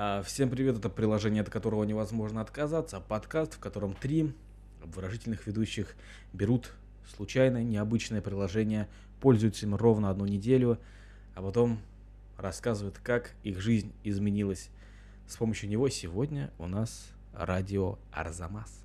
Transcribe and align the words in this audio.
А, 0.00 0.22
всем 0.22 0.48
привет, 0.48 0.78
это 0.78 0.90
приложение, 0.90 1.42
от 1.42 1.50
которого 1.50 1.82
невозможно 1.82 2.40
отказаться. 2.40 3.00
Подкаст, 3.00 3.54
в 3.54 3.58
котором 3.58 3.94
три 3.94 4.32
выражительных 4.80 5.44
ведущих 5.48 5.96
берут 6.32 6.70
случайное, 7.16 7.64
необычное 7.64 8.22
приложение, 8.22 8.86
пользуются 9.20 9.66
им 9.66 9.74
ровно 9.74 10.08
одну 10.08 10.24
неделю, 10.24 10.78
а 11.34 11.42
потом 11.42 11.80
рассказывают, 12.36 13.00
как 13.02 13.32
их 13.42 13.60
жизнь 13.60 13.92
изменилась. 14.04 14.70
С 15.26 15.36
помощью 15.36 15.68
него 15.68 15.88
сегодня 15.88 16.52
у 16.58 16.68
нас 16.68 17.08
радио 17.32 17.98
Арзамас. 18.12 18.84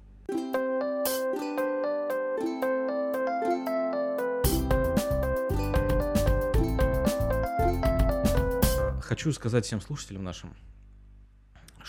Хочу 8.99 9.31
сказать 9.31 9.63
всем 9.63 9.79
слушателям 9.79 10.23
нашим, 10.23 10.55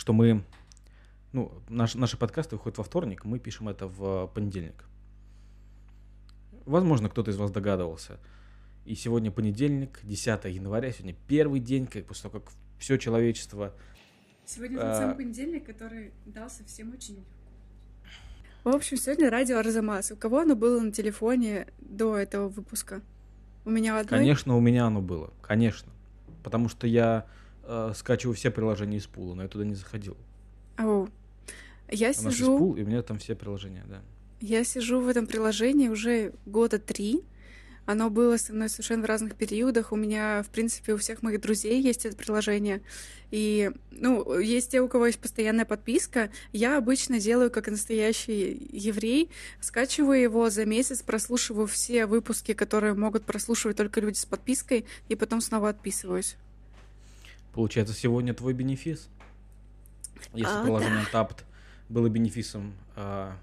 что 0.04 0.12
мы, 0.12 0.44
ну, 1.32 1.50
наш, 1.70 1.94
наши 1.94 2.18
подкасты 2.18 2.56
выходят 2.56 2.76
во 2.76 2.84
вторник, 2.84 3.24
мы 3.24 3.38
пишем 3.38 3.70
это 3.70 3.86
в 3.86 4.26
понедельник. 4.34 4.84
Возможно, 6.66 7.08
кто-то 7.08 7.30
из 7.30 7.38
вас 7.38 7.50
догадывался. 7.50 8.20
И 8.84 8.96
сегодня 8.96 9.30
понедельник, 9.30 10.00
10 10.02 10.44
января, 10.44 10.92
сегодня 10.92 11.16
первый 11.26 11.58
день, 11.58 11.86
как 11.86 12.04
после 12.04 12.28
того, 12.28 12.42
как 12.42 12.52
все 12.78 12.98
человечество... 12.98 13.72
Сегодня 14.44 14.76
тот 14.76 14.88
а... 14.88 15.00
самый 15.00 15.14
понедельник, 15.14 15.64
который 15.64 16.12
дался 16.26 16.64
всем 16.64 16.92
очень 16.92 17.14
легко. 17.14 17.30
В 18.64 18.76
общем, 18.76 18.98
сегодня 18.98 19.30
радио 19.30 19.56
Арзамас. 19.56 20.10
У 20.10 20.16
кого 20.16 20.40
оно 20.40 20.54
было 20.54 20.80
на 20.80 20.92
телефоне 20.92 21.68
до 21.78 22.14
этого 22.18 22.50
выпуска? 22.50 23.00
У 23.64 23.70
меня 23.70 23.98
одной? 23.98 24.20
Конечно, 24.20 24.54
у 24.54 24.60
меня 24.60 24.84
оно 24.84 25.00
было, 25.00 25.32
конечно. 25.40 25.90
Потому 26.42 26.68
что 26.68 26.86
я 26.86 27.26
э, 27.66 27.92
скачиваю 27.94 28.34
все 28.34 28.50
приложения 28.50 28.98
из 28.98 29.06
пула, 29.06 29.34
но 29.34 29.42
я 29.42 29.48
туда 29.48 29.64
не 29.64 29.74
заходил. 29.74 30.16
О, 30.78 31.08
я 31.90 32.12
Она 32.18 32.30
сижу... 32.30 32.58
пул, 32.58 32.74
и 32.76 32.82
у 32.82 32.86
меня 32.86 33.02
там 33.02 33.18
все 33.18 33.34
приложения, 33.34 33.84
да. 33.88 34.02
Я 34.40 34.64
сижу 34.64 35.00
в 35.00 35.08
этом 35.08 35.26
приложении 35.26 35.88
уже 35.88 36.32
года 36.46 36.78
три. 36.78 37.22
Оно 37.86 38.08
было 38.08 38.38
со 38.38 38.54
мной 38.54 38.70
совершенно 38.70 39.02
в 39.02 39.06
разных 39.06 39.34
периодах. 39.34 39.92
У 39.92 39.96
меня, 39.96 40.42
в 40.42 40.48
принципе, 40.48 40.94
у 40.94 40.96
всех 40.96 41.22
моих 41.22 41.40
друзей 41.40 41.82
есть 41.82 42.06
это 42.06 42.16
приложение. 42.16 42.80
И, 43.30 43.70
ну, 43.90 44.38
есть 44.38 44.70
те, 44.70 44.80
у 44.80 44.88
кого 44.88 45.06
есть 45.06 45.18
постоянная 45.18 45.66
подписка. 45.66 46.30
Я 46.52 46.78
обычно 46.78 47.20
делаю, 47.20 47.50
как 47.50 47.68
настоящий 47.68 48.68
еврей, 48.72 49.30
скачиваю 49.60 50.20
его 50.20 50.48
за 50.48 50.64
месяц, 50.64 51.02
прослушиваю 51.02 51.66
все 51.66 52.06
выпуски, 52.06 52.54
которые 52.54 52.94
могут 52.94 53.24
прослушивать 53.24 53.76
только 53.76 54.00
люди 54.00 54.16
с 54.16 54.24
подпиской, 54.24 54.86
и 55.08 55.14
потом 55.14 55.42
снова 55.42 55.68
отписываюсь. 55.68 56.36
Получается, 57.54 57.94
сегодня 57.94 58.34
твой 58.34 58.52
бенефис? 58.52 59.08
Если 60.32 60.52
А, 60.52 60.64
приложение 60.64 61.04
Tapt 61.12 61.44
было 61.88 62.08
бенефисом 62.08 62.74
а, 62.96 63.36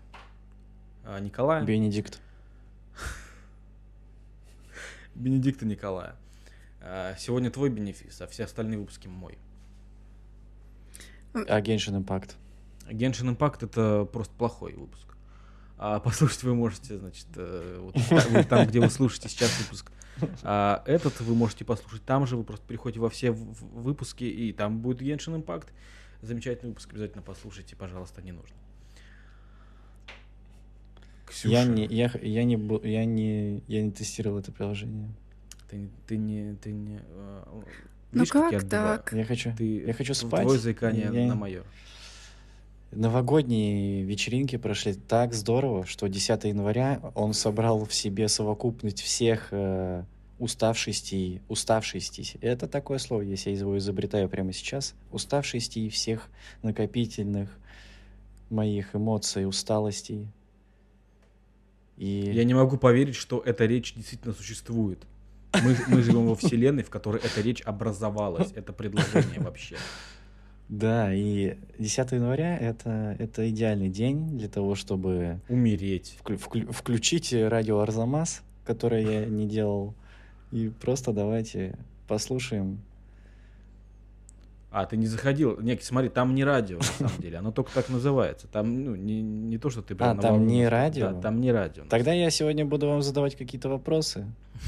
а, 1.06 1.20
Николая, 1.20 1.64
Бенедикт. 1.64 2.20
Бенедикта 5.16 5.66
Николая, 5.66 6.16
а, 6.82 7.16
сегодня 7.18 7.50
твой 7.52 7.70
бенефис, 7.70 8.20
а 8.22 8.28
все 8.28 8.44
остальные 8.44 8.80
выпуски 8.80 9.08
мой. 9.08 9.38
А 11.34 11.62
Genshin 11.62 12.04
Impact. 12.04 12.32
Genshin 12.88 13.34
Impact 13.34 13.66
это 13.66 14.04
просто 14.12 14.34
плохой 14.36 14.74
выпуск. 14.74 15.08
А 15.78 16.00
послушать 16.02 16.44
вы 16.44 16.54
можете, 16.54 16.98
значит, 16.98 17.28
э, 17.36 17.78
вот 17.80 17.96
там, 18.50 18.68
где 18.68 18.82
вы 18.82 18.90
слушаете 18.90 19.30
сейчас 19.30 19.58
выпуск. 19.62 19.90
А 20.44 20.84
этот 20.86 21.20
вы 21.22 21.36
можете 21.36 21.66
послушать 21.66 22.04
там 22.06 22.26
же, 22.28 22.38
вы 22.38 22.44
просто 22.44 22.66
переходите 22.68 23.00
во 23.00 23.10
все 23.10 23.32
выпуски, 23.32 24.24
и 24.24 24.54
там 24.54 24.80
будет 24.80 25.02
Genshin 25.02 25.44
Impact. 25.44 25.68
Замечательный 26.22 26.70
выпуск, 26.70 26.90
обязательно 26.92 27.24
послушайте, 27.24 27.76
пожалуйста, 27.76 28.22
не 28.22 28.32
нужно. 28.32 28.56
Ксюша, 31.26 31.54
Я 31.56 31.66
не, 31.66 31.86
я, 31.86 32.12
я 32.22 32.44
не, 32.44 32.56
я 32.90 33.06
не, 33.06 33.64
я 33.68 33.82
не 33.82 33.92
тестировал 33.92 34.40
это 34.40 34.52
приложение. 34.52 35.10
ты, 35.70 35.78
не- 35.78 35.90
ты 36.08 36.18
не, 36.18 36.56
ты 36.56 36.72
не... 36.74 37.00
э, 37.02 37.44
Ну 38.12 38.24
я 38.24 38.30
как 38.30 38.54
отбиваю? 38.54 38.98
так? 39.00 39.14
Я 39.14 39.24
хочу, 39.24 39.54
Ты, 39.58 39.84
я 39.86 39.94
хочу 39.94 40.14
спать. 40.14 40.44
Твое 40.44 40.60
заикание 40.60 41.10
Я- 41.14 41.28
на 41.28 41.36
мое. 41.36 41.64
Новогодние 42.92 44.04
вечеринки 44.04 44.58
прошли 44.58 44.94
так 44.94 45.34
здорово, 45.34 45.86
что 45.86 46.08
10 46.08 46.44
января 46.44 47.00
он 47.16 47.34
собрал 47.34 47.86
в 47.86 47.94
себе 47.94 48.28
совокупность 48.28 49.00
всех 49.02 49.48
э, 49.52 50.04
уставшестей, 50.42 51.42
уставшестей. 51.48 52.38
Это 52.42 52.68
такое 52.68 52.98
слово, 52.98 53.22
если 53.22 53.52
я 53.52 53.58
его 53.60 53.78
изобретаю 53.78 54.28
прямо 54.28 54.52
сейчас. 54.54 54.96
Уставшестей 55.12 55.90
всех 55.90 56.30
накопительных 56.64 57.50
моих 58.50 58.96
эмоций, 58.96 59.48
усталостей. 59.48 60.28
И 61.98 62.32
Я 62.34 62.44
не 62.44 62.54
могу 62.56 62.78
поверить, 62.78 63.16
что 63.16 63.40
эта 63.46 63.66
речь 63.66 63.94
действительно 63.94 64.34
существует. 64.34 65.00
Мы, 65.64 65.76
мы 65.88 66.02
живем 66.02 66.26
во 66.28 66.36
вселенной, 66.36 66.84
в 66.84 66.90
которой 66.90 67.22
эта 67.22 67.42
речь 67.42 67.62
образовалась, 67.62 68.52
это 68.56 68.74
предложение 68.74 69.40
вообще. 69.42 69.76
да, 70.70 71.14
и 71.14 71.58
10 71.78 72.12
января 72.14 72.58
это, 72.58 73.16
это 73.20 73.48
идеальный 73.50 73.90
день 73.90 74.38
для 74.38 74.48
того, 74.48 74.74
чтобы 74.76 75.40
Умереть. 75.50 76.18
вклю- 76.24 76.38
вклю- 76.40 76.72
включить 76.72 77.32
радио 77.34 77.80
Арзамас, 77.80 78.42
которое 78.66 79.04
я 79.22 79.26
не 79.26 79.46
делал, 79.48 79.94
и 80.52 80.70
просто 80.70 81.14
давайте 81.14 81.78
послушаем. 82.08 82.80
А, 84.72 84.86
ты 84.86 84.96
не 84.96 85.06
заходил. 85.06 85.60
Нет, 85.60 85.84
смотри, 85.84 86.10
там 86.10 86.34
не 86.34 86.46
радио, 86.46 86.78
на 86.78 86.84
самом 86.84 87.22
деле. 87.22 87.38
Оно 87.38 87.52
только 87.52 87.74
так 87.74 87.90
называется. 87.90 88.48
Там, 88.48 88.86
ну, 88.86 88.96
не, 88.96 89.22
не 89.22 89.58
то, 89.58 89.70
что 89.70 89.82
ты 89.82 89.96
прям 89.96 90.18
А, 90.18 90.22
там 90.22 90.48
не 90.48 90.66
радио? 90.66 91.12
Да, 91.12 91.22
там 91.22 91.42
не 91.42 91.52
радио. 91.52 91.84
Тогда 91.90 92.14
я 92.14 92.30
сегодня 92.30 92.66
буду 92.66 92.88
вам 92.88 93.02
задавать 93.02 93.36
какие-то 93.36 93.68
вопросы, 93.68 94.26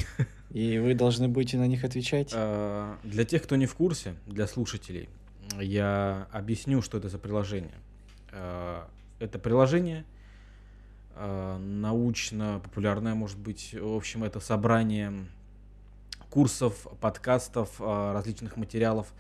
и 0.50 0.78
вы 0.78 0.94
должны 0.94 1.30
будете 1.30 1.58
на 1.58 1.68
них 1.68 1.86
отвечать. 1.86 2.32
А, 2.36 2.98
Для 3.04 3.24
тех, 3.24 3.44
кто 3.44 3.56
не 3.56 3.66
в 3.66 3.76
курсе, 3.76 4.16
для 4.28 4.46
слушателей, 4.46 5.08
я 5.62 6.28
объясню, 6.34 6.82
что 6.82 6.98
это 6.98 7.08
за 7.08 7.18
приложение. 7.18 7.76
А, 8.34 8.90
Это 9.20 9.40
приложение 9.40 10.04
а, 11.16 11.58
научно-популярное, 11.60 13.14
может 13.14 13.38
быть. 13.38 13.74
В 13.74 13.96
общем, 13.96 14.26
это 14.26 14.42
собрание 14.42 15.14
курсов, 16.34 16.88
подкастов, 17.00 17.70
а, 17.80 18.12
различных 18.12 18.58
материалов 18.58 19.14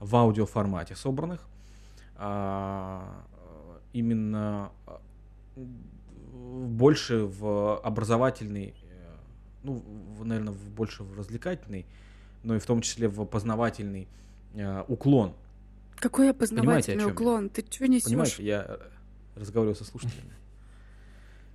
в 0.00 0.14
аудиоформате 0.14 0.96
собранных. 0.96 1.40
А, 2.16 3.24
Именно 3.94 4.70
а, 4.86 5.00
больше 5.56 7.24
в 7.24 7.80
образовательный, 7.80 8.74
ну, 9.62 9.82
наверное, 10.22 10.52
больше 10.52 11.04
в 11.04 11.16
развлекательный, 11.16 11.86
но 12.42 12.54
и 12.54 12.58
в 12.58 12.66
том 12.66 12.82
числе 12.82 13.08
в 13.08 13.24
познавательный 13.24 14.06
уклон. 14.88 15.32
Какой 15.96 16.28
о 16.28 16.32
опознавательный 16.32 16.98
чем 16.98 17.08
я? 17.08 17.14
уклон? 17.14 17.48
Ты 17.48 17.64
что 17.68 17.88
несешь? 17.88 18.04
Понимаете, 18.04 18.44
я 18.44 18.78
разговариваю 19.36 19.74
со 19.74 19.84
слушателями. 19.84 20.34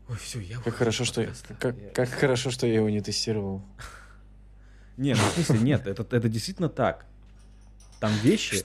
Ой, 0.09 0.18
все, 0.18 0.40
я 0.40 0.59
Как 0.59 0.73
хорошо, 0.73 1.06
что 1.06 1.22
я, 1.22 1.29
как, 1.59 1.78
Я- 1.78 1.90
как 1.91 2.09
хорошо, 2.09 2.50
что 2.50 2.66
я 2.66 2.75
его 2.75 2.90
не 2.90 3.02
тестировал. 3.02 3.62
Не, 4.97 5.13
ну 5.13 5.19
в 5.21 5.33
смысле 5.33 5.59
нет, 5.59 5.87
это, 5.87 6.05
это 6.15 6.29
действительно 6.29 6.69
так. 6.69 7.05
Там 7.99 8.11
вещи... 8.21 8.63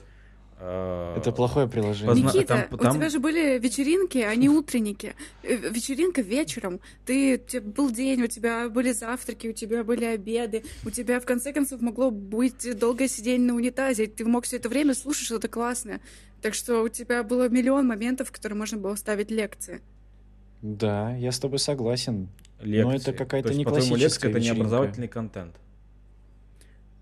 э, 0.59 1.15
Это 1.17 1.31
плохое 1.31 1.67
приложение. 1.67 2.13
Позна- 2.13 2.27
Никита, 2.33 2.47
там- 2.47 2.65
у 2.71 2.77
там- 2.77 2.95
тебя 2.95 3.09
же 3.09 3.19
были 3.19 3.57
вечеринки, 3.57 4.17
а 4.19 4.35
не 4.35 4.49
утренники. 4.49 5.15
Э, 5.43 5.55
Вечеринка 5.69 6.21
вечером. 6.21 6.81
Ты, 7.05 7.35
у 7.35 7.47
тебя 7.49 7.61
был 7.61 7.89
день, 7.89 8.21
у 8.21 8.27
тебя 8.27 8.69
были 8.69 8.91
завтраки, 8.91 9.47
у 9.47 9.53
тебя 9.53 9.83
были 9.83 10.05
обеды, 10.05 10.63
у 10.85 10.89
тебя 10.91 11.19
в 11.19 11.25
конце 11.25 11.53
концов 11.53 11.81
могло 11.81 12.11
быть 12.11 12.77
долгое 12.77 13.07
сидение 13.07 13.47
на 13.47 13.55
унитазе. 13.55 14.07
Ты 14.07 14.25
мог 14.25 14.43
все 14.45 14.57
это 14.57 14.69
время 14.69 14.93
слушать 14.93 15.25
что-то 15.25 15.47
классное. 15.47 16.01
Так 16.41 16.53
что 16.53 16.83
у 16.83 16.89
тебя 16.89 17.23
было 17.23 17.49
миллион 17.49 17.87
моментов, 17.87 18.27
в 18.29 18.31
которые 18.31 18.57
можно 18.57 18.77
было 18.77 18.95
ставить 18.95 19.31
лекции. 19.31 19.81
Да, 20.61 21.15
я 21.15 21.31
с 21.31 21.39
тобой 21.39 21.59
согласен. 21.59 22.27
лекции. 22.59 22.83
Но 22.83 22.93
это 22.95 23.13
какая-то 23.13 23.53
не 23.53 23.63
по-твоему, 23.63 23.95
лекция 23.95 24.29
классическая 24.29 24.29
это 24.31 24.39
не 24.41 24.49
образовательный 24.49 25.07
контент. 25.07 25.55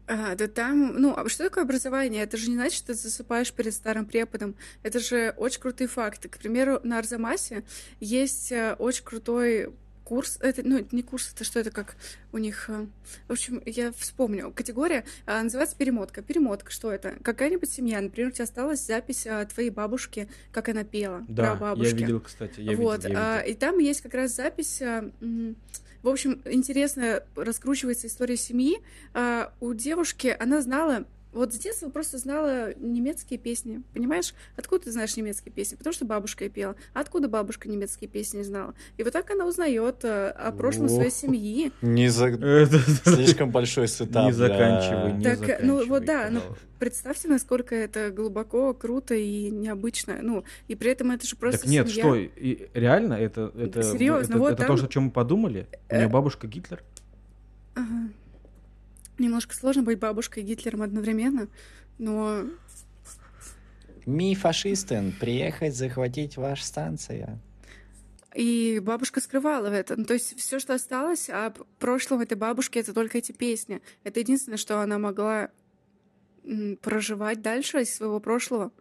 А, 0.09 0.35
да 0.35 0.47
там, 0.47 0.99
ну, 1.01 1.13
а 1.17 1.27
что 1.27 1.43
такое 1.43 1.65
образование? 1.65 2.23
Это 2.23 2.37
же 2.37 2.49
не 2.49 2.55
значит, 2.55 2.77
что 2.77 2.87
ты 2.87 2.93
засыпаешь 2.93 3.51
перед 3.51 3.73
старым 3.73 4.05
преподом. 4.05 4.55
Это 4.81 4.99
же 4.99 5.33
очень 5.37 5.59
крутые 5.59 5.89
факты. 5.89 6.29
К 6.29 6.37
примеру, 6.37 6.79
на 6.83 6.99
Арзамасе 6.99 7.65
есть 7.99 8.53
э, 8.53 8.75
очень 8.79 9.03
крутой 9.03 9.73
курс. 10.07 10.37
Это, 10.39 10.61
ну, 10.63 10.77
это 10.79 10.95
не 10.95 11.03
курс, 11.03 11.31
это 11.35 11.43
что 11.43 11.59
это 11.59 11.69
как 11.69 11.97
у 12.31 12.37
них... 12.37 12.69
э, 12.69 12.85
В 13.27 13.31
общем, 13.33 13.61
я 13.65 13.91
вспомню. 13.91 14.53
Категория 14.55 15.03
а, 15.25 15.43
называется 15.43 15.75
перемотка. 15.75 16.21
Перемотка, 16.21 16.71
что 16.71 16.93
это? 16.93 17.17
Какая-нибудь 17.23 17.69
семья, 17.69 17.99
например, 17.99 18.29
у 18.29 18.31
тебя 18.31 18.45
осталась 18.45 18.85
запись 18.85 19.27
а, 19.27 19.43
твоей 19.45 19.69
бабушки, 19.69 20.29
как 20.53 20.69
она 20.69 20.85
пела 20.85 21.25
Да, 21.27 21.55
про 21.55 21.55
бабушки. 21.55 21.91
я 21.93 21.97
видел, 21.99 22.21
кстати, 22.21 22.61
я 22.61 22.77
вот, 22.77 23.03
видел, 23.03 23.17
я 23.19 23.37
видел. 23.41 23.51
и 23.51 23.53
там 23.59 23.79
есть 23.79 23.99
как 24.01 24.13
раз 24.13 24.33
запись. 24.33 24.81
В 26.03 26.07
общем, 26.09 26.41
интересно 26.45 27.23
раскручивается 27.35 28.07
история 28.07 28.37
семьи. 28.37 28.77
У 29.59 29.73
девушки 29.73 30.33
она 30.39 30.61
знала 30.61 31.05
Вот 31.33 31.53
с 31.53 31.57
детства 31.57 31.89
просто 31.89 32.17
знала 32.17 32.73
немецкие 32.75 33.37
песни, 33.37 33.83
понимаешь? 33.93 34.33
Откуда 34.55 34.85
ты 34.85 34.91
знаешь 34.91 35.15
немецкие 35.17 35.51
песни? 35.53 35.75
Потому 35.75 35.93
что 35.93 36.05
бабушка 36.05 36.45
и 36.45 36.49
пела. 36.49 36.75
А 36.93 37.01
откуда 37.01 37.27
бабушка 37.27 37.69
немецкие 37.69 38.09
песни 38.09 38.41
знала? 38.41 38.73
И 38.97 39.03
вот 39.03 39.13
так 39.13 39.29
она 39.29 39.45
узнает 39.45 40.03
э, 40.03 40.29
о 40.29 40.51
прошлом 40.51 40.89
своей 40.89 41.11
семьи. 41.11 41.71
Не 41.81 42.07
за... 42.09 42.31
Слишком 43.03 43.51
большой 43.51 43.87
сетап. 43.87 44.25
Не 44.25 44.31
заканчивай, 44.31 45.13
не 45.13 45.23
Так, 45.23 45.59
ну 45.61 45.85
вот 45.85 46.05
да, 46.05 46.29
ну 46.31 46.41
представьте, 46.79 47.27
насколько 47.27 47.75
это 47.75 48.09
глубоко, 48.11 48.73
круто 48.73 49.13
и 49.13 49.49
необычно. 49.51 50.19
Ну, 50.21 50.43
и 50.67 50.75
при 50.75 50.91
этом 50.91 51.11
это 51.11 51.27
же 51.27 51.35
просто 51.35 51.61
Так 51.61 51.69
нет, 51.69 51.87
семья. 51.89 52.03
что, 52.03 52.15
и 52.15 52.69
реально, 52.73 53.13
это, 53.15 53.51
это, 53.57 53.83
Серьезно, 53.83 54.33
это, 54.33 54.39
вот 54.39 54.53
это 54.53 54.65
там- 54.65 54.77
то, 54.77 54.83
о 54.85 54.87
чем 54.87 55.03
мы 55.05 55.11
подумали? 55.11 55.67
У 55.89 55.93
Э, 55.93 55.97
нее 55.99 56.07
бабушка 56.07 56.47
Гитлер? 56.47 56.83
Ага. 57.75 58.09
Немножко 59.17 59.55
сложно 59.55 59.83
быть 59.83 59.99
бабушкой 59.99 60.43
и 60.43 60.45
Гитлером 60.45 60.83
одновременно, 60.83 61.47
но 61.97 62.45
Ми 64.07 64.35
фашистен, 64.35 65.11
приехать 65.11 65.75
захватить 65.75 66.37
ваша 66.37 66.63
станция. 66.63 67.39
И 68.33 68.79
бабушка 68.81 69.19
скрывала 69.19 69.67
это. 69.67 69.97
Ну, 69.97 70.05
то 70.05 70.13
есть 70.13 70.39
все, 70.39 70.59
что 70.59 70.75
осталось 70.75 71.29
о 71.29 71.51
прошлом 71.79 72.21
этой 72.21 72.37
бабушки, 72.37 72.79
это 72.79 72.93
только 72.93 73.17
эти 73.17 73.33
песни. 73.33 73.81
Это 74.03 74.21
единственное, 74.21 74.57
что 74.57 74.79
она 74.81 74.97
могла 74.97 75.49
проживать 76.81 77.41
дальше 77.41 77.81
из 77.81 77.93
своего 77.93 78.21
прошлого. 78.21 78.71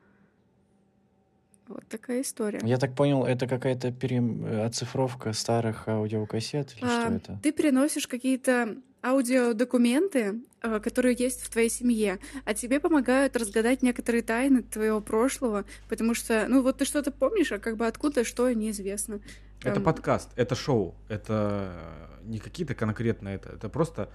Вот 1.67 1.85
такая 1.89 2.23
история. 2.23 2.61
Я 2.63 2.77
так 2.77 2.95
понял, 2.95 3.25
это 3.25 3.49
какая-то 3.49 3.91
пере... 3.91 4.21
оцифровка 4.65 5.33
старых 5.33 5.89
аудиокассет 5.89 6.77
или 6.77 6.85
А, 6.85 7.01
что 7.01 7.15
это? 7.15 7.41
Ты 7.43 7.51
переносишь 7.51 8.07
какие-то 8.07 8.77
аудиодокументы, 9.11 10.41
э, 10.63 10.81
которые 10.81 11.15
есть 11.19 11.43
в 11.43 11.51
твоей 11.51 11.69
семье, 11.71 12.19
а 12.45 12.55
тебе 12.55 12.81
помогают 12.81 13.37
разгадать 13.37 13.83
некоторые 13.83 14.23
тайны 14.23 14.63
твоего 14.63 15.01
прошлого, 15.01 15.65
потому 15.89 16.15
что, 16.15 16.47
ну 16.49 16.63
вот 16.63 16.79
ты 16.79 16.85
что-то 16.85 17.11
помнишь, 17.11 17.53
а 17.53 17.59
как 17.59 17.77
бы 17.77 17.87
откуда 17.87 18.25
что 18.25 18.51
неизвестно. 18.53 19.21
Это 19.63 19.75
Там- 19.75 19.85
подкаст, 19.85 20.31
это 20.37 20.55
шоу, 20.55 20.95
это 21.09 21.73
не 22.25 22.39
какие-то 22.39 22.75
конкретно 22.75 23.29
это, 23.29 23.51
это 23.51 23.69
просто 23.69 24.11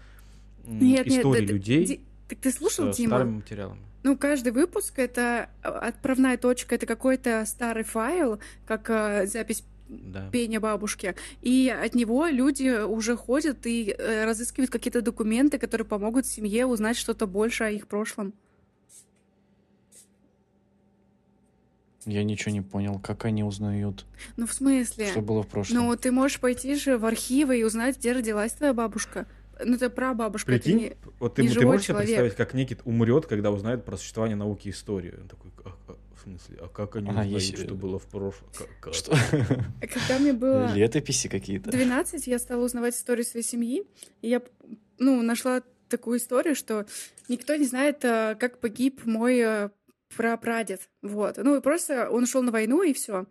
Нет, 0.66 1.08
нет, 1.08 1.20
истории 1.20 1.46
ты- 1.48 1.54
людей 1.54 1.86
Ди- 1.86 2.02
Так 2.30 2.40
ты 2.40 2.52
слушал, 2.52 2.94
с 2.94 2.98
Дима? 2.98 3.18
старыми 3.18 3.36
материалами. 3.38 3.82
Ну, 4.04 4.18
каждый 4.18 4.52
выпуск— 4.52 4.94
это 4.98 5.50
а, 5.62 5.70
отправная 5.90 6.38
точка, 6.38 6.76
это 6.76 6.86
какой-то 6.86 7.44
старый 7.46 7.84
файл, 7.84 8.40
как 8.66 8.90
а, 8.90 9.26
запись 9.28 9.64
Да. 9.92 10.30
пения 10.30 10.62
бабушки. 10.62 11.16
И 11.42 11.70
от 11.70 11.96
него 11.96 12.26
люди 12.28 12.82
уже 12.84 13.18
ходят 13.18 13.66
и 13.66 13.94
э, 13.98 14.24
разыскивают 14.26 14.72
какие-то 14.72 15.02
документы, 15.02 15.58
которые 15.60 15.86
помогут 15.86 16.26
семье 16.26 16.66
узнать 16.66 16.96
что-то 16.96 17.28
больше 17.28 17.66
о 17.66 17.70
их 17.70 17.88
прошлом. 17.88 18.34
Я 22.06 22.24
ничего 22.24 22.52
не 22.52 22.62
понял, 22.62 23.00
как 23.00 23.26
они 23.26 23.44
узнают, 23.44 24.06
Ну, 24.36 24.48
в 24.48 24.54
смысле? 24.54 25.08
что 25.08 25.22
было 25.22 25.44
в 25.44 25.48
прошлом. 25.48 25.78
Ну, 25.86 25.96
ты 25.96 26.12
можешь 26.12 26.40
пойти 26.40 26.74
же 26.76 26.98
в 26.98 27.06
архивы 27.06 27.60
и 27.60 27.64
узнать, 27.64 27.98
где 27.98 28.14
родилась 28.14 28.54
твоя 28.54 28.74
бабушка. 28.74 29.28
Ну, 29.64 29.76
это 29.76 29.92
прабабушка, 29.92 30.52
это 30.54 30.64
Прикинь, 30.64 30.80
не... 30.80 30.94
вот 31.20 31.36
ты, 31.36 31.44
не 31.44 31.50
ты 31.50 31.64
можешь 31.64 31.84
себе 31.84 31.94
человек. 31.94 32.08
представить, 32.08 32.36
как 32.36 32.56
Никит 32.56 32.80
умрет, 32.86 33.28
когда 33.28 33.52
узнает 33.52 33.86
про 33.86 33.96
существование 33.98 34.36
науки 34.36 34.70
и 34.70 34.72
истории? 34.72 35.14
Он 35.22 35.28
такой, 35.28 35.52
«А- 35.64 35.70
а, 35.70 35.74
в 36.22 36.24
смысле, 36.24 36.58
а 36.62 36.68
как 36.68 36.96
они 36.96 37.08
А, 37.08 37.12
узнают, 37.12 37.32
есть, 37.34 37.58
что 37.58 37.74
э, 37.74 37.78
было 37.78 37.98
в 38.00 38.06
прошлом? 38.06 38.48
Как- 38.58 38.80
как?» 38.80 38.94
Что? 38.94 39.12
Когда 39.82 40.20
мне 40.20 40.34
было... 40.34 40.74
Летописи 40.74 41.28
какие-то. 41.28 41.72
12 41.72 42.28
я 42.28 42.40
стала 42.40 42.64
узнавать 42.64 42.96
историю 42.96 43.26
своей 43.26 43.46
семьи, 43.46 43.84
и 44.22 44.30
я, 44.30 44.42
ну, 45.00 45.22
нашла 45.22 45.64
такую 45.90 46.20
историю, 46.20 46.56
что 46.56 46.86
никто 47.28 47.56
не 47.56 47.66
знает, 47.66 48.04
э, 48.06 48.36
как 48.40 48.60
погиб 48.60 49.06
мой 49.06 49.40
э, 49.40 49.70
прапрадед, 50.16 50.90
вот. 51.02 51.38
Ну, 51.38 51.58
и 51.58 51.62
просто 51.62 52.10
он 52.10 52.24
ушел 52.24 52.42
на 52.44 52.52
войну, 52.52 52.84
и 52.84 52.94
все. 52.94 53.26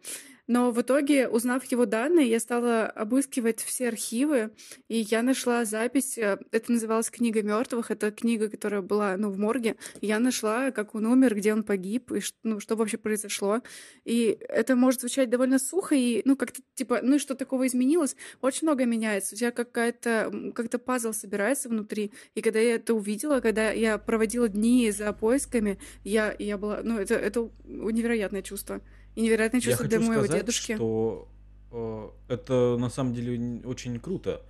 Но 0.50 0.72
в 0.72 0.80
итоге, 0.80 1.28
узнав 1.28 1.64
его 1.66 1.86
данные, 1.86 2.28
я 2.28 2.40
стала 2.40 2.86
обыскивать 2.86 3.60
все 3.60 3.86
архивы, 3.86 4.50
и 4.88 4.96
я 4.98 5.22
нашла 5.22 5.64
запись, 5.64 6.18
э, 6.18 6.38
это 6.50 6.72
называлась 6.72 7.08
«Книга 7.08 7.40
мертвых», 7.40 7.92
это 7.92 8.10
книга, 8.10 8.48
которая 8.48 8.82
была, 8.82 9.16
ну, 9.16 9.30
в 9.30 9.38
морге. 9.38 9.76
Я 10.00 10.18
нашла, 10.18 10.72
как 10.72 10.96
он 10.96 11.06
умер, 11.06 11.36
где 11.36 11.52
он 11.52 11.62
погиб, 11.62 12.10
и 12.10 12.20
ну, 12.42 12.58
что 12.58 12.74
вообще 12.74 12.96
произошло. 12.98 13.62
И 14.04 14.38
это 14.48 14.74
может 14.74 15.02
звучать 15.02 15.30
довольно 15.30 15.60
сухо, 15.60 15.94
и, 15.94 16.20
ну, 16.24 16.34
как-то, 16.34 16.62
типа, 16.74 16.98
ну, 17.00 17.14
и 17.14 17.20
что 17.20 17.36
такого 17.36 17.68
изменилось? 17.68 18.16
Очень 18.40 18.66
много 18.66 18.86
меняется. 18.86 19.36
У 19.36 19.38
тебя 19.38 19.52
какая-то, 19.52 20.52
как-то 20.56 20.80
пазл 20.80 21.12
собирается 21.12 21.68
внутри. 21.68 22.10
И 22.34 22.42
когда 22.42 22.58
я 22.58 22.74
это 22.74 22.94
увидела, 22.94 23.38
когда 23.38 23.70
я 23.70 23.98
проводила 23.98 24.48
дни 24.48 24.90
за 24.90 25.12
поисками, 25.12 25.78
я, 26.02 26.34
я 26.40 26.58
была, 26.58 26.80
ну, 26.82 26.98
это, 26.98 27.14
это 27.14 27.48
невероятное 27.62 28.42
чувство. 28.42 28.80
И 29.14 29.22
невероятное 29.22 29.60
Я 29.60 29.64
чувство 29.64 29.86
для 29.86 30.00
моего 30.00 30.24
сказать, 30.24 30.42
дедушки. 30.42 30.74
что 30.76 31.28
э, 31.72 32.10
это 32.28 32.76
на 32.78 32.90
самом 32.90 33.14
деле 33.14 33.60
очень 33.64 33.98
круто, 33.98 34.42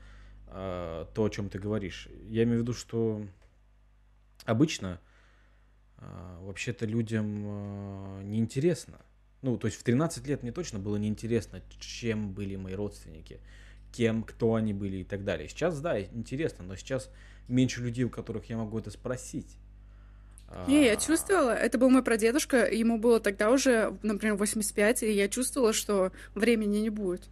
э, 0.48 1.06
то, 1.14 1.24
о 1.24 1.28
чем 1.30 1.48
ты 1.48 1.58
говоришь. 1.58 2.08
Я 2.28 2.42
имею 2.44 2.58
в 2.58 2.62
виду, 2.62 2.74
что 2.74 3.24
обычно 4.44 5.00
э, 5.98 6.38
вообще-то 6.42 6.86
людям 6.86 7.42
э, 7.44 8.22
неинтересно. 8.24 9.00
Ну, 9.42 9.56
то 9.56 9.66
есть 9.66 9.78
в 9.78 9.82
13 9.82 10.26
лет 10.26 10.42
мне 10.42 10.52
точно 10.52 10.78
было 10.78 10.96
неинтересно, 10.96 11.62
чем 11.78 12.32
были 12.32 12.56
мои 12.56 12.74
родственники, 12.74 13.40
кем, 13.92 14.22
кто 14.22 14.54
они 14.54 14.74
были 14.74 14.98
и 14.98 15.04
так 15.04 15.24
далее. 15.24 15.48
Сейчас, 15.48 15.80
да, 15.80 16.00
интересно, 16.00 16.64
но 16.64 16.76
сейчас 16.76 17.10
меньше 17.48 17.80
людей, 17.80 18.04
у 18.04 18.10
которых 18.10 18.50
я 18.50 18.58
могу 18.58 18.78
это 18.78 18.90
спросить. 18.90 19.56
Не, 20.66 20.84
я 20.86 20.92
А, 20.94 20.96
чувствовала, 20.96 21.50
это 21.50 21.78
был 21.78 21.90
мой 21.90 22.02
прадедушка, 22.02 22.66
ему 22.66 22.98
было 22.98 23.20
тогда 23.20 23.50
уже, 23.50 23.96
например, 24.02 24.36
85, 24.36 25.04
и 25.04 25.12
я 25.12 25.28
чувствовала, 25.28 25.72
что 25.72 26.12
времени 26.34 26.78
не 26.78 26.90
будет. 26.90 27.28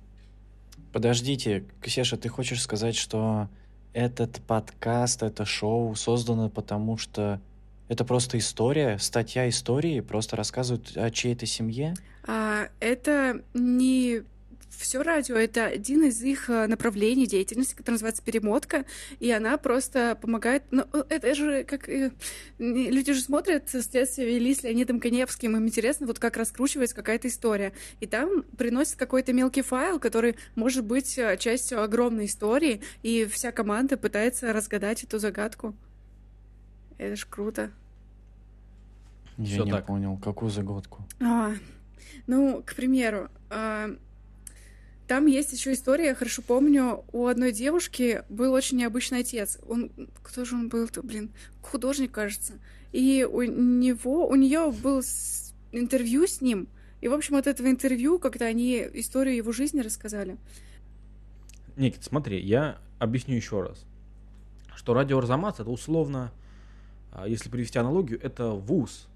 Подождите, 0.93 1.65
Ксеша, 1.82 2.17
ты 2.17 2.29
хочешь 2.29 2.62
сказать, 2.62 2.97
что 2.97 3.49
этот 3.93 4.41
подкаст, 4.47 5.23
это 5.23 5.44
шоу 5.44 5.94
создано 5.94 6.49
потому, 6.49 6.97
что 6.97 7.41
это 7.88 8.05
просто 8.05 8.38
история, 8.38 8.99
статья 8.99 9.49
истории, 9.49 10.00
просто 10.00 10.37
рассказывают 10.37 10.97
о 10.97 11.11
чьей-то 11.11 11.47
семье? 11.47 11.94
А, 12.25 12.69
это 12.81 13.43
не 13.55 14.23
все 14.70 15.03
радио, 15.03 15.37
это 15.37 15.67
один 15.67 16.05
из 16.05 16.23
их 16.23 16.49
э, 16.50 16.67
направлений 16.67 17.26
деятельности, 17.26 17.75
который 17.75 17.94
называется 17.94 18.23
перемотка, 18.23 18.85
и 19.19 19.31
она 19.31 19.56
просто 19.59 20.17
помогает. 20.20 20.62
Ну, 20.70 20.85
э, 20.93 21.05
это 21.09 21.35
же 21.35 21.65
как 21.65 21.88
э, 21.88 22.12
люди 22.59 23.12
же 23.12 23.20
смотрят 23.20 23.69
следствие 23.69 24.29
вели 24.29 24.55
с 24.55 24.62
Леонидом 24.62 25.00
Коневским, 25.00 25.56
им 25.56 25.67
интересно, 25.67 26.06
вот 26.06 26.19
как 26.19 26.37
раскручивается 26.37 26.94
какая-то 26.94 27.29
история. 27.29 27.73
И 28.00 28.07
там 28.07 28.43
приносит 28.57 28.97
какой-то 28.97 29.33
мелкий 29.33 29.62
файл, 29.62 29.99
который 29.99 30.37
может 30.54 30.85
быть 30.85 31.19
э, 31.19 31.37
частью 31.38 31.83
огромной 31.83 32.26
истории, 32.26 32.81
и 33.02 33.26
вся 33.26 33.52
команда 33.52 33.97
пытается 33.97 34.52
разгадать 34.52 35.02
эту 35.02 35.19
загадку. 35.19 35.75
Это 36.99 37.16
ж 37.16 37.26
круто. 37.28 37.71
Я 39.38 39.47
Всё 39.47 39.64
не 39.64 39.71
так. 39.71 39.87
понял, 39.87 40.16
какую 40.19 40.50
загадку. 40.50 41.04
А, 41.21 41.52
ну, 42.26 42.62
к 42.66 42.75
примеру, 42.75 43.28
а, 43.50 43.90
там 45.09 45.25
есть 45.25 45.53
еще 45.55 45.73
история, 45.73 46.09
я 46.09 46.15
хорошо 46.15 46.43
помню, 46.43 47.03
у 47.12 47.27
одной 47.27 47.50
девушки 47.50 48.23
был 48.29 48.53
очень 48.53 48.77
необычный 48.77 49.21
отец. 49.21 49.59
Он, 49.67 49.91
кто 50.23 50.45
же 50.45 50.55
он 50.55 50.69
был-то, 50.69 51.03
блин, 51.03 51.31
художник, 51.62 52.12
кажется. 52.12 52.61
И 52.93 53.27
у 53.29 53.43
него, 53.43 54.29
у 54.29 54.35
нее 54.35 54.71
был 54.71 55.03
интервью 55.73 56.27
с 56.27 56.43
ним. 56.43 56.69
И, 57.00 57.09
в 57.09 57.15
общем, 57.15 57.37
от 57.37 57.47
этого 57.47 57.69
интервью 57.69 58.19
как-то 58.19 58.45
они 58.45 58.87
историю 58.93 59.37
его 59.37 59.50
жизни 59.50 59.81
рассказали. 59.81 60.37
Никит, 61.77 62.05
смотри, 62.05 62.38
я 62.41 62.79
объясню 62.99 63.35
еще 63.35 63.62
раз, 63.62 63.87
что 64.77 64.93
радио 64.93 65.19
Арзамас 65.19 65.59
это 65.59 65.71
условно, 65.71 66.33
а, 67.12 67.27
если 67.27 67.49
привести 67.49 67.79
аналогию, 67.79 68.21
это 68.23 68.50
вуз. 68.50 69.09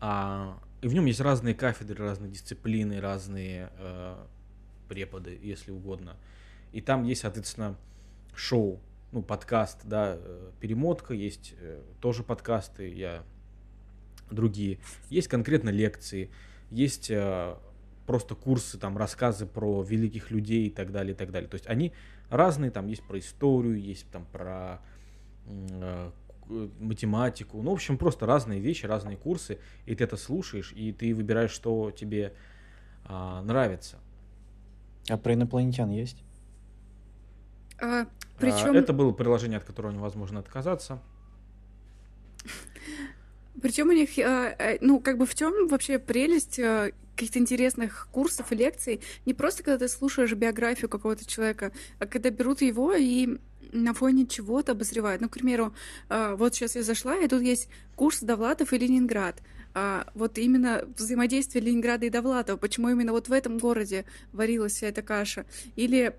А, 0.00 0.58
и 0.82 0.88
в 0.88 0.92
нем 0.92 1.06
есть 1.06 1.20
разные 1.20 1.54
кафедры, 1.54 2.04
разные 2.04 2.30
дисциплины, 2.30 3.00
разные 3.00 3.70
э, 3.78 4.16
преподы, 4.88 5.38
если 5.42 5.70
угодно. 5.70 6.16
И 6.72 6.80
там 6.80 7.04
есть, 7.04 7.22
соответственно, 7.22 7.76
шоу, 8.34 8.80
ну, 9.12 9.22
подкаст, 9.22 9.80
да, 9.84 10.16
э, 10.18 10.50
перемотка, 10.60 11.14
есть 11.14 11.54
э, 11.58 11.82
тоже 12.00 12.22
подкасты, 12.22 12.88
я 12.92 13.22
другие. 14.30 14.78
Есть 15.08 15.28
конкретно 15.28 15.70
лекции, 15.70 16.30
есть 16.70 17.10
э, 17.10 17.54
просто 18.06 18.34
курсы, 18.34 18.78
там, 18.78 18.98
рассказы 18.98 19.46
про 19.46 19.82
великих 19.82 20.30
людей 20.30 20.66
и 20.66 20.70
так 20.70 20.92
далее, 20.92 21.14
и 21.14 21.16
так 21.16 21.30
далее. 21.30 21.48
То 21.48 21.54
есть 21.54 21.66
они 21.66 21.92
разные, 22.28 22.70
там 22.70 22.86
есть 22.86 23.02
про 23.02 23.18
историю, 23.18 23.80
есть 23.80 24.10
там 24.10 24.26
про 24.26 24.80
математику, 26.48 27.60
ну, 27.62 27.70
в 27.70 27.74
общем, 27.74 27.98
просто 27.98 28.26
разные 28.26 28.60
вещи, 28.60 28.86
разные 28.86 29.16
курсы, 29.16 29.58
и 29.86 29.94
ты 29.94 30.04
это 30.04 30.16
слушаешь, 30.16 30.72
и 30.74 30.92
ты 30.92 31.14
выбираешь, 31.14 31.50
что 31.50 31.90
тебе 31.90 32.32
а, 33.04 33.42
нравится. 33.42 33.98
А 35.08 35.16
про 35.16 35.34
инопланетян 35.34 35.90
есть? 35.90 36.22
А, 37.80 38.02
А, 38.02 38.06
причем 38.38 38.74
это 38.74 38.92
было 38.92 39.12
приложение, 39.12 39.58
от 39.58 39.64
которого 39.64 39.92
невозможно 39.92 40.40
отказаться. 40.40 41.00
Причем 43.60 43.88
у 43.88 43.92
них, 43.92 44.16
э, 44.18 44.22
э, 44.58 44.78
ну, 44.80 45.00
как 45.00 45.18
бы 45.18 45.26
в 45.26 45.34
чем 45.34 45.66
вообще 45.68 45.98
прелесть 45.98 46.60
каких-то 47.16 47.38
интересных 47.40 48.08
курсов 48.12 48.52
и 48.52 48.54
лекций? 48.54 49.00
Не 49.26 49.34
просто 49.34 49.64
когда 49.64 49.78
ты 49.78 49.88
слушаешь 49.88 50.32
биографию 50.32 50.88
какого-то 50.88 51.26
человека, 51.26 51.72
а 51.98 52.06
когда 52.06 52.30
берут 52.30 52.62
его 52.62 52.92
и 52.94 53.38
на 53.72 53.92
фоне 53.94 54.26
чего-то 54.26 54.72
обозревают. 54.72 55.20
Ну, 55.20 55.28
к 55.28 55.32
примеру, 55.32 55.74
вот 56.08 56.54
сейчас 56.54 56.76
я 56.76 56.82
зашла, 56.82 57.16
и 57.16 57.28
тут 57.28 57.42
есть 57.42 57.68
курс 57.96 58.20
Довлатов 58.20 58.72
и 58.72 58.78
Ленинград. 58.78 59.42
А 59.74 60.06
вот 60.14 60.38
именно 60.38 60.84
взаимодействие 60.96 61.62
Ленинграда 61.64 62.06
и 62.06 62.10
Довлатова, 62.10 62.56
почему 62.56 62.88
именно 62.88 63.12
вот 63.12 63.28
в 63.28 63.32
этом 63.32 63.58
городе 63.58 64.04
варилась 64.32 64.72
вся 64.72 64.88
эта 64.88 65.02
каша. 65.02 65.44
Или 65.76 66.14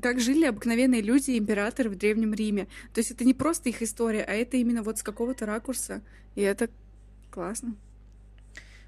как 0.00 0.20
жили 0.20 0.46
обыкновенные 0.46 1.02
люди 1.02 1.32
и 1.32 1.38
императоры 1.38 1.90
в 1.90 1.96
Древнем 1.96 2.34
Риме. 2.34 2.66
То 2.94 2.98
есть 2.98 3.10
это 3.10 3.24
не 3.24 3.34
просто 3.34 3.68
их 3.68 3.82
история, 3.82 4.24
а 4.24 4.32
это 4.32 4.56
именно 4.56 4.82
вот 4.82 4.98
с 4.98 5.02
какого-то 5.02 5.46
ракурса. 5.46 6.00
И 6.34 6.40
это 6.40 6.68
классно. 7.30 7.74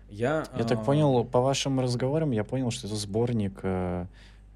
Я, 0.08 0.46
я 0.56 0.60
а... 0.60 0.64
так 0.64 0.84
понял, 0.84 1.24
по 1.24 1.40
вашим 1.40 1.80
разговорам, 1.80 2.30
я 2.30 2.44
понял, 2.44 2.70
что 2.70 2.86
это 2.86 2.96
сборник 2.96 3.60
э, 3.62 4.06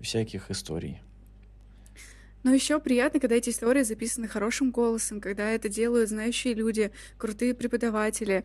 всяких 0.01 0.51
историй. 0.51 1.01
Но 2.49 2.55
еще 2.55 2.81
приятно, 2.81 3.21
когда 3.21 3.37
эти 3.37 3.51
истории 3.51 3.83
записаны 3.83 4.27
хорошим 4.27 4.71
голосом, 4.71 5.21
когда 5.21 5.51
это 5.51 5.69
делают 5.69 6.09
знающие 6.09 6.55
люди, 6.55 6.93
крутые 7.19 7.53
преподаватели 7.53 8.43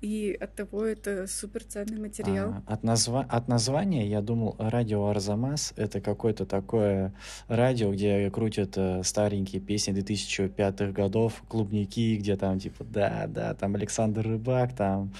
и 0.00 0.36
от 0.38 0.56
того 0.56 0.84
это 0.84 1.28
супер 1.28 1.62
ценный 1.62 2.00
материал. 2.00 2.56
А, 2.66 2.74
от, 2.74 2.82
назва... 2.82 3.22
от 3.22 3.46
названия 3.46 4.08
я 4.08 4.20
думал, 4.22 4.56
радио 4.58 5.06
Арзамас— 5.06 5.72
это 5.76 6.00
какое-то 6.00 6.46
такое 6.46 7.14
радио, 7.46 7.92
где 7.92 8.28
крутят 8.30 8.72
э, 8.76 9.02
старенькие 9.04 9.62
песни 9.62 9.94
2005-х 9.94 10.90
годов, 10.90 11.42
клубники, 11.48 12.16
где 12.16 12.36
там 12.36 12.58
типа 12.58 12.82
да-да, 12.84 13.54
там 13.54 13.76
Александр 13.76 14.26
Рыбак, 14.26 14.74
там... 14.74 15.14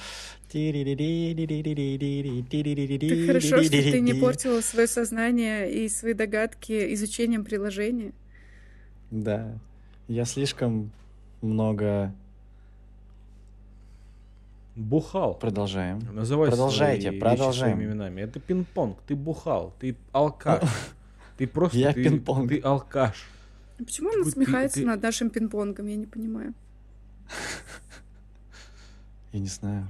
Так 3.08 3.26
хорошо, 3.26 3.62
что 3.62 3.70
ты 3.70 4.00
не 4.00 4.14
портила 4.14 4.60
свое 4.60 4.86
сознание 4.86 5.72
и 5.72 5.88
свои 5.88 6.12
догадки 6.12 6.92
изучением 6.94 7.44
приложения. 7.44 8.12
Да, 9.10 9.58
я 10.08 10.24
слишком 10.24 10.90
много 11.42 12.12
Бухал. 14.76 15.34
Продолжаем. 15.34 16.00
Называй 16.12 16.48
Продолжайте, 16.48 17.08
свои 17.08 17.20
продолжаем. 17.20 17.76
своими 17.76 17.92
именами. 17.92 18.22
Это 18.22 18.40
пинг-понг. 18.40 18.98
Ты 19.06 19.14
бухал. 19.14 19.72
Ты 19.78 19.96
алкаш. 20.12 20.62
Ты 21.36 21.46
просто 21.46 21.78
Я 21.78 21.92
пинг-понг. 21.92 22.48
ты 22.48 22.60
алкаш. 22.60 23.24
А 23.78 23.84
почему 23.84 24.10
он 24.10 24.20
насмехается 24.20 24.80
над 24.80 25.00
нашим 25.00 25.30
пинг-понгом? 25.30 25.86
Я 25.86 25.96
не 25.96 26.06
понимаю. 26.06 26.54
Я 29.32 29.40
не 29.40 29.46
знаю. 29.46 29.86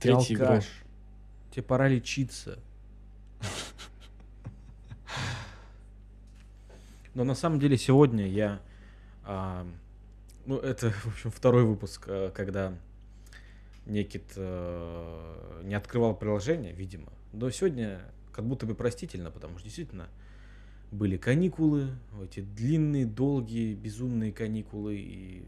Ты 0.00 0.12
Третий 0.12 0.36
алкаш. 0.36 0.64
Тебе 1.50 1.62
пора 1.62 1.88
лечиться. 1.88 2.58
Но 7.14 7.24
на 7.24 7.34
самом 7.34 7.60
деле 7.60 7.76
сегодня 7.76 8.26
я... 8.26 8.60
А, 9.24 9.66
ну, 10.46 10.58
это, 10.58 10.90
в 10.90 11.06
общем, 11.06 11.30
второй 11.30 11.64
выпуск, 11.64 12.04
а, 12.08 12.30
когда 12.30 12.74
Некит 13.86 14.34
э, 14.36 15.60
не 15.64 15.74
открывал 15.74 16.14
приложение, 16.14 16.72
видимо. 16.72 17.12
Но 17.32 17.50
сегодня 17.50 18.00
как 18.32 18.46
будто 18.46 18.64
бы 18.64 18.76
простительно, 18.76 19.32
потому 19.32 19.58
что 19.58 19.64
действительно 19.64 20.08
были 20.92 21.16
каникулы, 21.16 21.88
эти 22.22 22.40
длинные, 22.40 23.06
долгие, 23.06 23.74
безумные 23.74 24.30
каникулы. 24.30 24.96
И 24.96 25.44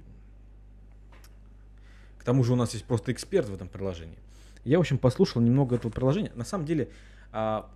к 2.18 2.25
тому 2.25 2.42
же 2.42 2.54
у 2.54 2.56
нас 2.56 2.73
есть 2.73 2.87
просто 2.87 3.12
эксперт 3.12 3.49
в 3.49 3.54
этом 3.54 3.68
приложении. 3.68 4.18
Я, 4.64 4.78
в 4.78 4.80
общем, 4.80 4.99
послушал 4.99 5.40
немного 5.40 5.76
этого 5.76 5.92
приложения. 5.92 6.33
На 6.35 6.44
самом 6.44 6.66
деле, 6.66 6.88
а, 7.30 7.71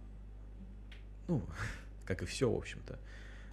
ну, 1.29 1.41
как 2.05 2.23
и 2.23 2.27
все, 2.27 2.51
в 2.51 2.57
общем-то, 2.57 2.99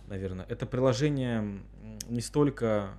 наверное, 0.08 0.46
это 0.50 0.66
приложение 0.66 1.62
не 2.10 2.22
столько 2.22 2.98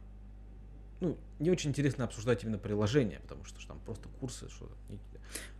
ну, 1.00 1.16
не 1.38 1.50
очень 1.50 1.70
интересно 1.70 2.04
обсуждать 2.04 2.42
именно 2.44 2.58
приложение, 2.58 3.20
потому 3.20 3.44
что, 3.44 3.60
что 3.60 3.68
там 3.68 3.80
просто 3.84 4.08
курсы, 4.20 4.48
что 4.48 4.70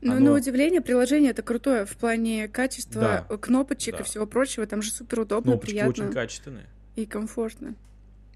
ну, 0.01 0.13
Оно... 0.13 0.33
на 0.33 0.33
удивление, 0.33 0.81
приложение 0.81 1.33
это 1.33 1.43
крутое 1.43 1.85
в 1.85 1.97
плане 1.97 2.49
качества 2.49 3.27
да, 3.29 3.37
кнопочек 3.37 3.97
да. 3.97 4.01
и 4.01 4.05
всего 4.05 4.27
прочего. 4.27 4.67
Там 4.67 4.81
же 4.81 4.91
супер 4.91 5.21
удобно, 5.21 5.53
Кнопочки 5.53 5.73
приятно. 5.73 6.05
очень 6.05 6.13
качественные. 6.13 6.67
И 6.95 7.05
комфортно. 7.05 7.75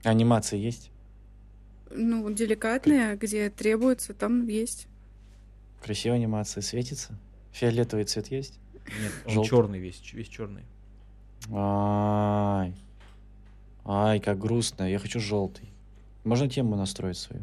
Анимации 0.02 0.58
есть? 0.58 0.90
Ну, 1.90 2.30
деликатные, 2.30 3.16
где 3.16 3.48
требуется, 3.50 4.12
там 4.12 4.46
есть. 4.46 4.86
Красивая 5.82 6.16
анимация 6.16 6.62
светится? 6.62 7.18
Фиолетовый 7.52 8.04
цвет 8.04 8.28
есть? 8.28 8.58
Нет, 8.74 9.12
он 9.24 9.32
Желтый. 9.32 9.50
черный 9.50 9.78
весь, 9.78 10.12
весь 10.12 10.28
черный. 10.28 10.64
Ай. 11.52 12.74
Ай, 13.84 14.20
как 14.20 14.38
грустно. 14.38 14.90
Я 14.90 14.98
хочу 14.98 15.20
желтый. 15.20 15.70
Можно 16.24 16.48
тему 16.48 16.76
настроить 16.76 17.16
свою. 17.16 17.42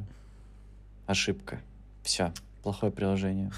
Ошибка. 1.05 1.61
Все. 2.03 2.33
Плохое 2.63 2.91
приложение. 2.91 3.51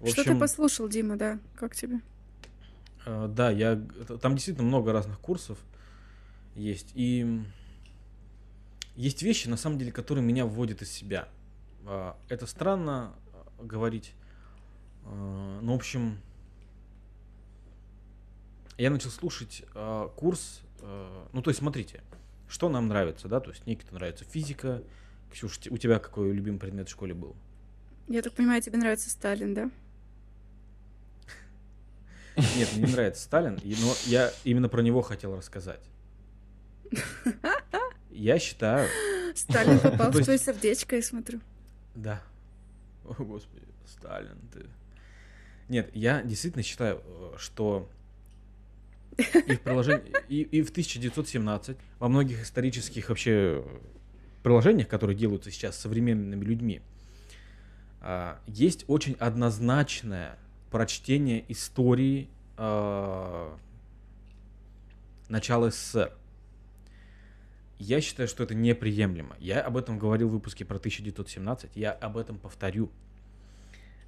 В 0.00 0.02
общем, 0.02 0.12
Что 0.12 0.24
ты 0.24 0.38
послушал, 0.38 0.88
Дима, 0.88 1.16
да? 1.16 1.38
Как 1.54 1.74
тебе? 1.76 2.00
Э, 3.06 3.28
да, 3.28 3.50
я 3.50 3.76
там 4.20 4.34
действительно 4.34 4.66
много 4.66 4.92
разных 4.92 5.18
курсов 5.20 5.58
есть. 6.54 6.90
И 6.94 7.42
есть 8.96 9.22
вещи, 9.22 9.48
на 9.48 9.56
самом 9.56 9.78
деле, 9.78 9.92
которые 9.92 10.24
меня 10.24 10.46
вводят 10.46 10.82
из 10.82 10.90
себя. 10.90 11.28
Э, 11.86 12.14
это 12.28 12.46
странно 12.46 13.14
э, 13.58 13.64
говорить. 13.66 14.14
Э, 15.04 15.58
но, 15.62 15.72
в 15.72 15.76
общем, 15.76 16.18
я 18.78 18.90
начал 18.90 19.10
слушать 19.10 19.62
э, 19.74 20.08
курс. 20.16 20.62
Э, 20.84 21.26
ну, 21.32 21.42
то 21.42 21.50
есть, 21.50 21.60
смотрите, 21.60 22.02
что 22.46 22.68
нам 22.68 22.88
нравится, 22.88 23.26
да, 23.26 23.40
то 23.40 23.50
есть 23.50 23.66
Никите 23.66 23.92
нравится 23.92 24.24
физика. 24.24 24.82
Ксюш, 25.32 25.58
у 25.70 25.78
тебя 25.78 25.98
какой 25.98 26.32
любимый 26.32 26.58
предмет 26.58 26.88
в 26.88 26.92
школе 26.92 27.14
был? 27.14 27.34
Я 28.06 28.22
так 28.22 28.34
понимаю, 28.34 28.60
тебе 28.62 28.78
нравится 28.78 29.08
Сталин, 29.10 29.54
да? 29.54 29.70
Нет, 32.56 32.68
мне 32.74 32.86
не 32.86 32.92
нравится 32.92 33.22
Сталин, 33.22 33.58
но 33.62 33.94
я 34.06 34.30
именно 34.44 34.68
про 34.68 34.82
него 34.82 35.02
хотел 35.02 35.36
рассказать. 35.36 35.80
Я 38.10 38.38
считаю... 38.38 38.88
Сталин 39.34 39.80
попал 39.80 40.10
в 40.10 40.22
твое 40.22 40.38
сердечко, 40.38 40.96
я 40.96 41.02
смотрю. 41.02 41.40
Да. 41.94 42.22
О, 43.04 43.14
Господи, 43.24 43.66
Сталин, 43.86 44.38
ты... 44.52 44.66
Нет, 45.68 45.90
я 45.94 46.22
действительно 46.22 46.62
считаю, 46.62 47.02
э, 47.04 47.34
что 47.38 47.88
и 49.16 49.56
в, 49.56 49.60
приложении, 49.60 50.12
и, 50.28 50.42
и 50.42 50.62
в 50.62 50.70
1917 50.70 51.76
во 51.98 52.08
многих 52.08 52.42
исторических 52.42 53.08
вообще 53.08 53.64
приложениях, 54.42 54.88
которые 54.88 55.16
делаются 55.16 55.50
сейчас 55.50 55.78
современными 55.78 56.44
людьми, 56.44 56.82
а, 58.00 58.38
есть 58.46 58.84
очень 58.88 59.14
однозначное 59.14 60.38
прочтение 60.70 61.44
истории 61.48 62.28
а, 62.56 63.56
начала 65.28 65.70
СССР. 65.70 66.12
Я 67.78 68.00
считаю, 68.00 68.28
что 68.28 68.44
это 68.44 68.54
неприемлемо. 68.54 69.36
Я 69.40 69.60
об 69.60 69.76
этом 69.76 69.98
говорил 69.98 70.28
в 70.28 70.32
выпуске 70.32 70.64
про 70.64 70.76
1917. 70.76 71.72
Я 71.74 71.92
об 71.92 72.16
этом 72.16 72.38
повторю. 72.38 72.90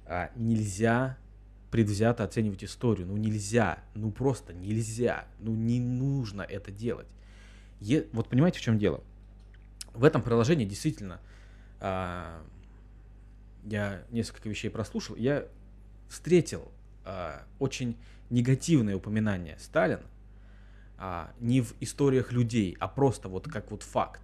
А, 0.05 0.31
нельзя 0.35 1.17
предвзято 1.71 2.23
оценивать 2.23 2.63
историю. 2.63 3.07
Ну 3.07 3.17
нельзя, 3.17 3.79
ну 3.93 4.11
просто 4.11 4.53
нельзя, 4.53 5.27
ну 5.39 5.53
не 5.53 5.79
нужно 5.79 6.41
это 6.41 6.71
делать. 6.71 7.07
Е, 7.79 8.07
вот 8.13 8.29
понимаете, 8.29 8.59
в 8.59 8.61
чем 8.61 8.79
дело? 8.79 9.03
В 9.93 10.03
этом 10.03 10.21
приложении 10.21 10.65
действительно 10.65 11.19
а, 11.79 12.41
я 13.65 14.03
несколько 14.11 14.49
вещей 14.49 14.69
прослушал, 14.69 15.15
я 15.15 15.45
встретил 16.09 16.71
а, 17.03 17.43
очень 17.59 17.97
негативное 18.29 18.95
упоминание 18.95 19.57
Сталина 19.59 20.03
а, 20.97 21.31
не 21.39 21.61
в 21.61 21.75
историях 21.79 22.31
людей, 22.31 22.77
а 22.79 22.87
просто 22.87 23.29
вот 23.29 23.47
как 23.47 23.71
вот 23.71 23.83
факт. 23.83 24.21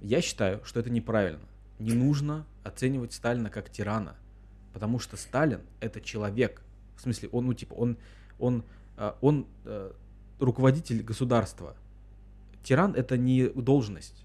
Я 0.00 0.20
считаю, 0.20 0.62
что 0.64 0.80
это 0.80 0.90
неправильно. 0.90 1.44
Не 1.78 1.92
нужно 1.92 2.44
оценивать 2.62 3.12
Сталина 3.12 3.50
как 3.50 3.70
тирана– 3.70 4.16
Потому 4.78 5.00
что 5.00 5.16
Сталин 5.16 5.60
это 5.80 6.00
человек. 6.00 6.62
В 6.96 7.00
смысле, 7.00 7.30
он, 7.32 7.46
ну, 7.46 7.52
типа, 7.52 7.74
он, 7.74 7.96
он, 8.38 8.62
э, 8.96 9.12
он 9.20 9.44
э, 9.64 9.90
руководитель 10.38 11.02
государства. 11.02 11.74
Тиран 12.62 12.94
это 12.94 13.16
не 13.16 13.48
должность. 13.48 14.24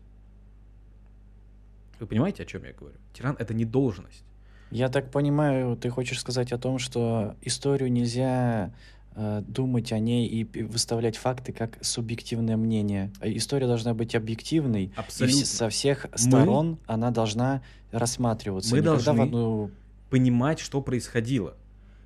Вы 1.99 2.05
понимаете, 2.05 2.43
о 2.43 2.45
чем 2.45 2.63
я 2.65 2.73
говорю? 2.73 2.95
Тиран 3.13 3.35
это 3.39 3.55
не 3.55 3.65
должность. 3.65 4.23
Я 4.69 4.89
так 4.89 5.09
понимаю, 5.09 5.75
ты 5.75 5.89
хочешь 5.89 6.19
сказать 6.19 6.51
о 6.51 6.59
том, 6.59 6.77
что 6.77 7.35
историю 7.41 7.91
нельзя 7.91 8.71
э, 9.15 9.41
думать 9.47 9.91
о 9.91 9.97
ней 9.97 10.27
и 10.27 10.43
выставлять 10.63 11.17
факты 11.17 11.51
как 11.51 11.79
субъективное 11.81 12.57
мнение. 12.57 13.11
История 13.23 13.65
должна 13.65 13.95
быть 13.95 14.13
объективной, 14.13 14.85
и 14.85 14.91
Абсолютно. 14.95 15.45
со 15.47 15.69
всех 15.69 16.05
Мы- 16.11 16.17
сторон 16.19 16.77
она 16.85 17.09
должна 17.09 17.63
рассматриваться. 17.91 18.69
Мы 18.75 18.81
Никогда 18.81 18.99
в 18.99 19.03
должны 19.03 19.21
одну... 19.21 19.71
понимать, 20.13 20.59
что 20.59 20.79
происходило. 20.79 21.57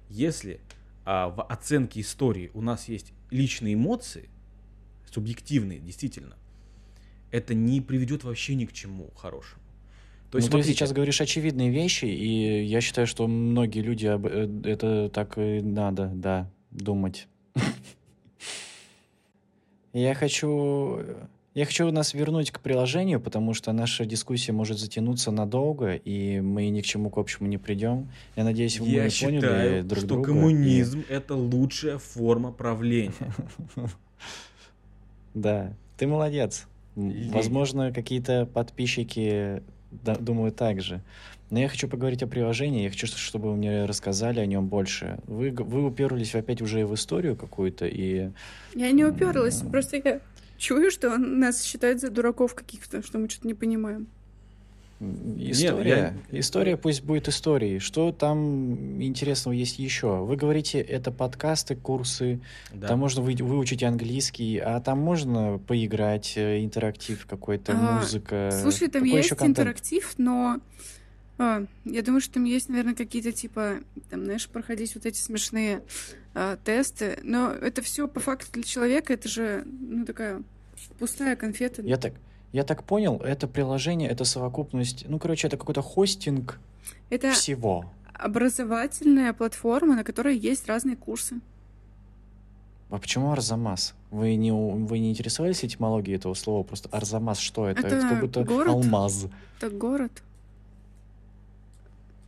Если 0.08 0.62
а, 1.04 1.28
в 1.28 1.44
оценке 1.44 2.00
истории 2.00 2.52
у 2.54 2.62
нас 2.62 2.88
есть 2.88 3.12
личные 3.32 3.74
эмоции, 3.74 4.30
субъективные, 5.12 5.80
действительно, 5.80 6.38
это 7.32 7.54
не 7.54 7.82
приведет 7.82 8.24
вообще 8.24 8.56
ни 8.56 8.64
к 8.64 8.72
чему 8.72 9.12
хорошему. 9.18 9.62
То 10.32 10.38
есть, 10.38 10.50
ну, 10.50 10.58
ты 10.58 10.64
сейчас 10.64 10.94
говоришь 10.94 11.20
очевидные 11.20 11.70
вещи, 11.70 12.06
и 12.06 12.64
я 12.64 12.80
считаю, 12.80 13.08
что 13.08 13.28
многие 13.28 13.82
люди 13.82 14.06
об- 14.06 14.26
э, 14.26 14.48
это 14.64 15.10
так 15.10 15.38
и 15.38 15.60
надо, 15.62 16.10
да, 16.16 16.50
думать. 16.72 17.28
Я 19.92 20.14
хочу, 20.16 21.02
я 21.58 21.66
хочу 21.66 21.92
нас 21.92 22.14
вернуть 22.14 22.52
к 22.52 22.60
приложению, 22.60 23.20
потому 23.20 23.56
что 23.56 23.72
наша 23.72 24.06
дискуссия 24.06 24.52
может 24.52 24.78
затянуться 24.78 25.32
надолго, 25.32 25.96
и 25.96 26.40
мы 26.40 26.70
ни 26.70 26.82
к 26.82 26.86
чему 26.86 27.10
к 27.10 27.18
общему 27.18 27.48
не 27.48 27.58
придем. 27.58 28.10
Я 28.36 28.44
надеюсь, 28.44 28.80
мы 28.80 28.86
я 28.88 29.02
поняли 29.02 29.10
считаю, 29.10 29.84
друг 29.84 30.00
что 30.00 30.08
друга. 30.08 30.22
и- 30.32 30.34
коммунизм 30.36 31.04
это 31.10 31.34
лучшая 31.34 31.98
форма 31.98 32.52
правления. 32.52 33.12
Да, 35.34 35.74
ты 35.98 36.08
молодец. 36.08 36.68
И- 36.96 37.30
Возможно, 37.32 37.92
какие-то 37.92 38.46
подписчики 38.46 39.62
думают 40.20 40.56
так 40.56 40.82
же. 40.82 41.02
Но 41.50 41.60
я 41.60 41.70
хочу 41.70 41.88
поговорить 41.88 42.24
о 42.24 42.28
приложении. 42.28 42.84
Я 42.84 42.90
хочу, 42.90 43.08
чтобы 43.08 43.52
вы 43.52 43.56
мне 43.56 43.86
рассказали 43.86 44.40
о 44.40 44.46
нем 44.46 44.68
больше. 44.68 45.20
Вы, 45.28 45.52
вы 45.52 45.86
уперлись 45.86 46.36
опять 46.36 46.62
уже 46.62 46.86
в 46.86 46.94
историю 46.94 47.36
какую-то, 47.36 47.86
и 47.88 48.32
Я 48.76 48.92
не 48.92 49.06
уперлась, 49.06 49.62
просто 49.62 49.98
я 50.04 50.20
чую, 50.58 50.92
что 50.92 51.10
он 51.10 51.40
нас 51.40 51.64
считает 51.64 52.00
за 52.00 52.10
дураков 52.10 52.56
каких-то, 52.56 53.02
что 53.04 53.18
мы 53.20 53.30
что-то 53.30 53.48
не 53.48 53.54
понимаем. 53.54 54.08
история, 55.00 56.18
история 56.32 56.76
пусть 56.76 57.04
будет 57.04 57.28
историей. 57.28 57.78
Что 57.80 58.12
там 58.12 59.00
интересного 59.02 59.54
есть 59.54 59.78
еще? 59.78 60.24
Вы 60.24 60.36
говорите, 60.38 60.80
это 60.80 61.12
подкасты, 61.12 61.76
курсы, 61.76 62.40
Да. 62.74 62.88
там 62.88 63.00
можно 63.00 63.22
вы, 63.22 63.36
выучить 63.36 63.84
английский, 63.84 64.58
а 64.58 64.80
там 64.80 65.00
можно 65.00 65.60
поиграть, 65.68 66.34
э, 66.36 66.64
интерактив 66.64 67.26
какой-то, 67.28 67.74
А, 67.74 68.00
музыка. 68.00 68.50
Слушай, 68.62 68.88
там 68.88 69.04
Какой 69.04 69.18
есть 69.18 69.26
еще 69.28 69.36
контент? 69.36 69.60
интерактив, 69.60 70.14
но 70.18 70.60
а, 71.38 71.66
я 71.86 72.02
думаю, 72.02 72.22
что 72.22 72.36
там 72.36 72.46
есть, 72.46 72.70
наверное, 72.70 72.96
какие-то 72.96 73.32
типа, 73.32 73.80
там, 74.10 74.26
знаешь, 74.26 74.50
проходить 74.50 74.96
вот 74.96 75.06
эти 75.06 75.20
смешные 75.20 75.84
а, 76.34 76.58
тесты. 76.58 77.20
Но 77.24 77.52
это 77.52 77.82
все 77.82 78.08
по 78.08 78.20
факту 78.20 78.52
для 78.54 78.64
человека, 78.64 79.14
это 79.14 79.30
же, 79.30 79.64
ну, 79.66 80.06
такая 80.06 80.42
пустая 81.00 81.36
конфета. 81.36 81.82
Я 81.84 81.98
так, 81.98 82.14
я 82.54 82.64
так 82.64 82.84
понял, 82.84 83.18
это 83.18 83.48
приложение, 83.48 84.10
это 84.10 84.24
совокупность, 84.26 85.06
ну, 85.08 85.20
короче, 85.20 85.48
это 85.48 85.58
какой-то 85.58 85.82
хостинг 85.82 86.60
Это 87.10 87.32
всего. 87.32 87.92
образовательная 88.14 89.34
платформа, 89.34 89.96
на 89.96 90.04
которой 90.04 90.38
есть 90.38 90.68
разные 90.68 90.96
курсы. 90.96 91.40
А 92.90 93.00
почему 93.00 93.32
Арзамас? 93.32 93.96
Вы 94.12 94.36
не, 94.36 94.52
вы 94.52 95.00
не 95.00 95.12
интересовались 95.12 95.64
этимологией 95.64 96.16
этого 96.16 96.34
слова? 96.34 96.64
Просто 96.64 96.88
Арзамас, 96.90 97.38
что 97.38 97.68
это? 97.68 97.86
Это 97.86 98.00
как 98.00 98.22
будто 98.22 98.44
город? 98.46 98.70
алмаз. 98.70 99.28
Это 99.60 99.70
город. 99.70 100.24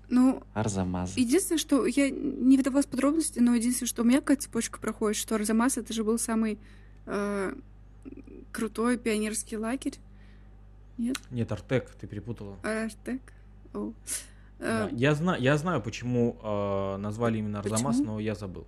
Ну, 0.09 0.41
Арзамас. 0.53 1.15
единственное, 1.17 1.59
что 1.59 1.85
я 1.85 2.09
не 2.09 2.57
вдавалась 2.57 2.85
в 2.87 2.89
подробности, 2.89 3.39
но 3.39 3.53
единственное, 3.55 3.87
что 3.87 4.01
у 4.01 4.05
меня 4.05 4.19
какая 4.21 4.37
цепочка 4.37 4.79
проходит, 4.79 5.17
что 5.17 5.35
Арзамас 5.35 5.77
это 5.77 5.93
же 5.93 6.03
был 6.03 6.17
самый 6.17 6.57
э, 7.05 7.53
крутой 8.51 8.97
пионерский 8.97 9.57
лагерь. 9.57 9.95
Нет? 10.97 11.17
Нет, 11.29 11.51
Артек, 11.51 11.91
ты 11.91 12.07
перепутала. 12.07 12.57
Артек? 12.63 13.21
О. 13.73 13.93
Да. 14.59 14.89
Э, 14.89 14.89
Я, 14.93 15.13
знаю, 15.15 15.41
я 15.41 15.55
знаю, 15.57 15.81
почему 15.81 16.37
э, 16.41 16.97
назвали 16.97 17.37
именно 17.37 17.59
Арзамас, 17.59 17.97
Почему? 17.97 18.13
но 18.13 18.19
я 18.19 18.35
забыл. 18.35 18.65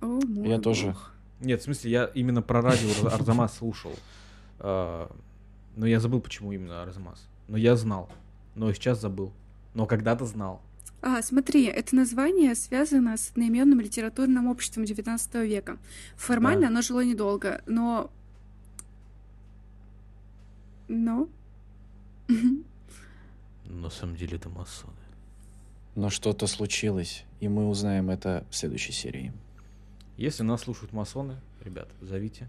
о, 0.00 0.06
мой 0.26 0.48
Я 0.48 0.58
тоже. 0.60 0.88
бог. 0.88 1.12
Нет, 1.40 1.60
в 1.60 1.64
смысле, 1.64 1.90
я 1.90 2.04
именно 2.06 2.42
про 2.42 2.60
радио 2.62 2.88
Ар- 3.06 3.14
Арзамас 3.14 3.56
слушал. 3.56 3.92
Э, 4.60 5.08
но 5.76 5.86
я 5.86 5.98
забыл, 5.98 6.20
почему 6.20 6.52
именно 6.52 6.82
Арзамас. 6.82 7.26
Но 7.48 7.56
я 7.56 7.74
знал. 7.76 8.08
Но 8.54 8.72
сейчас 8.72 9.00
забыл. 9.00 9.32
Но 9.78 9.86
когда-то 9.86 10.26
знал. 10.26 10.60
А, 11.02 11.22
смотри, 11.22 11.66
это 11.66 11.94
название 11.94 12.56
связано 12.56 13.16
с 13.16 13.30
одноименным 13.30 13.78
литературным 13.78 14.48
обществом 14.48 14.82
XIX 14.82 15.46
века. 15.46 15.78
Формально 16.16 16.62
Да. 16.62 16.66
оно 16.66 16.82
жило 16.82 17.04
недолго, 17.04 17.62
но... 17.66 18.10
Но... 20.88 21.28
На 23.66 23.88
самом 23.88 24.16
деле 24.16 24.36
это 24.36 24.48
масоны. 24.48 24.96
Но 25.94 26.10
что-то 26.10 26.48
случилось, 26.48 27.24
и 27.38 27.46
мы 27.46 27.68
узнаем 27.68 28.10
это 28.10 28.44
в 28.50 28.56
следующей 28.56 28.90
серии. 28.92 29.32
Если 30.16 30.42
нас 30.42 30.62
слушают 30.62 30.92
масоны, 30.92 31.36
ребят, 31.64 31.88
зовите. 32.00 32.48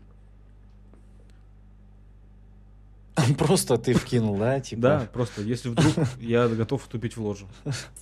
Просто 3.38 3.78
ты 3.78 3.94
вкинул, 3.94 4.38
да? 4.38 4.60
Типа, 4.60 4.82
Да, 4.82 5.10
просто 5.12 5.42
если 5.42 5.70
вдруг 5.70 5.94
я 6.20 6.48
готов 6.48 6.82
вступить 6.82 7.18
в 7.18 7.26
ложу. 7.26 7.48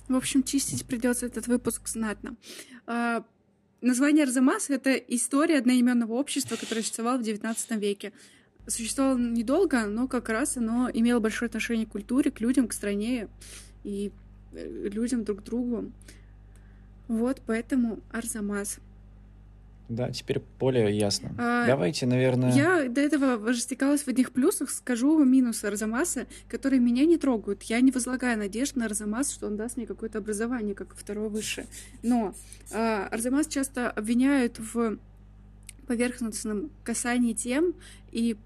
В 0.08 0.16
общем, 0.16 0.42
чистить 0.42 0.84
придется 0.84 1.26
этот 1.26 1.46
выпуск 1.46 1.88
знатно. 1.88 2.36
А, 2.86 3.24
название 3.80 4.24
Арзамас— 4.24 4.68
это 4.70 4.94
история 4.94 5.58
одноименного 5.58 6.12
общества, 6.14 6.56
которое 6.56 6.82
существовало 6.82 7.18
в 7.18 7.22
XIX 7.22 7.56
веке. 7.78 8.12
Существовало 8.66 9.18
недолго, 9.18 9.86
но 9.86 10.08
как 10.08 10.28
раз 10.28 10.56
оно 10.56 10.90
имело 10.92 11.20
большое 11.20 11.48
отношение 11.48 11.86
к 11.86 11.90
культуре, 11.90 12.30
к 12.30 12.40
людям, 12.40 12.68
к 12.68 12.72
стране 12.72 13.28
и 13.82 14.12
э, 14.52 14.88
людям 14.88 15.24
друг 15.24 15.40
к 15.40 15.44
другу. 15.44 15.90
Вот, 17.06 17.40
поэтому 17.46 18.00
Арзамас. 18.10 18.78
Да, 19.88 20.10
теперь 20.10 20.42
более 20.58 20.94
ясно. 20.96 21.34
А, 21.38 21.66
Давайте, 21.66 22.04
наверное... 22.04 22.52
Я 22.52 22.88
до 22.88 23.00
этого 23.00 23.36
растекалась 23.48 24.02
в 24.02 24.08
одних 24.08 24.32
плюсах, 24.32 24.70
скажу 24.70 25.24
минусы 25.24 25.64
Арзамаса, 25.64 26.26
которые 26.48 26.80
меня 26.80 27.06
не 27.06 27.16
трогают. 27.16 27.62
Я 27.64 27.80
не 27.80 27.90
возлагаю 27.90 28.38
надежд 28.38 28.76
на 28.76 28.84
Арзамас, 28.84 29.32
что 29.32 29.46
он 29.46 29.56
даст 29.56 29.78
мне 29.78 29.86
какое-то 29.86 30.18
образование, 30.18 30.74
как 30.74 30.94
второе 30.94 31.30
высшее. 31.30 31.66
Но 32.02 32.34
а, 32.72 33.08
Арзамас 33.10 33.46
часто 33.46 33.90
обвиняют 33.90 34.58
в 34.58 34.98
поверхностном 35.86 36.70
касании 36.84 37.32
тем 37.32 37.74
и 38.12 38.36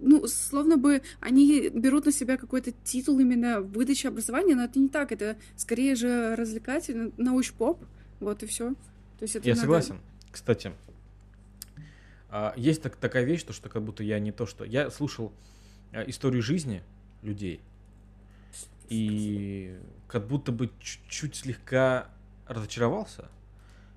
ну, 0.00 0.26
словно 0.26 0.76
бы 0.76 1.02
они 1.20 1.68
берут 1.70 2.06
на 2.06 2.12
себя 2.12 2.36
какой-то 2.36 2.72
титул 2.84 3.18
именно 3.18 3.60
выдачи 3.60 4.06
образования, 4.06 4.54
но 4.54 4.64
это 4.64 4.78
не 4.78 4.88
так, 4.88 5.10
это 5.10 5.36
скорее 5.56 5.94
же 5.94 6.36
развлекательный 6.36 7.12
науч-поп, 7.16 7.84
вот 8.20 8.42
и 8.42 8.46
все. 8.46 8.74
То 9.18 9.22
есть 9.22 9.36
это 9.36 9.46
Я 9.48 9.54
надо- 9.54 9.60
согласен. 9.62 10.00
Кстати, 10.30 10.72
а, 12.28 12.52
есть 12.56 12.82
так- 12.82 12.96
такая 12.96 13.24
вещь, 13.24 13.42
то, 13.44 13.52
что 13.52 13.68
как 13.68 13.82
будто 13.82 14.02
я 14.02 14.18
не 14.18 14.32
то, 14.32 14.46
что... 14.46 14.64
Я 14.64 14.90
слушал 14.90 15.32
а, 15.92 16.02
историю 16.02 16.42
жизни 16.42 16.82
людей, 17.22 17.60
и 18.88 19.78
как 20.08 20.26
будто 20.26 20.52
бы 20.52 20.70
чуть-чуть 20.80 21.34
слегка 21.36 22.08
разочаровался, 22.46 23.28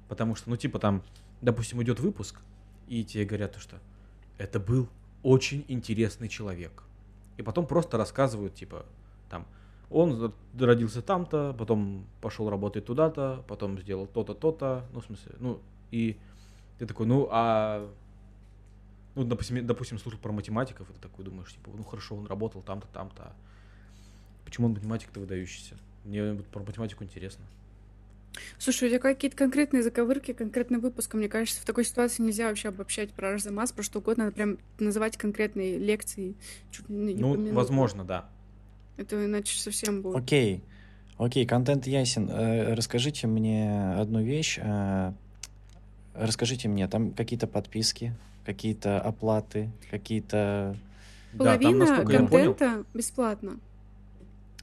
потому 0.07 0.35
что, 0.35 0.49
ну, 0.49 0.55
типа 0.57 0.79
там, 0.79 1.03
допустим, 1.41 1.81
идет 1.83 1.99
выпуск, 1.99 2.39
и 2.87 3.03
тебе 3.03 3.25
говорят, 3.25 3.53
то, 3.53 3.59
что 3.59 3.79
это 4.37 4.59
был 4.59 4.89
очень 5.21 5.65
интересный 5.67 6.27
человек. 6.29 6.83
И 7.37 7.41
потом 7.41 7.67
просто 7.67 7.97
рассказывают, 7.97 8.55
типа, 8.55 8.85
там, 9.29 9.45
он 9.89 10.33
родился 10.57 11.01
там-то, 11.01 11.55
потом 11.57 12.05
пошел 12.21 12.49
работать 12.49 12.85
туда-то, 12.85 13.43
потом 13.47 13.79
сделал 13.79 14.07
то-то, 14.07 14.33
то-то, 14.33 14.85
ну, 14.93 15.01
в 15.01 15.05
смысле, 15.05 15.35
ну, 15.39 15.61
и 15.91 16.17
ты 16.77 16.85
такой, 16.85 17.05
ну, 17.07 17.27
а, 17.31 17.89
ну, 19.15 19.23
допустим, 19.23 19.65
допустим, 19.65 19.97
слушал 19.97 20.19
про 20.19 20.31
математиков, 20.31 20.89
и 20.89 20.93
ты 20.93 20.99
такой 20.99 21.25
думаешь, 21.25 21.51
типа, 21.53 21.71
ну, 21.75 21.83
хорошо, 21.83 22.15
он 22.15 22.27
работал 22.27 22.61
там-то, 22.61 22.87
там-то, 22.93 23.33
почему 24.45 24.67
он 24.67 24.73
математик-то 24.73 25.19
выдающийся? 25.19 25.75
Мне 26.05 26.35
про 26.51 26.63
математику 26.63 27.03
интересно. 27.03 27.43
Слушай, 28.57 28.87
у 28.87 28.91
тебя 28.91 28.99
какие-то 28.99 29.35
конкретные 29.35 29.83
заковырки, 29.83 30.33
конкретный 30.33 30.79
выпуск. 30.79 31.13
Мне 31.15 31.27
кажется, 31.27 31.61
в 31.61 31.65
такой 31.65 31.83
ситуации 31.83 32.21
нельзя 32.23 32.47
вообще 32.47 32.69
обобщать 32.69 33.11
про 33.11 33.31
Арзамас, 33.31 33.71
про 33.71 33.83
что 33.83 33.99
угодно. 33.99 34.25
Надо 34.25 34.35
прям 34.35 34.57
называть 34.77 35.17
конкретные 35.17 35.77
лекции. 35.77 36.35
Чуть 36.71 36.87
не 36.89 37.15
Ну, 37.15 37.31
поминутно. 37.33 37.55
возможно, 37.55 38.05
да. 38.05 38.29
Это 38.99 39.25
иначе 39.25 39.57
совсем 39.57 40.01
будет. 40.01 40.17
Окей. 40.17 40.61
Окей, 41.17 41.45
контент 41.45 41.87
ясен. 41.87 42.29
Э, 42.29 42.73
Расскажите 42.73 43.27
мне 43.27 43.93
одну 43.93 44.21
вещь. 44.21 44.59
э, 44.61 45.13
Расскажите 46.13 46.67
мне, 46.67 46.87
там 46.89 47.11
какие-то 47.11 47.47
подписки, 47.47 48.13
какие-то 48.45 48.99
оплаты, 48.99 49.69
какие-то... 49.89 50.75
Да, 51.31 51.57
там, 51.57 51.61
Половина 51.61 51.83
я 51.83 52.03
понял, 52.03 52.53
контента 52.55 52.85
бесплатно. 52.93 53.57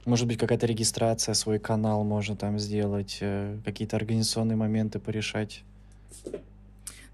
Может 0.05 0.27
быть, 0.27 0.37
какая-то 0.37 0.67
регистрация, 0.67 1.33
свой 1.33 1.57
канал 1.57 2.03
можно 2.03 2.35
там 2.35 2.59
сделать, 2.59 3.17
э, 3.21 3.57
какие-то 3.65 3.95
организационные 3.95 4.55
моменты 4.55 4.99
порешать. 4.99 5.63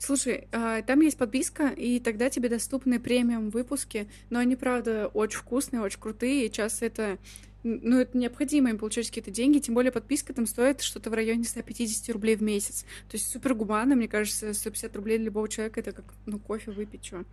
Слушай, 0.04 0.50
а, 0.52 0.82
там 0.82 1.00
есть 1.00 1.18
подписка, 1.18 1.70
и 1.70 1.98
тогда 2.02 2.30
тебе 2.30 2.50
доступны 2.50 3.00
премиум 3.00 3.50
выпуски, 3.50 4.10
но 4.30 4.39
они, 4.39 4.58
правда, 4.58 5.08
очень 5.08 5.39
вкусные, 5.39 5.82
очень 5.82 5.98
крутые, 5.98 6.46
и 6.46 6.52
часто 6.52 6.88
это 6.88 7.18
ну, 7.63 8.02
это 8.02 8.18
необходимо 8.18 8.70
им 8.70 8.78
получать 8.78 9.08
какие-то 9.08 9.32
деньги, 9.32 9.60
тем 9.60 9.76
более 9.76 9.94
подписка 9.94 10.34
там 10.34 10.46
стоит 10.46 10.82
что-то 10.82 11.10
в 11.10 11.13
районе 11.13 11.46
150 11.46 12.13
рублей 12.13 12.36
в 12.36 12.44
месяц. 12.44 12.82
То 13.10 13.16
есть 13.16 13.30
супер 13.30 13.54
гуманно, 13.54 13.96
мне 13.96 14.10
кажется, 14.10 14.54
150 14.54 14.94
рублей 14.98 15.20
для 15.20 15.28
любого 15.28 15.48
человека 15.48 15.80
это 15.80 15.94
как, 15.94 16.13
ну, 16.26 16.38
кофе 16.38 16.72
выпить, 16.72 17.06
что, 17.06 17.24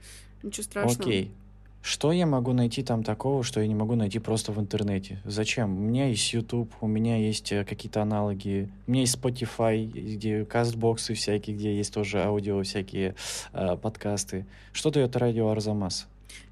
ничего 0.44 0.62
страшного. 0.62 1.10
Окей. 1.10 1.32
Что 1.82 2.12
я 2.12 2.26
могу 2.26 2.52
найти 2.52 2.82
там 2.82 3.02
такого, 3.02 3.42
что 3.42 3.60
я 3.60 3.66
не 3.66 3.74
могу 3.74 3.94
найти 3.94 4.18
просто 4.18 4.52
в 4.52 4.60
интернете? 4.60 5.20
Зачем? 5.24 5.78
У 5.78 5.80
меня 5.80 6.08
есть 6.08 6.32
YouTube, 6.32 6.70
у 6.82 6.86
меня 6.86 7.16
есть 7.16 7.50
э, 7.52 7.64
какие-то 7.64 8.02
аналоги, 8.02 8.68
у 8.86 8.90
меня 8.90 9.00
есть 9.00 9.16
Spotify, 9.16 9.86
где 9.86 10.44
кастбоксы 10.44 11.14
всякие, 11.14 11.56
где 11.56 11.74
есть 11.74 11.94
тоже 11.94 12.22
аудио, 12.22 12.62
всякие 12.62 13.14
э, 13.52 13.76
подкасты. 13.76 14.44
Что 14.72 14.90
дает 14.90 15.16
радио 15.16 15.48
Арзамас? 15.48 16.06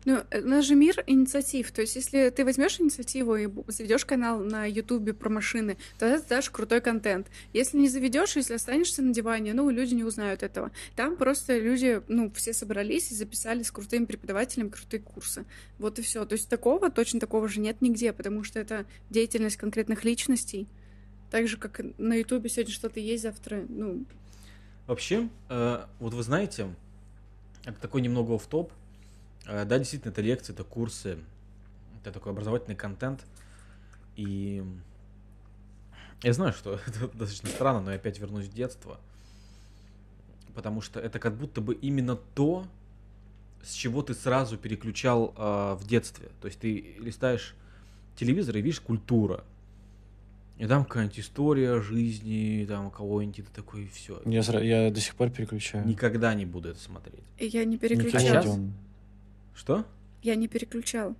Ну, 0.04 0.22
э, 0.30 0.40
у 0.40 0.48
нас 0.48 0.64
же 0.64 0.74
мир 0.74 1.02
инициатив. 1.06 1.70
То 1.70 1.82
есть, 1.82 1.96
если 1.96 2.30
ты 2.30 2.44
возьмешь 2.44 2.80
инициативу 2.80 3.36
и 3.36 3.48
заведешь 3.66 4.04
канал 4.04 4.40
на 4.40 4.64
Ютубе 4.64 5.12
про 5.12 5.28
машины, 5.28 5.76
то 5.98 6.06
это 6.06 6.26
дашь 6.28 6.50
крутой 6.50 6.80
контент. 6.80 7.26
Если 7.52 7.76
не 7.76 7.88
заведешь, 7.88 8.36
если 8.36 8.54
останешься 8.54 9.02
на 9.02 9.12
диване, 9.12 9.54
ну, 9.54 9.68
люди 9.70 9.94
не 9.94 10.04
узнают 10.04 10.42
этого. 10.42 10.70
Там 10.96 11.16
просто 11.16 11.58
люди, 11.58 12.00
ну, 12.08 12.30
все 12.30 12.52
собрались 12.52 13.10
и 13.10 13.14
записали 13.14 13.62
с 13.62 13.70
крутыми 13.70 14.06
преподавателями 14.06 14.70
крутые 14.70 15.00
курсы. 15.00 15.44
Вот 15.78 15.98
и 15.98 16.02
все. 16.02 16.24
То 16.24 16.34
есть 16.34 16.48
такого, 16.48 16.90
точно 16.90 17.20
такого 17.20 17.48
же 17.48 17.60
нет 17.60 17.82
нигде, 17.82 18.12
потому 18.12 18.44
что 18.44 18.60
это 18.60 18.86
деятельность 19.10 19.56
конкретных 19.56 20.04
личностей. 20.04 20.68
Так 21.30 21.48
же, 21.48 21.58
как 21.58 21.80
на 21.98 22.14
Ютубе 22.14 22.48
сегодня 22.48 22.72
что-то 22.72 23.00
есть, 23.00 23.22
завтра, 23.22 23.64
ну... 23.68 24.04
Вообще, 24.86 25.28
э, 25.50 25.84
вот 25.98 26.14
вы 26.14 26.22
знаете, 26.22 26.74
такой 27.82 28.00
немного 28.00 28.38
в 28.38 28.46
топ 28.46 28.72
да, 29.48 29.78
действительно, 29.78 30.10
это 30.10 30.20
лекции, 30.20 30.52
это 30.52 30.62
курсы, 30.62 31.18
это 32.00 32.12
такой 32.12 32.32
образовательный 32.32 32.76
контент. 32.76 33.24
И 34.16 34.62
я 36.22 36.32
знаю, 36.32 36.52
что 36.52 36.74
это 36.86 37.08
достаточно 37.08 37.48
странно, 37.48 37.80
но 37.80 37.90
я 37.90 37.96
опять 37.96 38.18
вернусь 38.18 38.46
в 38.46 38.52
детство. 38.52 39.00
Потому 40.54 40.80
что 40.80 41.00
это 41.00 41.18
как 41.18 41.36
будто 41.36 41.60
бы 41.60 41.74
именно 41.74 42.16
то, 42.16 42.66
с 43.62 43.72
чего 43.72 44.02
ты 44.02 44.14
сразу 44.14 44.58
переключал 44.58 45.34
э, 45.36 45.76
в 45.80 45.86
детстве. 45.86 46.28
То 46.40 46.46
есть 46.46 46.60
ты 46.60 46.96
листаешь 46.98 47.54
телевизор 48.16 48.56
и 48.56 48.60
видишь 48.60 48.80
культура. 48.80 49.44
И 50.58 50.66
там 50.66 50.84
какая-нибудь 50.84 51.20
история 51.20 51.80
жизни, 51.80 52.66
там 52.68 52.90
кого-нибудь, 52.90 53.38
это 53.38 53.50
такой, 53.52 53.86
все. 53.86 54.20
Я, 54.24 54.40
я 54.60 54.90
до 54.90 55.00
сих 55.00 55.14
пор 55.14 55.30
переключаю. 55.30 55.86
Никогда 55.86 56.34
не 56.34 56.44
буду 56.44 56.70
это 56.70 56.80
смотреть. 56.80 57.22
Я 57.38 57.64
не 57.64 57.78
переключаю. 57.78 58.72
Что? 59.58 59.84
Я 60.22 60.36
не 60.36 60.46
переключал. 60.46 61.16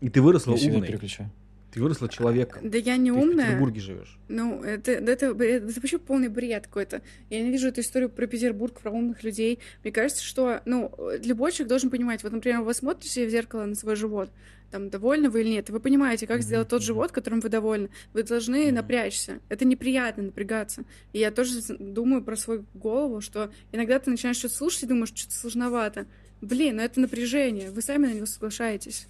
И 0.00 0.08
ты 0.08 0.22
выросла 0.22 0.54
я 0.54 0.72
умной. 0.72 0.86
переключаю. 0.86 1.30
Ты 1.72 1.82
выросла 1.82 2.08
человеком. 2.08 2.70
Да 2.70 2.78
я 2.78 2.96
не 2.96 3.10
ты 3.10 3.16
умная. 3.16 3.44
в 3.44 3.48
Петербурге 3.48 3.80
живешь. 3.80 4.18
Ну, 4.28 4.62
это, 4.62 4.92
это, 4.92 5.26
это, 5.26 5.44
это 5.44 5.66
вообще 5.66 5.98
полный 5.98 6.28
бред 6.28 6.68
какой-то. 6.68 7.02
Я 7.28 7.42
не 7.42 7.50
вижу 7.50 7.66
эту 7.66 7.80
историю 7.80 8.08
про 8.08 8.28
Петербург, 8.28 8.80
про 8.80 8.92
умных 8.92 9.24
людей. 9.24 9.58
Мне 9.82 9.92
кажется, 9.92 10.22
что, 10.22 10.62
ну, 10.64 10.94
любой 11.24 11.50
человек 11.50 11.70
должен 11.70 11.90
понимать. 11.90 12.22
Вот, 12.22 12.30
например, 12.30 12.62
вы 12.62 12.72
смотрите 12.72 13.26
в 13.26 13.30
зеркало 13.30 13.64
на 13.64 13.74
свой 13.74 13.96
живот, 13.96 14.30
там, 14.70 14.90
довольны 14.90 15.30
вы 15.30 15.40
или 15.40 15.48
нет, 15.48 15.70
и 15.70 15.72
вы 15.72 15.80
понимаете, 15.80 16.26
как 16.26 16.38
mm-hmm. 16.38 16.42
сделать 16.42 16.68
тот 16.68 16.82
живот, 16.82 17.10
которым 17.10 17.40
вы 17.40 17.48
довольны. 17.48 17.90
Вы 18.12 18.22
должны 18.22 18.68
mm-hmm. 18.68 18.72
напрячься. 18.72 19.40
Это 19.48 19.64
неприятно 19.64 20.24
напрягаться. 20.24 20.84
И 21.12 21.18
я 21.18 21.32
тоже 21.32 21.60
думаю 21.78 22.22
про 22.22 22.36
свою 22.36 22.64
голову, 22.74 23.20
что 23.20 23.50
иногда 23.72 23.98
ты 23.98 24.10
начинаешь 24.10 24.36
что-то 24.36 24.54
слушать 24.54 24.84
и 24.84 24.86
думаешь, 24.86 25.12
что-то 25.14 25.34
сложновато. 25.34 26.06
Блин, 26.40 26.76
ну 26.76 26.82
это 26.82 27.00
напряжение. 27.00 27.70
Вы 27.70 27.82
сами 27.82 28.06
на 28.06 28.14
него 28.14 28.26
соглашаетесь. 28.26 29.08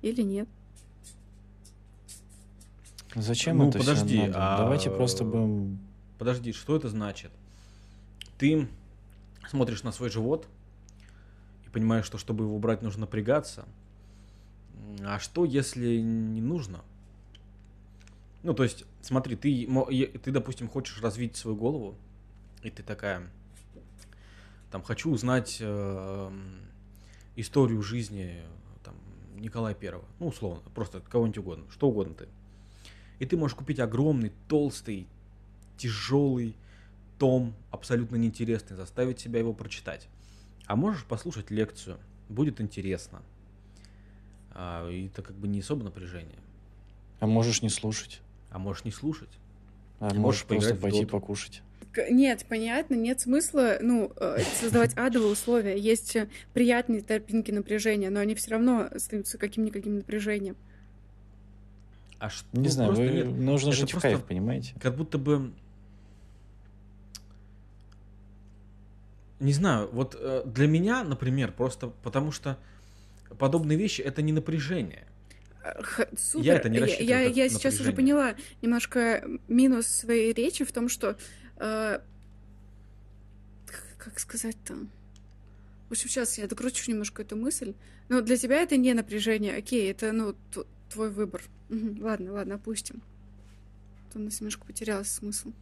Или 0.00 0.22
нет? 0.22 0.48
Зачем 3.14 3.58
ну, 3.58 3.68
это 3.68 3.78
подожди, 3.78 4.16
все 4.16 4.26
надо? 4.26 4.54
А... 4.54 4.58
Давайте 4.58 4.90
просто 4.90 5.24
будем... 5.24 5.78
Подожди, 6.18 6.52
что 6.52 6.76
это 6.76 6.88
значит? 6.88 7.30
Ты 8.38 8.68
смотришь 9.48 9.82
на 9.82 9.92
свой 9.92 10.08
живот 10.08 10.46
и 11.66 11.70
понимаешь, 11.70 12.06
что 12.06 12.16
чтобы 12.16 12.44
его 12.44 12.56
убрать, 12.56 12.82
нужно 12.82 13.02
напрягаться. 13.02 13.66
А 15.00 15.18
что, 15.18 15.44
если 15.44 15.98
не 15.98 16.40
нужно? 16.40 16.82
Ну, 18.42 18.54
то 18.54 18.62
есть, 18.62 18.84
смотри, 19.02 19.36
ты, 19.36 19.68
ты, 20.22 20.30
допустим, 20.30 20.68
хочешь 20.68 21.00
развить 21.00 21.36
свою 21.36 21.56
голову, 21.56 21.96
и 22.62 22.70
ты 22.70 22.82
такая, 22.82 23.30
там 24.72 24.82
хочу 24.82 25.12
узнать 25.12 25.58
э, 25.60 26.30
историю 27.36 27.82
жизни 27.82 28.40
там, 28.82 28.94
Николая 29.36 29.74
Первого, 29.74 30.06
ну 30.18 30.28
условно, 30.28 30.62
просто 30.74 31.00
кого-нибудь 31.00 31.38
угодно, 31.38 31.64
что 31.70 31.88
угодно 31.88 32.14
ты. 32.14 32.28
И 33.18 33.26
ты 33.26 33.36
можешь 33.36 33.54
купить 33.54 33.78
огромный, 33.78 34.32
толстый, 34.48 35.06
тяжелый 35.76 36.56
том, 37.18 37.54
абсолютно 37.70 38.16
неинтересный, 38.16 38.76
заставить 38.76 39.20
себя 39.20 39.38
его 39.38 39.52
прочитать. 39.52 40.08
А 40.66 40.74
можешь 40.74 41.04
послушать 41.04 41.50
лекцию, 41.50 41.98
будет 42.30 42.60
интересно. 42.60 43.22
А, 44.52 44.88
и 44.90 45.06
это 45.06 45.22
как 45.22 45.36
бы 45.36 45.48
не 45.48 45.60
особо 45.60 45.84
напряжение. 45.84 46.38
А 47.20 47.26
можешь 47.26 47.62
не 47.62 47.68
слушать. 47.68 48.22
А 48.50 48.58
можешь 48.58 48.84
не 48.84 48.90
слушать. 48.90 49.38
А 50.00 50.06
можешь, 50.06 50.18
можешь 50.18 50.44
просто 50.46 50.74
пойти 50.74 51.04
покушать. 51.04 51.62
Нет, 52.10 52.46
понятно, 52.48 52.94
нет 52.94 53.20
смысла, 53.20 53.78
ну, 53.80 54.12
э, 54.16 54.38
создавать 54.60 54.96
адовые 54.96 55.32
условия. 55.32 55.78
Есть 55.78 56.16
э, 56.16 56.28
приятные 56.54 57.02
тропинки 57.02 57.50
напряжения, 57.50 58.10
но 58.10 58.20
они 58.20 58.34
все 58.34 58.52
равно 58.52 58.88
остаются 58.90 59.38
каким-никаким 59.38 59.96
напряжением. 59.96 60.56
А 62.18 62.30
что? 62.30 62.46
Не 62.52 62.64
ну, 62.64 62.68
знаю, 62.68 62.92
вы... 62.92 63.08
нет. 63.08 63.26
нужно 63.26 63.70
Это 63.70 63.76
жить 63.78 63.94
в 63.94 64.00
кайф, 64.00 64.24
понимаете? 64.24 64.74
Как 64.80 64.96
будто 64.96 65.18
бы... 65.18 65.52
Не 69.40 69.52
знаю, 69.52 69.90
вот 69.92 70.16
э, 70.18 70.44
для 70.46 70.68
меня, 70.68 71.02
например, 71.02 71.52
просто 71.52 71.88
потому 72.02 72.30
что 72.30 72.58
подобные 73.38 73.76
вещи 73.76 74.00
это 74.00 74.22
не 74.22 74.32
напряжение. 74.32 75.04
Х, 75.62 76.06
супер. 76.16 76.44
Я 76.44 76.54
это 76.54 76.68
не 76.68 76.78
рассчитываю. 76.78 77.08
Я, 77.08 77.20
я, 77.22 77.44
я 77.44 77.48
сейчас 77.48 77.80
уже 77.80 77.92
поняла 77.92 78.34
немножко 78.62 79.24
минус 79.48 79.86
своей 79.86 80.32
речи 80.32 80.64
в 80.64 80.72
том, 80.72 80.88
что 80.88 81.16
э, 81.56 82.00
как 83.98 84.18
сказать-то? 84.18 84.74
В 85.88 85.92
общем, 85.92 86.08
сейчас 86.08 86.38
я 86.38 86.46
докручу 86.46 86.90
немножко 86.90 87.22
эту 87.22 87.36
мысль. 87.36 87.74
Но 88.08 88.20
для 88.20 88.36
тебя 88.36 88.62
это 88.62 88.76
не 88.76 88.94
напряжение, 88.94 89.56
окей, 89.56 89.90
это, 89.90 90.12
ну, 90.12 90.34
твой 90.90 91.10
выбор. 91.10 91.42
Угу, 91.70 92.02
ладно, 92.02 92.32
ладно, 92.32 92.54
опустим. 92.56 93.02
То 94.12 94.18
у 94.18 94.22
нас 94.22 94.40
немножко 94.40 94.66
потерялся 94.66 95.14
смысл. 95.14 95.52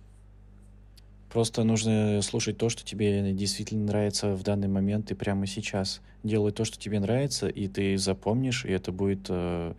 Просто 1.31 1.63
нужно 1.63 2.21
слушать 2.23 2.59
то, 2.59 2.69
что 2.69 2.85
тебе 2.85 3.33
действительно 3.33 3.85
нравится 3.85 4.35
в 4.35 4.43
данный 4.43 4.67
момент 4.67 5.13
и 5.13 5.15
прямо 5.15 5.47
сейчас. 5.47 6.01
Делай 6.25 6.51
то, 6.51 6.65
что 6.65 6.77
тебе 6.77 6.99
нравится, 6.99 7.47
и 7.47 7.69
ты 7.69 7.97
запомнишь, 7.97 8.65
и 8.65 8.73
это 8.73 8.91
будет 8.91 9.27
э, 9.29 9.75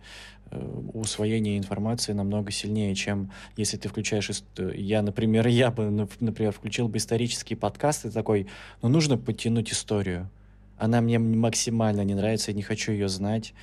усвоение 0.92 1.58
информации 1.58 2.12
намного 2.12 2.50
сильнее, 2.50 2.94
чем 2.94 3.30
если 3.56 3.76
ты 3.76 3.88
включаешь... 3.88 4.30
Я, 4.74 5.02
например, 5.02 5.46
я 5.48 5.70
бы, 5.70 6.08
например, 6.20 6.52
включил 6.52 6.88
бы 6.88 6.98
исторический 6.98 7.54
подкаст 7.54 8.06
и 8.06 8.10
такой, 8.10 8.46
ну, 8.82 8.88
нужно 8.88 9.18
подтянуть 9.18 9.72
историю. 9.72 10.30
Она 10.78 11.00
мне 11.00 11.18
максимально 11.18 12.02
не 12.02 12.14
нравится, 12.14 12.50
я 12.50 12.56
не 12.56 12.62
хочу 12.62 12.92
ее 12.92 13.08
знать. 13.08 13.54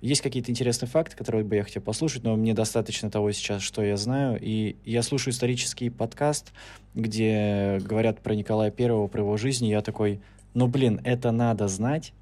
Есть 0.00 0.22
какие-то 0.22 0.50
интересные 0.50 0.88
факты, 0.88 1.14
которые 1.14 1.44
бы 1.44 1.56
я 1.56 1.64
хотел 1.64 1.82
послушать, 1.82 2.22
но 2.22 2.34
мне 2.34 2.54
достаточно 2.54 3.10
того 3.10 3.32
сейчас, 3.32 3.60
что 3.60 3.82
я 3.82 3.96
знаю. 3.98 4.38
И 4.40 4.76
я 4.84 5.02
слушаю 5.02 5.34
исторический 5.34 5.90
подкаст, 5.90 6.52
где 6.94 7.78
говорят 7.82 8.20
про 8.20 8.34
Николая 8.34 8.70
Первого, 8.70 9.08
про 9.08 9.20
его 9.20 9.36
жизнь, 9.36 9.66
и 9.66 9.70
я 9.70 9.82
такой, 9.82 10.20
ну 10.54 10.68
блин, 10.68 11.00
это 11.04 11.32
надо 11.32 11.68
знать. 11.68 12.14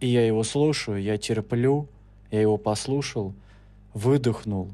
И 0.00 0.08
я 0.08 0.26
его 0.26 0.42
слушаю, 0.42 1.00
я 1.00 1.16
терплю, 1.16 1.88
я 2.30 2.40
его 2.40 2.56
послушал, 2.56 3.34
выдохнул. 3.92 4.68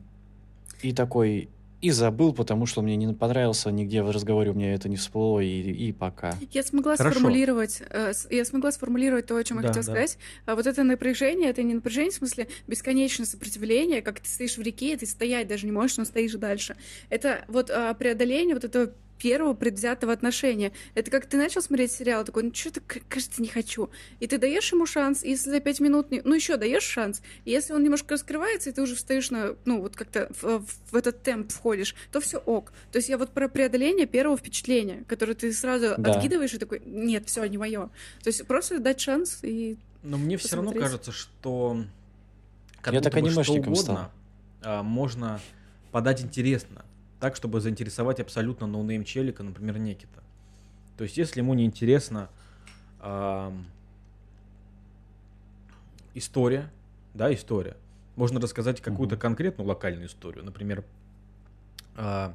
И 0.83 0.93
такой, 0.93 1.49
и 1.81 1.91
забыл, 1.91 2.33
потому 2.33 2.67
что 2.67 2.83
мне 2.83 2.97
не 2.97 3.13
понравился 3.15 3.71
нигде 3.71 4.03
в 4.03 4.11
разговоре, 4.11 4.51
у 4.51 4.55
меня 4.55 4.75
это 4.75 4.89
не 4.89 4.97
всплыло, 4.97 5.41
и, 5.41 5.61
и 5.61 5.93
пока. 5.93 6.35
Я 6.53 6.63
смогла 6.63 6.97
Хорошо. 6.97 7.19
сформулировать, 7.19 7.83
э, 7.89 8.13
я 8.31 8.45
смогла 8.45 8.71
сформулировать 8.73 9.27
то, 9.27 9.37
о 9.37 9.45
чем 9.45 9.59
я 9.59 9.69
хотела 9.69 9.85
да. 9.85 9.93
сказать. 9.93 10.19
А 10.47 10.55
вот 10.55 10.67
это 10.67 10.83
напряжение, 10.83 11.51
это 11.51 11.63
не 11.63 11.75
напряжение, 11.75 12.11
в 12.11 12.15
смысле 12.15 12.49
бесконечное 12.67 13.27
сопротивление, 13.27 14.03
как 14.03 14.21
ты 14.21 14.29
стоишь 14.29 14.59
в 14.59 14.63
реке, 14.63 14.95
и 14.95 14.97
ты 14.97 15.07
стоять 15.07 15.49
даже 15.49 15.67
не 15.67 15.73
можешь, 15.73 15.97
но 15.97 16.05
стоишь 16.05 16.33
дальше. 16.33 16.77
Это 17.09 17.45
вот 17.49 17.71
а, 17.71 17.95
преодоление 17.95 18.55
вот 18.55 18.65
этого 18.65 18.91
первого 19.21 19.55
предвзятого 19.55 20.13
отношения. 20.13 20.73
Это 20.95 21.11
как 21.11 21.27
ты 21.27 21.37
начал 21.37 21.63
смотреть 21.63 21.93
сериал, 21.93 22.25
такой, 22.25 22.45
ну 22.45 22.55
что-то, 22.55 22.81
кажется, 22.81 23.41
не 23.43 23.49
хочу. 23.49 23.91
И 24.19 24.27
ты 24.27 24.39
даешь 24.39 24.73
ему 24.73 24.87
шанс, 24.87 25.23
и 25.23 25.31
если 25.31 25.51
за 25.51 25.61
пять 25.61 25.81
минут, 25.81 26.11
не... 26.11 26.23
ну 26.23 26.35
еще 26.35 26.57
даешь 26.57 26.83
шанс, 26.83 27.23
и 27.45 27.51
если 27.51 27.73
он 27.75 27.83
немножко 27.83 28.15
раскрывается, 28.15 28.71
и 28.71 28.73
ты 28.73 28.83
уже 28.83 28.97
встаешь 28.97 29.31
на, 29.31 29.57
ну 29.65 29.83
вот 29.83 29.95
как-то 29.95 30.31
в, 30.41 30.65
в 30.91 30.97
этот 30.97 31.23
темп 31.23 31.53
входишь, 31.53 31.95
то 32.11 32.21
все 32.21 32.39
ок. 32.39 32.73
То 32.93 32.97
есть 32.97 33.09
я 33.09 33.19
вот 33.19 33.31
про 33.31 33.49
преодоление 33.49 34.07
первого 34.07 34.37
впечатления, 34.37 35.05
которое 35.07 35.35
ты 35.35 35.53
сразу 35.53 35.95
да. 35.99 36.13
откидываешь 36.13 36.55
и 36.55 36.59
такой, 36.59 36.83
нет, 36.85 37.29
все, 37.29 37.45
не 37.45 37.59
мое. 37.59 37.91
То 38.23 38.29
есть 38.29 38.47
просто 38.47 38.79
дать 38.79 39.01
шанс 39.01 39.41
и 39.43 39.77
Но 40.03 40.17
мне 40.17 40.39
все 40.39 40.57
равно 40.57 40.73
кажется, 40.73 41.13
что 41.13 41.85
как 42.81 42.95
я 42.95 43.01
так 43.01 43.15
анимешником 43.15 43.75
что 43.75 43.93
угодно, 43.93 44.11
стал. 44.61 44.85
можно 44.85 45.41
подать 45.93 46.23
интересно 46.23 46.85
так, 47.21 47.37
чтобы 47.37 47.61
заинтересовать 47.61 48.19
абсолютно 48.19 48.67
no 48.67 48.80
name 48.80 49.05
челика, 49.05 49.43
например, 49.43 49.79
Никита. 49.79 50.23
То 50.97 51.05
есть, 51.05 51.17
если 51.17 51.41
ему 51.41 51.55
не 51.55 51.67
интересна 51.67 52.31
э, 53.01 53.53
история, 56.15 56.71
да, 57.15 57.33
история, 57.33 57.77
можно 58.17 58.41
рассказать 58.41 58.81
какую-то 58.81 59.15
угу. 59.17 59.23
конкретную 59.23 59.69
локальную 59.69 60.07
историю. 60.07 60.45
Например, 60.45 60.85
э, 61.97 62.33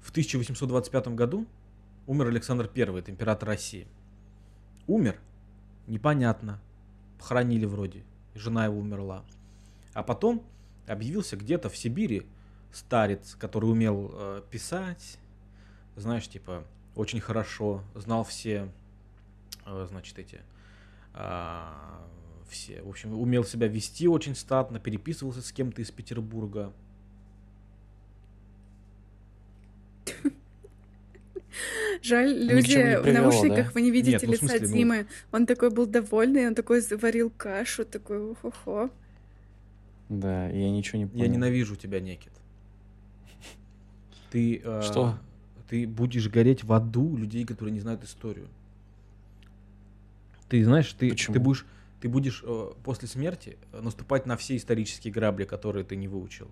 в 0.00 0.10
1825 0.10 1.08
году 1.08 1.46
умер 2.06 2.28
Александр 2.28 2.70
I, 2.74 2.98
это 2.98 3.10
император 3.10 3.48
России. 3.48 3.88
Умер, 4.86 5.18
непонятно, 5.88 6.60
похоронили 7.18 7.64
вроде, 7.64 8.04
жена 8.36 8.66
его 8.66 8.78
умерла. 8.78 9.24
А 9.92 10.04
потом 10.04 10.44
объявился 10.86 11.36
где-то 11.36 11.68
в 11.68 11.76
Сибири 11.76 12.24
старец, 12.76 13.34
который 13.38 13.66
умел 13.66 14.10
э, 14.12 14.42
писать, 14.50 15.18
знаешь, 15.96 16.28
типа, 16.28 16.64
очень 16.94 17.20
хорошо, 17.20 17.82
знал 17.94 18.22
все, 18.24 18.68
э, 19.64 19.86
значит, 19.88 20.18
эти, 20.18 20.40
э, 21.14 21.60
все, 22.48 22.82
в 22.82 22.88
общем, 22.88 23.18
умел 23.18 23.44
себя 23.44 23.66
вести 23.66 24.06
очень 24.08 24.34
статно, 24.34 24.78
переписывался 24.78 25.42
с 25.42 25.50
кем-то 25.52 25.82
из 25.82 25.90
Петербурга. 25.90 26.72
Жаль, 32.02 32.28
люди 32.28 32.74
привело, 32.74 33.02
в 33.02 33.12
наушниках, 33.12 33.66
да? 33.68 33.72
вы 33.72 33.80
не 33.80 33.90
видите 33.90 34.12
Нет, 34.12 34.22
ну, 34.22 34.32
лица 34.32 34.46
смысле, 34.48 34.68
Димы. 34.68 34.98
Ну... 35.02 35.38
Он 35.38 35.46
такой 35.46 35.70
был 35.70 35.86
довольный, 35.86 36.46
он 36.46 36.54
такой 36.54 36.80
заварил 36.82 37.30
кашу, 37.30 37.86
такой 37.86 38.34
хо-хо. 38.34 38.90
Да, 40.10 40.48
я 40.50 40.70
ничего 40.70 40.98
не 40.98 41.06
понял. 41.06 41.24
Я 41.24 41.28
ненавижу 41.28 41.74
тебя, 41.74 42.00
Некит. 42.00 42.32
Ты, 44.30 44.60
э, 44.62 44.82
Что? 44.82 45.18
Ты 45.68 45.86
будешь 45.86 46.28
гореть 46.28 46.64
в 46.64 46.72
аду 46.72 47.16
людей, 47.16 47.44
которые 47.44 47.72
не 47.72 47.80
знают 47.80 48.04
историю. 48.04 48.48
Ты 50.48 50.64
знаешь, 50.64 50.92
ты, 50.92 51.10
Почему? 51.10 51.34
ты 51.34 51.40
будешь, 51.40 51.66
ты 52.00 52.08
будешь 52.08 52.42
э, 52.44 52.72
после 52.84 53.08
смерти 53.08 53.56
наступать 53.72 54.26
на 54.26 54.36
все 54.36 54.56
исторические 54.56 55.12
грабли, 55.12 55.44
которые 55.44 55.84
ты 55.84 55.96
не 55.96 56.06
выучил. 56.06 56.48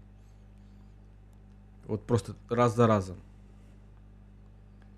Вот 1.87 2.02
просто 2.02 2.34
раз 2.48 2.74
за 2.74 2.87
разом. 2.87 3.16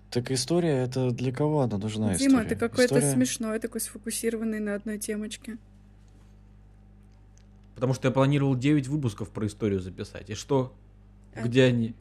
Так 0.09 0.31
история 0.31 0.83
это 0.83 1.11
для 1.11 1.31
кого 1.31 1.61
она 1.61 1.77
нужна? 1.77 2.15
Дима, 2.15 2.39
история? 2.39 2.49
ты 2.49 2.55
какой-то 2.55 2.97
история... 2.97 3.13
смешной, 3.13 3.59
такой 3.59 3.81
сфокусированный 3.81 4.59
на 4.59 4.75
одной 4.75 4.97
темочке. 4.97 5.57
Потому 7.75 7.93
что 7.93 8.07
я 8.07 8.11
планировал 8.11 8.55
9 8.55 8.87
выпусков 8.87 9.29
про 9.29 9.45
историю 9.45 9.79
записать. 9.81 10.29
И 10.29 10.33
что? 10.33 10.73
А... 11.35 11.43
Где 11.43 11.65
они? 11.65 11.93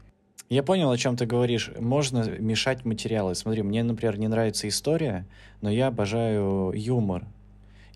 Я 0.48 0.62
понял, 0.62 0.90
о 0.90 0.96
чем 0.96 1.16
ты 1.16 1.26
говоришь. 1.26 1.72
Можно 1.78 2.28
мешать 2.38 2.84
материалы. 2.84 3.34
Смотри, 3.34 3.62
мне, 3.62 3.82
например, 3.82 4.18
не 4.18 4.28
нравится 4.28 4.68
история, 4.68 5.26
но 5.60 5.70
я 5.70 5.88
обожаю 5.88 6.72
юмор. 6.72 7.24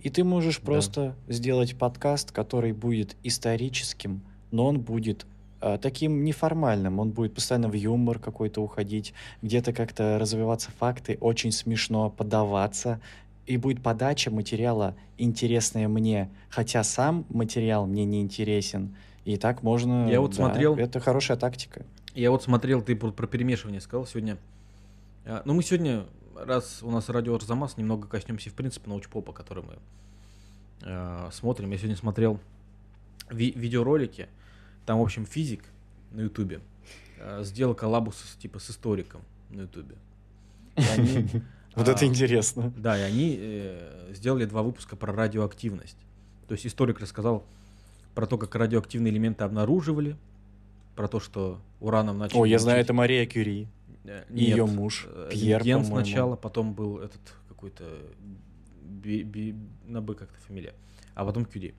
И 0.03 0.11
ты 0.11 0.25
можешь 0.25 0.59
да. 0.59 0.65
просто 0.65 1.15
сделать 1.29 1.77
подкаст, 1.77 2.33
который 2.33 2.73
будет 2.73 3.17
историческим, 3.23 4.23
но 4.51 4.67
он 4.67 4.81
будет 4.81 5.27
э, 5.61 5.79
таким 5.81 6.25
неформальным. 6.25 6.99
Он 6.99 7.11
будет 7.11 7.35
постоянно 7.35 7.69
в 7.69 7.75
юмор 7.75 8.19
какой-то 8.19 8.63
уходить, 8.63 9.15
где-то 9.43 9.73
как-то 9.73 10.19
развиваться 10.19 10.71
факты, 10.77 11.19
очень 11.21 11.53
смешно 11.53 12.11
подаваться. 12.11 13.01
И 13.47 13.59
будет 13.59 13.81
подача 13.81 14.31
материала 14.31 14.97
интересная 15.19 15.87
мне, 15.87 16.31
хотя 16.49 16.83
сам 16.83 17.27
материал 17.29 17.87
мне 17.87 18.05
не 18.05 18.23
интересен. 18.23 18.97
И 19.25 19.37
так 19.37 19.63
можно... 19.63 20.11
Я 20.11 20.21
вот 20.21 20.31
да, 20.31 20.37
смотрел... 20.37 20.77
Это 20.77 20.99
хорошая 20.99 21.37
тактика. 21.37 21.85
Я 22.15 22.31
вот 22.31 22.43
смотрел, 22.43 22.83
ты 22.83 22.97
про 22.97 23.27
перемешивание 23.27 23.81
сказал 23.81 24.07
сегодня. 24.07 24.37
А, 25.25 25.43
ну, 25.45 25.55
мы 25.55 25.63
сегодня, 25.63 26.07
раз 26.35 26.83
у 26.83 26.91
нас 26.91 27.09
радио 27.09 27.35
Арзамас, 27.35 27.77
немного 27.77 28.09
коснемся, 28.09 28.51
в 28.51 28.55
принципе, 28.55 28.89
научпопа, 28.89 29.33
который 29.33 29.63
мы 29.65 29.79
э, 30.83 31.29
смотрим. 31.33 31.71
Я 31.71 31.79
сегодня 31.79 31.97
смотрел 31.97 32.41
ви- 33.31 33.53
видеоролики. 33.53 34.29
Там, 34.87 34.99
в 34.99 35.03
общем, 35.03 35.25
физик 35.25 35.65
на 36.11 36.23
Ютубе 36.23 36.61
э, 37.19 37.43
сделал 37.45 37.75
коллабу 37.75 38.13
с, 38.13 38.37
типа 38.37 38.59
с 38.59 38.71
историком 38.71 39.23
на 39.51 39.63
Ютубе. 39.63 39.97
Вот 41.77 41.89
это 41.89 42.05
интересно. 42.05 42.73
Да, 42.77 42.99
и 42.99 43.03
они 43.03 43.37
э, 43.41 44.13
сделали 44.13 44.45
два 44.45 44.63
выпуска 44.65 44.97
про 44.97 45.13
радиоактивность. 45.13 45.97
То 46.49 46.55
есть 46.55 46.67
историк 46.67 46.99
рассказал 46.99 47.45
про 48.17 48.27
то, 48.27 48.39
как 48.39 48.57
радиоактивные 48.57 49.13
элементы 49.13 49.45
обнаруживали, 49.45 50.17
про 50.95 51.09
то, 51.09 51.21
что 51.21 51.61
ураном 51.81 52.19
начали... 52.19 52.39
О, 52.39 52.45
я 52.45 52.57
учить. 52.57 52.65
знаю, 52.65 52.81
это 52.81 52.93
Мария 52.93 53.27
Кюри. 53.27 53.69
Нет, 54.05 54.27
ее 54.31 54.67
муж, 54.67 55.07
э, 55.09 55.29
Пьер, 55.31 55.63
Ген 55.63 55.85
сначала, 55.85 56.37
потом 56.37 56.75
был 56.75 56.99
этот 56.99 57.21
какой-то... 57.49 57.85
Би, 58.83 59.23
би, 59.23 59.55
на 59.87 60.01
Б 60.03 60.15
как-то 60.15 60.39
фамилия. 60.47 60.75
А 61.15 61.25
потом 61.25 61.45
Кюри. 61.45 61.75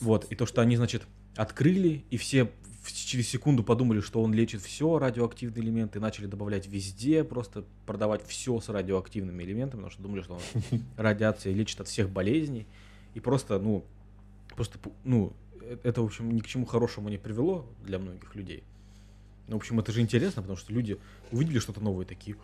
Вот, 0.00 0.26
и 0.30 0.34
то, 0.34 0.46
что 0.46 0.60
они, 0.60 0.76
значит, 0.76 1.02
открыли, 1.36 2.04
и 2.10 2.16
все 2.16 2.50
через 2.86 3.28
секунду 3.28 3.64
подумали, 3.64 4.00
что 4.00 4.22
он 4.22 4.34
лечит 4.34 4.60
все 4.60 4.98
радиоактивные 4.98 5.64
элементы, 5.64 5.98
и 5.98 6.02
начали 6.02 6.26
добавлять 6.26 6.66
везде, 6.66 7.24
просто 7.24 7.64
продавать 7.86 8.26
все 8.26 8.60
с 8.60 8.68
радиоактивными 8.68 9.42
элементами, 9.42 9.80
потому 9.80 9.90
что 9.90 10.02
думали, 10.02 10.20
что 10.20 10.34
он 10.34 10.82
радиация 10.96 11.54
лечит 11.54 11.80
от 11.80 11.88
всех 11.88 12.10
болезней. 12.10 12.66
И 13.14 13.20
просто, 13.20 13.58
ну, 13.58 13.84
просто, 14.54 14.78
ну, 15.04 15.32
Э, 15.32 15.43
это, 15.82 16.02
в 16.02 16.04
общем, 16.04 16.30
ни 16.30 16.40
к 16.40 16.46
чему 16.46 16.66
хорошему 16.66 17.08
не 17.08 17.18
привело 17.18 17.66
для 17.82 17.98
многих 17.98 18.34
людей. 18.34 18.64
Но, 19.48 19.56
в 19.56 19.58
общем, 19.58 19.78
это 19.80 19.92
же 19.92 20.00
интересно, 20.00 20.42
потому 20.42 20.56
что 20.56 20.72
люди 20.72 20.98
увидели 21.30 21.58
что-то 21.58 21.80
новое, 21.80 22.06
такие, 22.06 22.36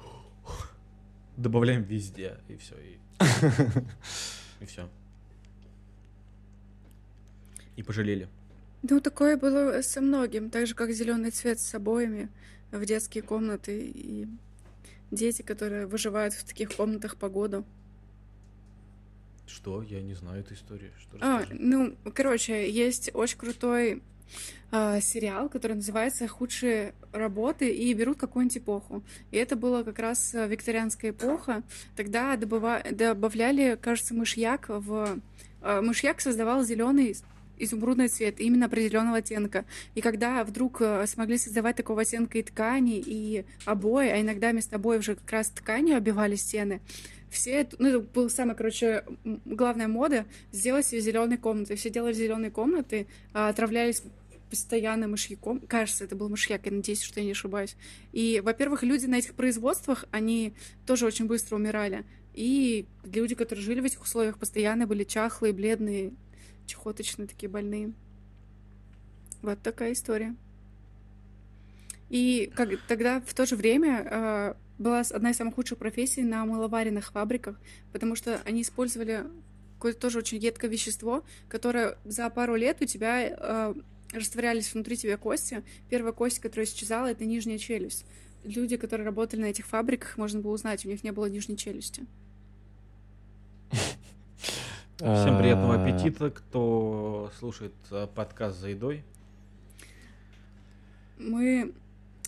добавляем 1.37 1.83
везде, 1.83 2.39
и 2.49 2.57
все, 2.57 2.75
и, 2.77 2.99
и 4.61 4.67
все. 4.67 4.89
И 7.77 7.83
пожалели. 7.83 8.29
Ну, 8.83 9.01
такое 9.01 9.37
было 9.37 9.83
со 9.83 10.01
многим, 10.01 10.51
так 10.51 10.67
же, 10.67 10.75
как 10.75 10.91
зеленый 10.91 11.31
цвет 11.31 11.61
с 11.61 11.75
обоями 11.75 12.29
в 12.71 12.85
детские 12.85 13.23
комнаты 13.23 13.91
и 13.95 14.29
дети, 15.11 15.43
которые 15.43 15.87
выживают 15.87 16.35
в 16.35 16.45
таких 16.45 16.75
комнатах 16.77 17.17
по 17.17 17.29
году. 17.29 17.65
Что? 19.51 19.83
Я 19.83 20.01
не 20.03 20.15
знаю 20.15 20.41
эту 20.41 20.55
историю. 20.55 20.93
Что 20.99 21.19
а, 21.21 21.45
ну, 21.51 21.95
короче, 22.15 22.71
есть 22.71 23.11
очень 23.15 23.39
крутой 23.39 24.03
э, 24.71 25.01
сериал, 25.01 25.49
который 25.49 25.75
называется 25.75 26.29
«Худшие 26.29 26.95
работы» 27.13 27.71
и 27.71 27.93
берут 27.95 28.19
какую-нибудь 28.19 28.59
эпоху. 28.59 29.03
И 29.31 29.37
это 29.37 29.57
была 29.57 29.83
как 29.83 29.99
раз 29.99 30.35
э, 30.35 30.47
викторианская 30.47 31.11
эпоха. 31.11 31.63
Тогда 31.97 32.37
добыва... 32.37 32.83
добавляли, 32.91 33.79
кажется, 33.81 34.15
мышьяк 34.15 34.69
в... 34.69 35.21
Э, 35.63 35.81
мышьяк 35.81 36.21
создавал 36.21 36.63
зеленый 36.63 37.17
изумрудный 37.61 38.09
цвет 38.09 38.41
именно 38.41 38.67
определенного 38.67 39.19
оттенка. 39.19 39.65
И 39.95 40.01
когда 40.01 40.43
вдруг 40.45 40.81
э, 40.81 41.07
смогли 41.07 41.39
создавать 41.39 41.77
такого 41.77 42.03
оттенка 42.03 42.39
и 42.39 42.43
ткани, 42.43 43.03
и 43.05 43.45
обои, 43.67 44.09
а 44.09 44.21
иногда 44.21 44.51
вместо 44.51 44.77
обоев 44.77 45.01
уже 45.01 45.15
как 45.15 45.31
раз 45.31 45.49
тканью 45.51 45.97
обивали 45.97 46.37
стены, 46.37 46.81
все, 47.31 47.69
ну, 47.79 47.88
это 47.88 48.01
была 48.01 48.29
самая, 48.29 48.57
короче, 48.57 49.05
главная 49.45 49.88
мода 49.88 50.27
сделать 50.53 50.87
себе 50.87 51.01
зеленые 51.01 51.38
комнаты. 51.38 51.77
Все 51.77 51.88
делали 51.88 52.12
зеленые 52.12 52.51
комнаты, 52.51 53.07
а, 53.33 53.49
отравлялись 53.49 54.03
постоянно 54.51 55.07
мышьяком. 55.07 55.61
Кажется, 55.61 56.05
это 56.05 56.16
был 56.16 56.29
мышьяк, 56.29 56.66
я 56.66 56.73
надеюсь, 56.73 57.03
что 57.03 57.21
я 57.21 57.27
не 57.27 57.33
ошибаюсь. 57.33 57.77
И, 58.12 58.40
во-первых, 58.45 58.83
люди 58.83 59.07
на 59.07 59.16
этих 59.16 59.35
производствах, 59.35 60.05
они 60.11 60.55
тоже 60.87 61.07
очень 61.07 61.27
быстро 61.27 61.57
умирали. 61.57 62.05
И 62.35 62.87
люди, 63.05 63.37
которые 63.37 63.64
жили 63.64 63.81
в 63.81 63.85
этих 63.85 64.03
условиях, 64.03 64.38
постоянно 64.38 64.88
были 64.88 65.05
чахлые, 65.05 65.53
бледные, 65.53 66.12
чехоточные, 66.66 67.29
такие 67.29 67.49
больные. 67.49 67.93
Вот 69.43 69.62
такая 69.62 69.93
история. 69.93 70.35
И 72.09 72.51
как, 72.57 72.71
тогда 72.88 73.21
в 73.21 73.33
то 73.35 73.47
же 73.47 73.55
время 73.55 74.03
э, 74.05 74.55
была 74.81 75.01
одна 75.01 75.31
из 75.31 75.37
самых 75.37 75.55
худших 75.55 75.79
профессий 75.79 76.23
на 76.23 76.45
мыловаренных 76.47 77.12
фабриках, 77.12 77.61
потому 77.93 78.16
что 78.16 78.40
они 78.47 78.62
использовали 78.62 79.27
какое-то 79.75 80.01
тоже 80.01 80.19
очень 80.19 80.38
едкое 80.38 80.71
вещество, 80.71 81.23
которое 81.49 81.99
за 82.05 82.29
пару 82.31 82.57
лет 82.57 82.79
у 82.81 82.87
тебя 82.87 83.29
э, 83.29 83.75
растворялись 84.12 84.73
внутри 84.73 84.97
тебя 84.97 85.19
кости. 85.19 85.62
Первая 85.90 86.12
кость, 86.12 86.38
которая 86.38 86.66
исчезала, 86.66 87.09
это 87.09 87.27
нижняя 87.27 87.59
челюсть. 87.59 88.07
Люди, 88.43 88.79
которые 88.79 89.05
работали 89.05 89.43
на 89.43 89.47
этих 89.47 89.66
фабриках, 89.66 90.16
можно 90.16 90.40
было 90.40 90.53
узнать, 90.53 90.85
у 90.87 90.88
них 90.88 91.05
не 91.05 91.12
было 91.12 91.27
нижней 91.27 91.59
челюсти. 91.59 92.07
Всем 94.97 95.38
приятного 95.38 95.83
аппетита, 95.83 96.31
кто 96.31 97.31
слушает 97.38 97.75
э, 97.90 98.07
подкаст 98.14 98.59
за 98.59 98.69
едой. 98.69 99.05
Мы 101.19 101.75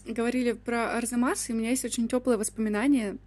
говорили 0.07 0.53
про 0.53 0.97
Арзамас, 0.97 1.49
и 1.49 1.53
у 1.53 1.57
меня 1.57 1.71
есть 1.71 1.85
очень 1.85 2.09
теплые 2.09 2.37
воспоминания. 2.37 3.19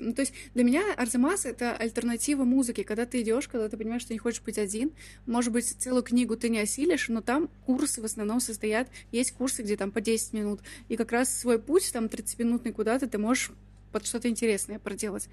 Ну, 0.00 0.12
то 0.12 0.20
есть 0.20 0.32
для 0.54 0.64
меня 0.64 0.82
Арзамас— 0.96 1.44
это 1.46 1.74
альтернатива 1.74 2.44
музыке. 2.44 2.84
Когда 2.84 3.06
ты 3.06 3.22
идешь, 3.22 3.48
когда 3.48 3.68
ты 3.68 3.76
понимаешь, 3.76 4.02
что 4.02 4.12
не 4.12 4.18
хочешь 4.18 4.42
быть 4.42 4.58
один, 4.58 4.92
может 5.26 5.52
быть, 5.52 5.66
целую 5.66 6.02
книгу 6.02 6.36
ты 6.36 6.48
не 6.48 6.60
осилишь, 6.60 7.08
но 7.08 7.20
там 7.20 7.48
курсы 7.66 8.00
в 8.00 8.04
основном 8.04 8.40
состоят... 8.40 8.88
Есть 9.12 9.32
курсы, 9.32 9.62
где 9.62 9.76
там 9.76 9.90
по 9.90 10.00
10 10.00 10.32
минут. 10.32 10.60
И 10.88 10.96
как 10.96 11.12
раз 11.12 11.34
свой 11.34 11.58
путь, 11.58 11.90
там 11.92 12.06
30-минутный 12.06 12.72
куда-то, 12.72 13.06
ты 13.06 13.18
можешь 13.18 13.50
под 13.92 14.06
что-то 14.06 14.28
интересное 14.28 14.78
проделать. 14.78 15.28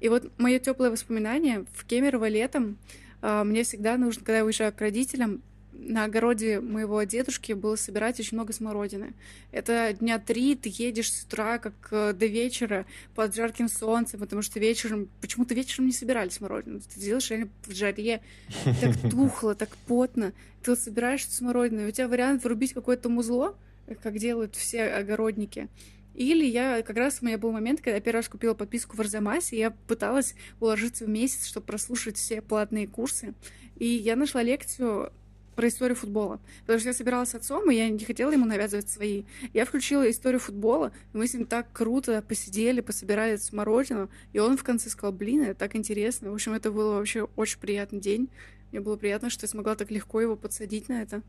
И 0.00 0.08
вот 0.08 0.30
мое 0.38 0.58
теплое 0.58 0.90
воспоминание 0.90 1.64
в 1.74 1.84
Кемерово 1.84 2.28
летом 2.28 2.78
э, 3.22 3.44
мне 3.44 3.62
всегда 3.62 3.96
нужно, 3.96 4.24
когда 4.24 4.38
я 4.38 4.44
уезжаю 4.44 4.72
к 4.72 4.80
родителям, 4.80 5.42
на 5.72 6.04
огороде 6.04 6.60
моего 6.60 7.02
дедушки 7.02 7.52
было 7.52 7.76
собирать 7.76 8.20
очень 8.20 8.36
много 8.36 8.52
смородины. 8.52 9.14
Это 9.50 9.94
дня 9.98 10.18
три 10.18 10.54
ты 10.54 10.70
едешь 10.72 11.12
с 11.12 11.24
утра, 11.24 11.58
как 11.58 11.74
э, 11.90 12.12
до 12.12 12.26
вечера, 12.26 12.86
под 13.14 13.34
жарким 13.34 13.68
солнцем, 13.68 14.20
потому 14.20 14.42
что 14.42 14.60
вечером... 14.60 15.08
Почему-то 15.20 15.54
вечером 15.54 15.86
не 15.86 15.92
собирали 15.92 16.28
смородину. 16.28 16.80
Ты 16.80 17.00
делаешь 17.00 17.30
реально 17.30 17.48
в 17.66 17.74
жаре, 17.74 18.20
так 18.64 18.96
тухло, 19.10 19.54
так 19.54 19.70
потно. 19.86 20.32
Ты 20.62 20.72
вот 20.72 20.78
собираешь 20.78 21.26
смородину, 21.26 21.82
и 21.82 21.88
у 21.88 21.90
тебя 21.90 22.08
вариант 22.08 22.44
врубить 22.44 22.74
какое-то 22.74 23.08
музло, 23.08 23.56
как 24.02 24.18
делают 24.18 24.54
все 24.54 24.84
огородники. 24.84 25.68
Или 26.14 26.44
я, 26.44 26.82
как 26.82 26.96
раз 26.96 27.18
у 27.20 27.26
меня 27.26 27.38
был 27.38 27.52
момент, 27.52 27.80
когда 27.80 27.96
я 27.96 28.00
первый 28.00 28.18
раз 28.18 28.28
купила 28.28 28.54
подписку 28.54 28.96
в 28.96 29.00
Арзамасе, 29.00 29.56
и 29.56 29.60
я 29.60 29.70
пыталась 29.70 30.34
уложиться 30.60 31.06
в 31.06 31.08
месяц, 31.08 31.46
чтобы 31.46 31.66
прослушать 31.66 32.18
все 32.18 32.42
платные 32.42 32.86
курсы. 32.86 33.34
И 33.76 33.86
я 33.86 34.14
нашла 34.14 34.42
лекцию 34.42 35.10
про 35.54 35.68
историю 35.68 35.96
футбола. 35.96 36.40
Потому 36.60 36.78
что 36.78 36.88
я 36.88 36.94
собиралась 36.94 37.30
с 37.30 37.34
отцом, 37.34 37.70
и 37.70 37.74
я 37.74 37.88
не 37.88 38.04
хотела 38.04 38.32
ему 38.32 38.46
навязывать 38.46 38.88
свои. 38.88 39.24
Я 39.52 39.64
включила 39.64 40.10
историю 40.10 40.40
футбола, 40.40 40.92
и 41.12 41.16
мы 41.16 41.26
с 41.26 41.34
ним 41.34 41.46
так 41.46 41.72
круто 41.72 42.22
посидели, 42.26 42.80
пособирали 42.80 43.36
смородину, 43.36 44.08
и 44.32 44.38
он 44.38 44.56
в 44.56 44.64
конце 44.64 44.90
сказал, 44.90 45.12
блин, 45.12 45.42
это 45.42 45.54
так 45.54 45.76
интересно. 45.76 46.30
В 46.30 46.34
общем, 46.34 46.54
это 46.54 46.70
был 46.70 46.92
вообще 46.92 47.28
очень 47.36 47.58
приятный 47.58 48.00
день. 48.00 48.28
Мне 48.70 48.80
было 48.80 48.96
приятно, 48.96 49.30
что 49.30 49.44
я 49.44 49.48
смогла 49.48 49.74
так 49.74 49.90
легко 49.90 50.20
его 50.20 50.36
подсадить 50.36 50.88
на 50.88 51.02
это. 51.02 51.22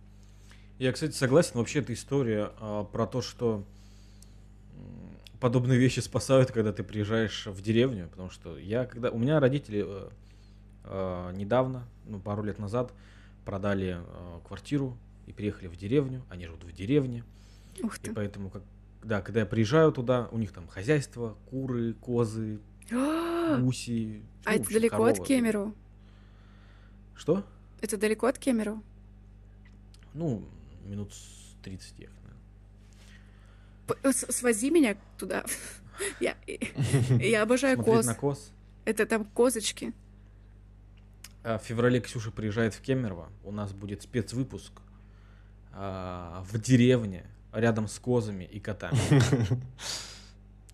Я, 0.79 0.91
кстати, 0.91 1.13
согласен. 1.13 1.51
Вообще, 1.55 1.79
эта 1.79 1.93
история 1.93 2.51
а, 2.59 2.83
про 2.85 3.05
то, 3.05 3.21
что 3.21 3.63
подобные 5.43 5.77
вещи 5.77 5.99
спасают, 5.99 6.51
когда 6.51 6.71
ты 6.71 6.83
приезжаешь 6.83 7.47
в 7.47 7.61
деревню, 7.61 8.07
потому 8.09 8.29
что 8.29 8.57
я, 8.57 8.85
когда 8.85 9.09
у 9.09 9.17
меня 9.17 9.41
родители 9.41 9.83
э, 9.85 10.09
э, 10.85 11.31
недавно, 11.35 11.83
ну 12.05 12.17
пару 12.17 12.43
лет 12.43 12.59
назад, 12.59 12.93
продали 13.45 13.97
э, 13.99 14.39
квартиру 14.45 14.97
и 15.25 15.33
приехали 15.33 15.67
в 15.67 15.75
деревню. 15.75 16.23
Они 16.29 16.45
живут 16.45 16.63
в 16.63 16.71
деревне. 16.71 17.23
Ух 17.81 17.99
ты. 17.99 18.11
И 18.11 18.13
поэтому, 18.13 18.49
как, 18.49 18.63
да, 19.03 19.21
когда 19.21 19.41
я 19.41 19.45
приезжаю 19.45 19.91
туда, 19.91 20.29
у 20.31 20.37
них 20.37 20.51
там 20.51 20.67
хозяйство, 20.67 21.37
куры, 21.49 21.93
козы, 21.93 22.59
гуси. 22.89 24.23
А 24.45 24.51
ну, 24.51 24.55
это 24.55 24.73
далеко 24.73 24.97
коровы. 24.97 25.11
от 25.11 25.25
Кемеру? 25.25 25.75
Что? 27.15 27.45
Это 27.81 27.97
далеко 27.97 28.27
от 28.27 28.39
Кемеру? 28.39 28.83
Ну, 30.13 30.43
минут 30.85 31.11
30 31.63 31.99
ехать, 31.99 32.15
наверное. 33.87 34.13
Свози 34.13 34.69
меня 34.69 34.97
туда. 35.17 35.43
Я, 36.19 36.35
я 37.19 37.43
обожаю 37.43 37.77
коз. 37.77 38.05
на 38.05 38.15
коз. 38.15 38.51
Это 38.83 39.05
там 39.05 39.25
козочки. 39.25 39.93
А, 41.43 41.57
в 41.57 41.63
феврале 41.63 41.99
Ксюша 41.99 42.31
приезжает 42.31 42.73
в 42.73 42.81
Кемерово. 42.81 43.29
У 43.43 43.51
нас 43.51 43.73
будет 43.73 44.01
спецвыпуск 44.01 44.81
а, 45.73 46.43
в 46.49 46.57
деревне, 46.59 47.25
рядом 47.51 47.87
с 47.87 47.99
козами 47.99 48.45
и 48.45 48.59
котами. 48.59 48.97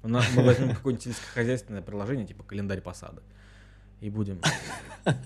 У 0.04 0.08
нас 0.08 0.26
мы 0.34 0.44
возьмем 0.44 0.74
какое-нибудь 0.76 1.04
сельскохозяйственное 1.04 1.82
приложение, 1.82 2.26
типа 2.26 2.44
календарь 2.44 2.82
посады. 2.82 3.22
И 4.00 4.10
будем... 4.10 4.42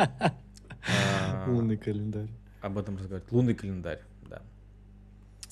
А, 0.85 1.45
Лунный 1.47 1.77
календарь. 1.77 2.27
Об 2.59 2.77
этом 2.77 2.97
разговаривать. 2.97 3.31
Лунный 3.31 3.55
календарь, 3.55 4.01
да. 4.27 4.41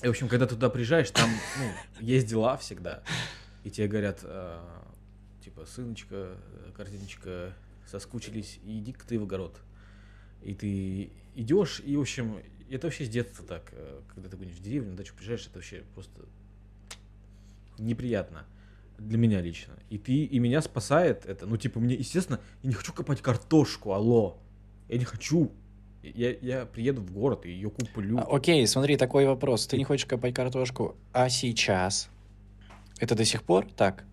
И, 0.02 0.06
в 0.06 0.10
общем, 0.10 0.28
когда 0.28 0.46
туда 0.46 0.68
приезжаешь, 0.68 1.10
там 1.10 1.30
ну, 1.58 2.04
есть 2.04 2.26
дела 2.26 2.58
всегда. 2.58 3.02
И 3.64 3.70
тебе 3.70 3.88
говорят, 3.88 4.22
типа, 5.42 5.64
сыночка, 5.64 6.36
картиночка, 6.76 7.54
соскучились, 7.86 8.60
иди-ка 8.62 9.06
ты 9.06 9.18
в 9.18 9.22
огород. 9.22 9.58
И 10.44 10.54
ты 10.54 11.10
идешь, 11.34 11.80
и, 11.84 11.96
в 11.96 12.00
общем, 12.00 12.38
это 12.70 12.86
вообще 12.86 13.04
с 13.04 13.08
детства 13.08 13.44
так. 13.46 13.72
Э, 13.72 14.00
когда 14.14 14.28
ты 14.28 14.36
будешь 14.36 14.52
в 14.54 14.62
деревню, 14.62 14.90
на 14.90 14.96
дачу 14.96 15.14
приезжаешь, 15.14 15.46
это 15.46 15.56
вообще 15.56 15.82
просто 15.94 16.22
неприятно. 17.78 18.44
Для 18.98 19.18
меня 19.18 19.40
лично. 19.40 19.74
И 19.90 19.98
ты, 19.98 20.24
и 20.24 20.38
меня 20.38 20.62
спасает 20.62 21.26
это. 21.26 21.46
Ну, 21.46 21.56
типа, 21.56 21.80
мне, 21.80 21.94
естественно, 21.94 22.40
я 22.62 22.68
не 22.68 22.74
хочу 22.74 22.92
копать 22.92 23.20
картошку, 23.20 23.92
алло. 23.92 24.38
Я 24.88 24.98
не 24.98 25.04
хочу. 25.04 25.52
Я, 26.02 26.36
я 26.40 26.66
приеду 26.66 27.00
в 27.00 27.12
город 27.12 27.46
и 27.46 27.50
ее 27.50 27.70
куплю. 27.70 28.18
А, 28.18 28.22
окей, 28.22 28.66
смотри, 28.66 28.96
такой 28.96 29.26
вопрос. 29.26 29.66
Ты 29.66 29.76
не 29.76 29.84
хочешь 29.84 30.06
копать 30.06 30.34
картошку, 30.34 30.96
а 31.12 31.28
сейчас? 31.28 32.10
Это 32.98 33.14
до 33.14 33.24
сих 33.24 33.42
пор 33.42 33.66
так? 33.76 34.04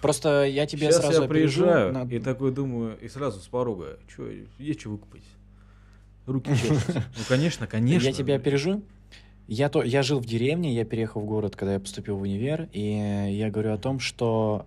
Просто 0.00 0.44
я 0.44 0.66
тебе 0.66 0.86
Сейчас 0.86 1.02
сразу 1.02 1.22
я 1.22 1.28
приезжаю 1.28 1.92
на... 1.92 2.02
и 2.04 2.18
такой 2.18 2.52
думаю, 2.52 2.98
и 3.00 3.08
сразу 3.08 3.40
с 3.40 3.48
порога, 3.48 3.98
что, 4.08 4.28
есть 4.58 4.80
что 4.80 4.90
выкупить? 4.90 5.24
Руки 6.30 6.50
чешутся. 6.54 7.04
Ну, 7.18 7.24
конечно, 7.28 7.66
конечно. 7.66 8.06
Я 8.06 8.12
тебя 8.12 8.36
опережу. 8.36 8.82
Я, 9.48 9.68
то, 9.68 9.82
я 9.82 10.04
жил 10.04 10.20
в 10.20 10.26
деревне, 10.26 10.72
я 10.72 10.84
переехал 10.84 11.20
в 11.22 11.24
город, 11.24 11.56
когда 11.56 11.74
я 11.74 11.80
поступил 11.80 12.16
в 12.16 12.22
универ, 12.22 12.68
и 12.72 13.32
я 13.32 13.50
говорю 13.50 13.72
о 13.72 13.78
том, 13.78 13.98
что 13.98 14.64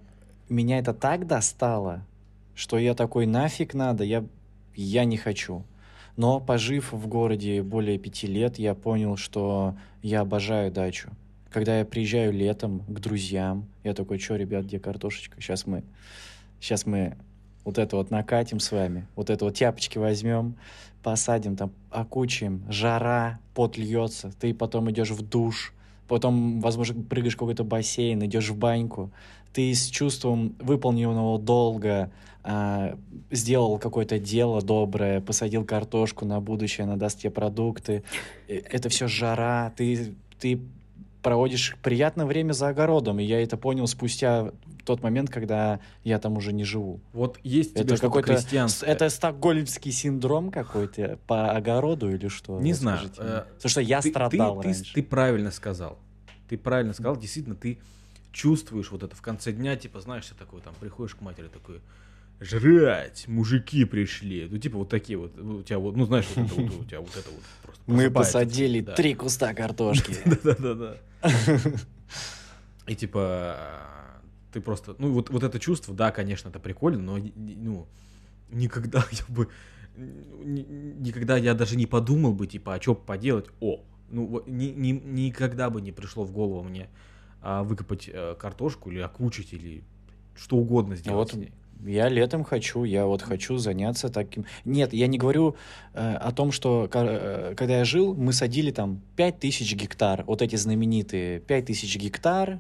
меня 0.50 0.80
это 0.80 0.94
так 0.94 1.26
достало, 1.26 2.06
что 2.54 2.78
я 2.78 2.94
такой, 2.94 3.26
нафиг 3.26 3.74
надо, 3.74 4.04
я, 4.04 4.26
я 4.76 5.06
не 5.06 5.16
хочу. 5.16 5.64
Но 6.18 6.42
пожив 6.42 6.92
в 6.92 7.08
городе 7.08 7.64
более 7.64 7.98
пяти 7.98 8.28
лет, 8.28 8.60
я 8.60 8.76
понял, 8.76 9.16
что 9.16 9.76
я 10.02 10.20
обожаю 10.20 10.70
дачу. 10.70 11.12
Когда 11.50 11.80
я 11.80 11.86
приезжаю 11.86 12.34
летом 12.34 12.80
к 12.80 13.00
друзьям, 13.00 13.70
я 13.86 13.94
такой, 13.94 14.20
что, 14.20 14.36
ребят, 14.36 14.66
где 14.66 14.80
картошечка? 14.80 15.40
Сейчас 15.40 15.66
мы, 15.66 15.84
сейчас 16.60 16.86
мы 16.86 17.16
вот 17.64 17.78
это 17.78 17.96
вот 17.96 18.12
накатим 18.12 18.60
с 18.60 18.72
вами, 18.72 19.08
вот 19.16 19.30
это 19.30 19.46
вот 19.46 19.56
тяпочки 19.56 19.98
возьмем, 19.98 20.56
посадим, 21.04 21.56
там 21.56 21.72
окучим, 21.92 22.64
жара, 22.70 23.40
пот 23.54 23.78
льется, 23.78 24.32
ты 24.40 24.54
потом 24.54 24.90
идешь 24.90 25.12
в 25.12 25.22
душ, 25.22 25.74
потом, 26.08 26.60
возможно, 26.62 27.04
прыгаешь 27.04 27.36
в 27.36 27.38
какой-то 27.38 27.64
бассейн, 27.64 28.26
идешь 28.26 28.50
в 28.50 28.58
баньку, 28.58 29.12
ты 29.54 29.74
с 29.74 29.88
чувством 29.90 30.56
выполненного 30.60 31.38
долга 31.38 32.12
а, 32.44 32.98
сделал 33.30 33.78
какое-то 33.78 34.18
дело 34.18 34.62
доброе, 34.62 35.22
посадил 35.22 35.64
картошку 35.64 36.26
на 36.26 36.42
будущее, 36.42 36.86
она 36.86 36.96
даст 36.96 37.20
тебе 37.20 37.32
продукты, 37.32 38.04
э, 38.48 38.56
это 38.58 38.90
все 38.90 39.08
жара, 39.08 39.72
ты, 39.78 40.16
ты 40.40 40.60
проводишь 41.24 41.76
приятное 41.82 42.26
время 42.26 42.52
за 42.52 42.68
огородом, 42.68 43.20
и 43.20 43.24
я 43.24 43.42
это 43.42 43.58
понял 43.58 43.88
спустя 43.88 44.52
тот 44.86 45.02
момент, 45.02 45.30
когда 45.30 45.80
я 46.04 46.20
там 46.20 46.38
уже 46.38 46.54
не 46.54 46.66
живу. 46.66 47.00
Вот 47.14 47.40
есть 47.44 47.76
это 47.76 47.98
какой-то 47.98 48.38
Это 48.82 49.10
стокгольмский 49.10 49.92
синдром 49.92 50.52
какой-то 50.52 51.18
по 51.26 51.52
огороду 51.52 52.14
или 52.14 52.28
что? 52.28 52.60
Не 52.60 52.74
знаю. 52.74 53.10
Э, 53.18 53.46
Потому 53.56 53.70
что 53.70 53.82
я 53.82 54.02
ты, 54.02 54.10
страдал 54.10 54.60
ты, 54.60 54.68
раньше. 54.68 54.94
Ты, 54.94 55.02
ты 55.02 55.04
правильно 55.04 55.52
сказал. 55.52 55.98
Ты 56.50 56.58
правильно 56.58 56.94
сказал. 56.94 57.16
Действительно, 57.16 57.56
ты 57.56 57.80
чувствуешь 58.34 58.92
вот 58.92 59.04
это 59.04 59.16
в 59.16 59.22
конце 59.22 59.54
дня, 59.54 59.76
типа, 59.78 60.02
знаешь, 60.02 60.26
ты 60.26 60.36
такой, 60.36 60.60
там, 60.62 60.74
приходишь 60.80 61.16
к 61.16 61.22
матери, 61.22 61.48
такой, 61.48 61.80
жрать, 62.40 63.28
мужики 63.28 63.86
пришли. 63.86 64.48
Ну, 64.50 64.58
типа, 64.58 64.78
вот 64.78 64.90
такие 64.90 65.18
вот, 65.18 65.38
у 65.38 65.64
тебя 65.64 65.80
вот, 65.80 65.96
ну, 65.96 66.06
знаешь, 66.06 66.26
вот 66.36 66.46
это 66.46 66.56
вот, 66.56 66.82
у 66.82 66.86
тебя 66.86 67.00
вот 67.00 67.16
это 67.16 67.30
вот 67.30 67.44
просто 67.62 67.82
Мы 67.88 68.12
посадили 68.12 68.82
да. 68.82 68.94
три 68.94 69.14
куста 69.14 69.54
картошки. 69.54 70.16
Да-да-да. 70.44 70.98
И 72.88 72.96
типа, 72.96 73.58
ты 74.52 74.62
просто, 74.62 74.96
ну 75.00 75.12
вот, 75.14 75.30
вот 75.30 75.44
это 75.44 75.60
чувство, 75.60 75.96
да, 75.96 76.12
конечно, 76.12 76.50
это 76.50 76.60
прикольно, 76.60 77.02
но 77.02 77.18
ну, 77.36 77.88
никогда 78.50 79.06
я 79.12 79.34
бы, 79.34 79.50
никогда 79.96 81.38
я 81.38 81.54
даже 81.54 81.78
не 81.78 81.86
подумал 81.86 82.34
бы, 82.34 82.48
типа, 82.48 82.76
а 82.76 82.82
что 82.82 82.94
поделать, 82.94 83.48
о, 83.62 83.84
ну, 84.10 84.44
ни, 84.46 84.66
ни, 84.66 84.92
никогда 84.92 85.70
бы 85.70 85.82
не 85.82 85.92
пришло 85.92 86.24
в 86.26 86.32
голову 86.32 86.64
мне 86.64 86.90
а, 87.42 87.64
выкопать 87.64 88.10
а, 88.14 88.36
картошку 88.36 88.92
или 88.92 89.00
окучить, 89.00 89.54
или 89.54 89.84
что 90.36 90.58
угодно 90.58 90.96
сделать 90.96 91.34
вот, 91.34 91.48
Я 91.86 92.08
летом 92.08 92.44
хочу, 92.44 92.84
я 92.86 93.06
вот 93.06 93.22
хочу 93.22 93.58
заняться 93.58 94.10
таким. 94.10 94.46
Нет, 94.64 94.94
я 94.94 95.08
не 95.08 95.18
говорю 95.18 95.56
э, 95.94 96.16
о 96.16 96.32
том, 96.32 96.52
что 96.52 96.90
э, 96.94 97.54
когда 97.58 97.78
я 97.80 97.86
жил, 97.86 98.14
мы 98.16 98.32
садили 98.32 98.72
там 98.72 99.02
5000 99.16 99.76
гектар, 99.76 100.24
вот 100.26 100.42
эти 100.42 100.56
знаменитые 100.56 101.40
5000 101.42 101.98
гектар 101.98 102.60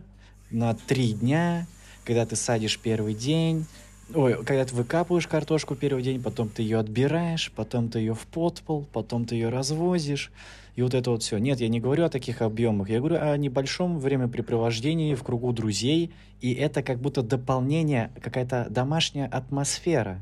на 0.51 0.73
три 0.73 1.13
дня, 1.13 1.67
когда 2.03 2.25
ты 2.25 2.35
садишь 2.35 2.79
первый 2.79 3.13
день, 3.13 3.65
ой, 4.13 4.43
когда 4.43 4.65
ты 4.65 4.75
выкапываешь 4.75 5.27
картошку 5.27 5.75
первый 5.75 6.03
день, 6.03 6.21
потом 6.21 6.49
ты 6.49 6.61
ее 6.61 6.79
отбираешь, 6.79 7.51
потом 7.55 7.89
ты 7.89 7.99
ее 7.99 8.13
в 8.13 8.25
подпол, 8.27 8.85
потом 8.91 9.25
ты 9.25 9.35
ее 9.35 9.49
развозишь, 9.49 10.31
и 10.75 10.81
вот 10.81 10.93
это 10.93 11.11
вот 11.11 11.21
все. 11.21 11.37
Нет, 11.37 11.59
я 11.59 11.67
не 11.69 11.79
говорю 11.79 12.05
о 12.05 12.09
таких 12.09 12.41
объемах, 12.41 12.89
я 12.89 12.99
говорю 12.99 13.17
о 13.19 13.37
небольшом 13.37 13.99
времяпрепровождении 13.99 15.13
в 15.13 15.23
кругу 15.23 15.53
друзей, 15.53 16.13
и 16.41 16.53
это 16.53 16.81
как 16.81 16.99
будто 16.99 17.21
дополнение, 17.21 18.11
какая-то 18.21 18.67
домашняя 18.69 19.27
атмосфера. 19.27 20.21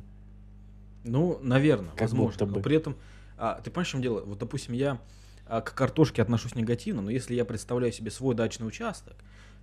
Ну, 1.04 1.40
наверное, 1.42 1.92
как 1.92 2.02
возможно. 2.02 2.32
Будто 2.32 2.46
бы. 2.46 2.58
Но 2.58 2.64
при 2.64 2.76
этом, 2.76 2.96
а, 3.38 3.62
ты 3.62 3.72
понимаешь, 3.72 3.88
в 3.88 3.92
чем 3.92 4.02
дело? 4.02 4.22
Вот, 4.26 4.40
допустим, 4.40 4.74
я 4.74 5.00
а, 5.48 5.62
к 5.62 5.74
картошке 5.74 6.22
отношусь 6.22 6.56
негативно, 6.56 7.02
но 7.02 7.10
если 7.10 7.34
я 7.34 7.46
представляю 7.46 7.94
себе 7.94 8.12
свой 8.12 8.36
дачный 8.36 8.68
участок, 8.68 9.16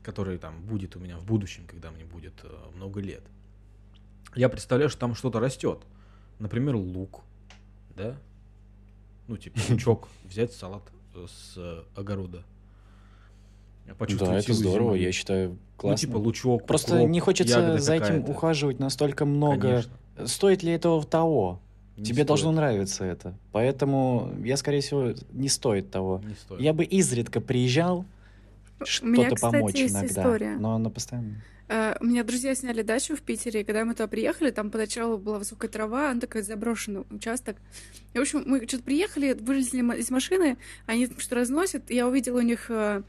который 0.02 0.38
там 0.38 0.62
будет 0.62 0.96
у 0.96 1.00
меня 1.00 1.18
в 1.18 1.24
будущем, 1.24 1.64
когда 1.66 1.90
мне 1.90 2.04
будет 2.04 2.34
а, 2.44 2.70
много 2.74 3.00
лет, 3.00 3.22
я 4.34 4.48
представляю, 4.48 4.88
что 4.88 5.00
там 5.00 5.14
что-то 5.14 5.38
растет. 5.38 5.80
Например, 6.38 6.76
лук, 6.76 7.20
да, 7.94 8.16
ну, 9.28 9.36
типа, 9.36 9.58
лучок 9.70 10.08
взять 10.28 10.52
салат 10.52 10.82
э, 11.14 11.26
с 11.28 11.84
огорода. 11.94 12.44
Да, 13.86 14.38
это 14.38 14.52
здорово, 14.52 14.94
зимы. 14.96 15.04
я 15.04 15.12
считаю, 15.12 15.56
классно. 15.76 16.06
Ну, 16.06 16.12
типа 16.12 16.16
лучок, 16.18 16.66
Просто 16.66 16.94
укроп, 16.96 17.08
не 17.08 17.20
хочется 17.20 17.78
за 17.78 17.94
этим 17.94 18.28
ухаживать 18.28 18.78
настолько 18.78 19.24
много. 19.24 19.68
Конечно. 19.68 19.92
Стоит 20.26 20.62
ли 20.62 20.72
этого 20.72 21.02
того? 21.04 21.60
Не 21.96 22.04
Тебе 22.04 22.14
стоит. 22.16 22.26
должно 22.28 22.52
нравиться 22.52 23.04
это. 23.04 23.34
Поэтому 23.50 24.30
я, 24.44 24.56
скорее 24.56 24.80
всего, 24.80 25.14
не 25.32 25.48
стоит 25.48 25.90
того. 25.90 26.20
Не 26.24 26.34
стоит. 26.34 26.60
Я 26.60 26.72
бы 26.72 26.84
изредка 26.84 27.40
приезжал, 27.40 28.04
что-то 28.84 29.36
помочь 29.40 29.76
иногда. 29.76 30.06
История. 30.06 30.56
Но 30.56 30.78
на 30.78 30.90
постоянно. 30.90 31.42
Uh, 31.68 31.98
у 32.00 32.06
меня 32.06 32.24
друзья 32.24 32.54
сняли 32.54 32.80
дачу 32.80 33.14
в 33.14 33.20
Питере, 33.20 33.60
и 33.60 33.64
когда 33.64 33.84
мы 33.84 33.92
туда 33.92 34.06
приехали, 34.06 34.50
там 34.50 34.70
поначалу 34.70 35.18
была 35.18 35.38
высокая 35.38 35.70
трава, 35.70 36.10
он 36.10 36.18
такой 36.18 36.40
заброшенный 36.40 37.04
участок. 37.10 37.58
И, 38.14 38.18
в 38.18 38.22
общем, 38.22 38.42
мы 38.46 38.66
что-то 38.66 38.84
приехали, 38.84 39.34
вылезли 39.34 39.80
из 39.98 40.10
машины, 40.10 40.56
они 40.86 41.06
что-то 41.18 41.34
разносят, 41.34 41.90
я 41.90 42.08
увидела 42.08 42.38
у 42.38 42.42
них 42.42 42.70
uh, 42.70 43.04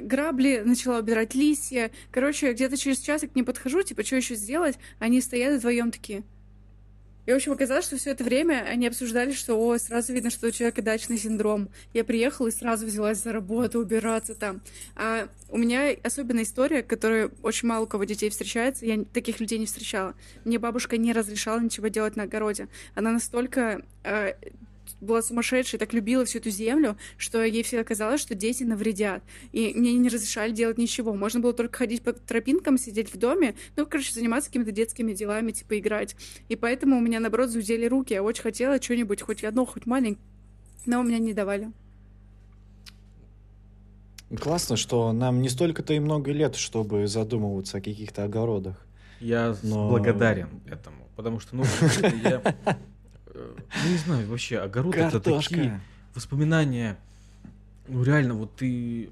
грабли, 0.00 0.62
начала 0.64 1.00
убирать 1.00 1.34
листья. 1.34 1.90
Короче, 2.10 2.54
где-то 2.54 2.78
через 2.78 2.98
час 3.00 3.22
я 3.24 3.28
к 3.28 3.36
ним 3.36 3.44
подхожу, 3.44 3.82
типа, 3.82 4.02
что 4.04 4.16
еще 4.16 4.36
сделать? 4.36 4.78
Они 4.98 5.20
стоят 5.20 5.58
вдвоем 5.58 5.90
такие. 5.90 6.22
И, 7.28 7.30
в 7.30 7.34
общем, 7.34 7.52
оказалось, 7.52 7.84
что 7.84 7.98
все 7.98 8.12
это 8.12 8.24
время 8.24 8.64
они 8.66 8.86
обсуждали, 8.86 9.32
что, 9.32 9.54
о, 9.56 9.76
сразу 9.76 10.14
видно, 10.14 10.30
что 10.30 10.46
у 10.46 10.50
человека 10.50 10.80
дачный 10.80 11.18
синдром. 11.18 11.68
Я 11.92 12.02
приехала 12.02 12.48
и 12.48 12.50
сразу 12.50 12.86
взялась 12.86 13.22
за 13.22 13.34
работу, 13.34 13.80
убираться 13.80 14.34
там. 14.34 14.62
А 14.96 15.28
у 15.50 15.58
меня 15.58 15.94
особенная 16.02 16.44
история, 16.44 16.82
которая 16.82 17.30
очень 17.42 17.68
мало 17.68 17.84
у 17.84 17.86
кого 17.86 18.04
детей 18.04 18.30
встречается. 18.30 18.86
Я 18.86 19.04
таких 19.12 19.40
людей 19.40 19.58
не 19.58 19.66
встречала. 19.66 20.14
Мне 20.46 20.58
бабушка 20.58 20.96
не 20.96 21.12
разрешала 21.12 21.60
ничего 21.60 21.88
делать 21.88 22.16
на 22.16 22.22
огороде. 22.22 22.68
Она 22.94 23.12
настолько 23.12 23.82
э, 24.04 24.32
была 25.00 25.22
сумасшедшая, 25.22 25.78
так 25.78 25.92
любила 25.92 26.24
всю 26.24 26.38
эту 26.38 26.50
землю, 26.50 26.96
что 27.16 27.42
ей 27.42 27.62
всегда 27.62 27.84
казалось, 27.84 28.20
что 28.20 28.34
дети 28.34 28.64
навредят. 28.64 29.22
И 29.52 29.72
мне 29.74 29.94
не 29.94 30.08
разрешали 30.08 30.52
делать 30.52 30.78
ничего. 30.78 31.14
Можно 31.14 31.40
было 31.40 31.52
только 31.52 31.78
ходить 31.78 32.02
по 32.02 32.12
тропинкам, 32.12 32.78
сидеть 32.78 33.12
в 33.12 33.16
доме, 33.16 33.54
ну, 33.76 33.86
короче, 33.86 34.12
заниматься 34.12 34.50
какими-то 34.50 34.72
детскими 34.72 35.12
делами, 35.12 35.52
типа 35.52 35.78
играть. 35.78 36.16
И 36.48 36.56
поэтому 36.56 36.98
у 36.98 37.00
меня, 37.00 37.20
наоборот, 37.20 37.50
зудели 37.50 37.86
руки. 37.86 38.14
Я 38.14 38.22
очень 38.22 38.42
хотела 38.42 38.80
что-нибудь, 38.80 39.22
хоть 39.22 39.44
одно, 39.44 39.64
хоть 39.66 39.86
маленькое, 39.86 40.24
но 40.86 41.00
у 41.00 41.02
меня 41.02 41.18
не 41.18 41.32
давали. 41.32 41.70
Классно, 44.36 44.76
что 44.76 45.12
нам 45.12 45.40
не 45.40 45.48
столько-то 45.48 45.94
и 45.94 46.00
много 46.00 46.32
лет, 46.32 46.54
чтобы 46.54 47.06
задумываться 47.06 47.78
о 47.78 47.80
каких-то 47.80 48.24
огородах. 48.24 48.84
Я 49.20 49.56
Но... 49.62 49.88
благодарен 49.88 50.60
этому, 50.66 51.08
потому 51.16 51.40
что, 51.40 51.56
ну, 51.56 51.64
я 52.22 52.42
ну, 53.84 53.90
не 53.90 53.96
знаю, 53.96 54.28
вообще, 54.28 54.58
огород 54.58 54.94
Картошка. 54.94 55.30
это 55.30 55.42
такие 55.42 55.80
воспоминания. 56.14 56.98
Ну, 57.86 58.02
реально, 58.02 58.34
вот 58.34 58.56
ты... 58.56 59.10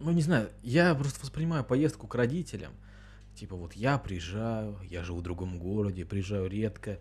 Ну, 0.00 0.12
не 0.12 0.22
знаю, 0.22 0.50
я 0.62 0.94
просто 0.94 1.20
воспринимаю 1.20 1.64
поездку 1.64 2.06
к 2.06 2.14
родителям. 2.14 2.72
Типа, 3.34 3.56
вот 3.56 3.72
я 3.74 3.98
приезжаю, 3.98 4.76
я 4.88 5.02
живу 5.02 5.18
в 5.18 5.22
другом 5.22 5.58
городе, 5.58 6.04
приезжаю 6.04 6.46
редко. 6.46 6.98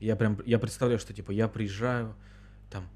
Я 0.00 0.16
прям, 0.16 0.38
я 0.44 0.58
представляю, 0.58 0.98
что, 0.98 1.14
типа, 1.14 1.30
я 1.30 1.48
приезжаю, 1.48 2.14
там, 2.70 2.88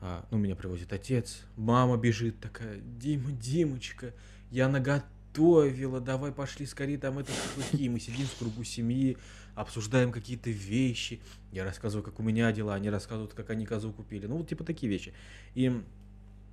а, 0.00 0.26
ну, 0.30 0.38
меня 0.38 0.56
привозит 0.56 0.92
отец, 0.92 1.42
мама 1.56 1.96
бежит 1.96 2.40
такая, 2.40 2.78
Дима, 2.80 3.30
Димочка, 3.32 4.12
я 4.50 4.68
наготовила, 4.68 6.00
давай 6.00 6.32
пошли 6.32 6.66
скорее, 6.66 6.98
там 6.98 7.18
это 7.18 7.32
шашлыки. 7.32 7.88
Мы 7.88 8.00
сидим 8.00 8.26
в 8.26 8.38
кругу 8.38 8.64
семьи, 8.64 9.16
обсуждаем 9.54 10.12
какие-то 10.12 10.50
вещи. 10.50 11.20
Я 11.52 11.64
рассказываю, 11.64 12.04
как 12.04 12.18
у 12.20 12.22
меня 12.22 12.52
дела, 12.52 12.74
они 12.74 12.90
рассказывают, 12.90 13.34
как 13.34 13.50
они 13.50 13.66
козу 13.66 13.92
купили. 13.92 14.26
Ну, 14.26 14.38
вот 14.38 14.48
типа 14.48 14.64
такие 14.64 14.90
вещи. 14.90 15.12
И 15.54 15.82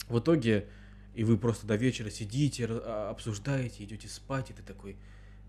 в 0.08 0.20
итоге, 0.20 0.68
и 1.16 1.24
вы 1.24 1.38
просто 1.38 1.66
до 1.66 1.76
вечера 1.76 2.10
сидите, 2.10 2.68
а, 2.70 3.10
обсуждаете, 3.10 3.84
идете 3.84 4.08
спать, 4.08 4.52
и 4.52 4.54
ты 4.54 4.62
такой, 4.62 4.97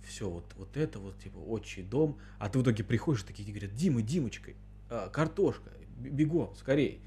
все, 0.06 0.28
вот, 0.28 0.44
вот 0.56 0.76
это 0.76 0.98
вот, 0.98 1.18
типа, 1.18 1.38
отчий 1.38 1.82
дом. 1.82 2.18
А 2.38 2.48
ты 2.48 2.58
в 2.58 2.62
итоге 2.62 2.84
приходишь, 2.84 3.22
такие 3.22 3.48
говорят, 3.48 3.74
Дима, 3.74 4.02
Димочкой, 4.02 4.56
а, 4.88 5.08
картошка, 5.08 5.70
бегом, 5.98 6.54
скорей, 6.56 7.00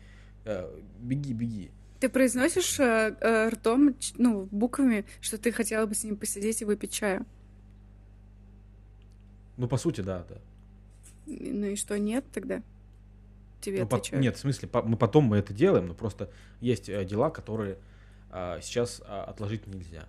а, 0.45 0.79
беги, 0.99 1.33
беги. 1.33 1.71
Ты 1.99 2.09
произносишь 2.09 2.79
э, 2.79 3.15
э, 3.21 3.49
ртом, 3.49 3.95
ну, 4.17 4.47
буквами, 4.51 5.05
что 5.21 5.37
ты 5.37 5.51
хотела 5.51 5.85
бы 5.85 5.95
с 5.95 6.03
ним 6.03 6.17
посидеть 6.17 6.61
и 6.61 6.65
выпить 6.65 6.91
чаю? 6.91 7.25
Ну, 9.57 9.67
по 9.67 9.77
сути, 9.77 10.01
да, 10.01 10.25
да. 10.27 10.35
Ну 11.25 11.67
и 11.67 11.75
что, 11.75 11.97
нет 11.97 12.25
тогда? 12.33 12.61
Тебе 13.61 13.79
ну, 13.79 13.85
отвечают. 13.85 14.21
По, 14.21 14.23
нет, 14.23 14.35
в 14.35 14.39
смысле, 14.39 14.67
по, 14.67 14.81
мы 14.81 14.97
потом 14.97 15.25
мы 15.25 15.37
это 15.37 15.53
делаем, 15.53 15.87
но 15.87 15.93
просто 15.93 16.29
есть 16.61 16.89
э, 16.89 17.03
дела, 17.05 17.29
которые 17.29 17.77
а, 18.29 18.59
сейчас 18.61 19.01
а, 19.05 19.23
отложить 19.23 19.65
нельзя. 19.65 20.07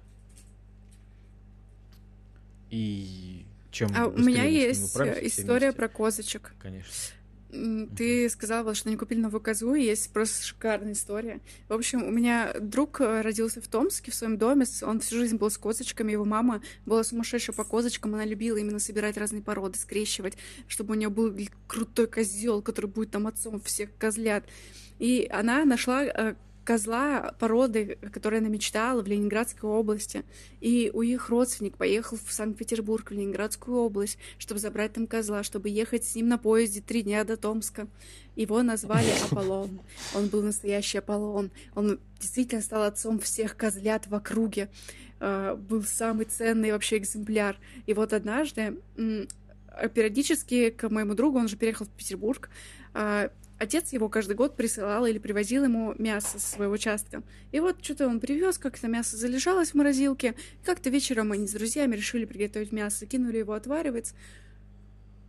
И 2.71 3.47
чем 3.71 3.91
а 3.95 4.07
у 4.07 4.19
меня 4.19 4.45
есть 4.45 4.97
история 4.97 5.73
про 5.73 5.89
козочек. 5.89 6.55
Конечно. 6.61 6.93
Ты 7.51 8.29
сказала, 8.29 8.75
что 8.75 8.89
они 8.89 8.97
купили 8.97 9.21
новую 9.21 9.41
козу, 9.41 9.75
и 9.75 9.85
есть 9.85 10.13
просто 10.13 10.45
шикарная 10.45 10.93
история. 10.93 11.41
В 11.69 11.73
общем, 11.73 12.03
у 12.03 12.11
меня 12.11 12.53
друг 12.61 13.01
э, 13.01 13.21
родился 13.21 13.61
в 13.61 13.69
Томске, 13.69 14.11
в 14.11 14.15
своем 14.15 14.37
доме, 14.37 14.67
он 14.83 15.01
всю 15.01 15.17
жизнь 15.17 15.37
был 15.37 15.51
с 15.51 15.57
козочками, 15.57 16.13
его 16.13 16.25
мама 16.25 16.61
была 16.85 17.05
сумасшедшая 17.05 17.55
по 17.55 17.65
козочкам, 17.65 18.15
она 18.15 18.25
любила 18.25 18.57
именно 18.57 18.79
собирать 18.79 19.17
разные 19.17 19.43
породы, 19.43 19.79
скрещивать, 19.79 20.37
чтобы 20.67 20.95
у 20.95 20.97
нее 20.97 21.09
был 21.09 21.35
крутой 21.67 22.09
козел, 22.09 22.63
который 22.63 22.87
будет 22.87 23.13
там 23.13 23.27
отцом 23.27 23.61
всех 23.61 23.91
козлят. 23.97 24.45
И 24.99 25.29
она 25.31 25.65
нашла 25.65 26.05
э, 26.05 26.35
козла 26.67 27.33
породы, 27.39 27.97
которой 28.13 28.41
она 28.41 28.49
мечтала 28.49 29.01
в 29.01 29.07
Ленинградской 29.07 29.71
области. 29.71 30.25
И 30.61 30.91
у 30.93 31.01
их 31.01 31.29
родственник 31.29 31.77
поехал 31.77 32.19
в 32.19 32.33
Санкт-Петербург, 32.33 33.09
в 33.09 33.15
Ленинградскую 33.15 33.79
область, 33.79 34.19
чтобы 34.37 34.61
забрать 34.61 34.93
там 34.93 35.07
козла, 35.07 35.45
чтобы 35.45 35.69
ехать 35.69 36.05
с 36.05 36.17
ним 36.17 36.29
на 36.29 36.39
поезде 36.39 36.81
три 36.81 37.03
дня 37.03 37.23
до 37.23 37.37
Томска. 37.37 37.87
Его 38.35 38.63
назвали 38.63 39.09
Аполлон. 39.31 39.81
Он 40.15 40.27
был 40.27 40.43
настоящий 40.43 40.99
Аполлон. 40.99 41.53
Он 41.77 42.01
действительно 42.21 42.61
стал 42.61 42.83
отцом 42.83 43.21
всех 43.21 43.57
козлят 43.57 44.09
в 44.09 44.15
округе. 44.15 44.69
А, 45.21 45.55
был 45.55 45.85
самый 45.85 46.27
ценный 46.27 46.73
вообще 46.73 46.99
экземпляр. 46.99 47.57
И 47.87 47.95
вот 47.95 48.13
однажды 48.13 48.79
периодически 49.95 50.71
к 50.71 50.89
моему 50.89 51.15
другу, 51.15 51.39
он 51.39 51.49
же 51.49 51.57
переехал 51.57 51.87
в 51.87 51.91
Петербург, 51.91 52.51
а, 52.93 53.31
отец 53.59 53.93
его 53.93 54.09
каждый 54.09 54.37
год 54.37 54.57
присылал 54.57 55.07
или 55.07 55.19
привозил 55.19 55.65
ему 55.65 55.95
мясо 55.99 56.39
со 56.39 56.47
своего 56.47 56.75
участка. 56.75 57.23
И 57.53 57.61
вот 57.61 57.83
что-то 57.83 58.07
он 58.07 58.21
привез, 58.21 58.59
как-то 58.59 58.89
мясо 58.89 59.17
залежалось 59.17 59.71
в 59.71 59.75
морозилке. 59.75 60.35
Как-то 60.65 60.91
вечером 60.91 61.33
они 61.33 61.47
с 61.47 61.53
друзьями 61.53 61.97
решили 61.97 62.25
приготовить 62.25 62.73
мясо, 62.73 63.07
кинули 63.07 63.39
его 63.39 63.55
отваривать. 63.55 64.13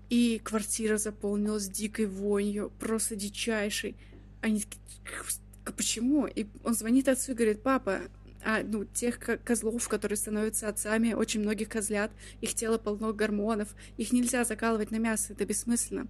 И 0.10 0.42
квартира 0.44 0.98
заполнилась 0.98 1.70
дикой 1.70 2.06
вонью, 2.06 2.72
просто 2.80 3.16
дичайшей. 3.16 3.96
Они 4.42 4.62
такие, 4.62 5.74
почему? 5.76 6.28
И 6.28 6.48
он 6.64 6.74
звонит 6.74 7.08
отцу 7.08 7.34
и 7.34 7.36
говорит, 7.36 7.62
папа, 7.62 8.02
а, 8.46 8.62
ну, 8.64 8.86
тех 8.86 9.20
козлов, 9.44 9.88
которые 9.90 10.18
становятся 10.18 10.70
отцами 10.70 11.14
очень 11.14 11.42
многих 11.42 11.68
козлят, 11.70 12.12
их 12.40 12.54
тело 12.54 12.78
полно 12.78 13.12
гормонов, 13.12 13.76
их 13.98 14.14
нельзя 14.14 14.46
закалывать 14.46 14.92
на 14.92 14.98
мясо, 14.98 15.34
это 15.34 15.46
бессмысленно. 15.46 16.08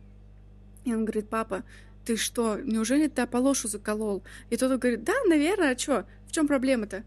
И 0.86 0.94
он 0.94 1.04
говорит, 1.04 1.30
папа, 1.30 1.64
ты 2.08 2.16
что, 2.16 2.58
неужели 2.64 3.08
ты 3.08 3.24
Аполошу 3.24 3.68
заколол? 3.68 4.24
И 4.50 4.56
тот 4.56 4.80
говорит, 4.80 5.04
да, 5.04 5.14
наверное, 5.28 5.76
а 5.76 5.78
что? 5.78 6.06
В 6.26 6.32
чем 6.32 6.48
проблема-то? 6.48 7.04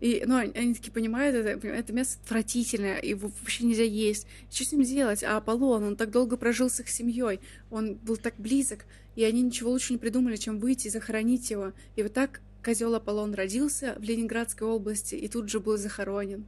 И, 0.00 0.22
ну, 0.24 0.36
они, 0.36 0.52
они 0.52 0.74
такие 0.74 0.92
понимают, 0.92 1.34
это, 1.34 1.66
это 1.66 1.92
мясо 1.92 2.18
отвратительное, 2.22 3.02
его 3.02 3.32
вообще 3.40 3.64
нельзя 3.64 3.82
есть. 3.82 4.28
Что 4.52 4.64
с 4.64 4.70
ним 4.70 4.82
делать? 4.82 5.24
А 5.24 5.38
Аполлон, 5.38 5.82
он 5.82 5.96
так 5.96 6.12
долго 6.12 6.36
прожил 6.36 6.70
с 6.70 6.78
их 6.78 6.88
семьей, 6.88 7.40
он 7.68 7.94
был 7.94 8.16
так 8.16 8.34
близок, 8.38 8.84
и 9.16 9.24
они 9.24 9.42
ничего 9.42 9.70
лучше 9.70 9.92
не 9.92 9.98
придумали, 9.98 10.36
чем 10.36 10.60
выйти 10.60 10.86
и 10.86 10.90
захоронить 10.90 11.50
его. 11.50 11.72
И 11.96 12.04
вот 12.04 12.12
так 12.12 12.40
козел 12.64 12.94
Аполлон 12.94 13.34
родился 13.34 13.96
в 13.98 14.02
Ленинградской 14.02 14.68
области 14.68 15.16
и 15.16 15.26
тут 15.26 15.48
же 15.48 15.58
был 15.58 15.78
захоронен. 15.78 16.44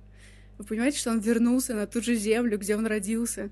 Вы 0.59 0.64
понимаете, 0.64 0.98
что 0.98 1.11
он 1.11 1.18
вернулся 1.18 1.74
на 1.74 1.88
ту 1.88 2.00
же 2.00 2.14
землю, 2.14 2.57
где 2.57 2.76
он 2.76 2.86
родился? 2.86 3.50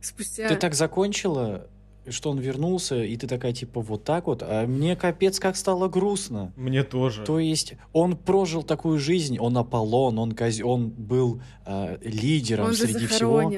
Спустя... 0.00 0.48
Ты 0.48 0.54
так 0.54 0.74
закончила, 0.74 1.68
что 2.08 2.30
он 2.30 2.38
вернулся, 2.38 3.02
и 3.02 3.16
ты 3.16 3.26
такая, 3.26 3.52
типа, 3.52 3.80
вот 3.80 4.04
так 4.04 4.26
вот, 4.26 4.42
а 4.42 4.66
мне 4.66 4.96
капец 4.96 5.38
как 5.40 5.56
стало 5.56 5.88
грустно. 5.88 6.52
Мне 6.56 6.82
тоже. 6.82 7.24
То 7.24 7.38
есть 7.38 7.74
он 7.92 8.16
прожил 8.16 8.62
такую 8.62 8.98
жизнь, 8.98 9.38
он 9.38 9.56
Аполлон, 9.58 10.18
он, 10.18 10.32
коз... 10.32 10.60
он 10.60 10.90
был 10.90 11.40
э, 11.64 11.98
лидером 12.02 12.66
он 12.66 12.74
среди 12.74 13.06
всего, 13.06 13.52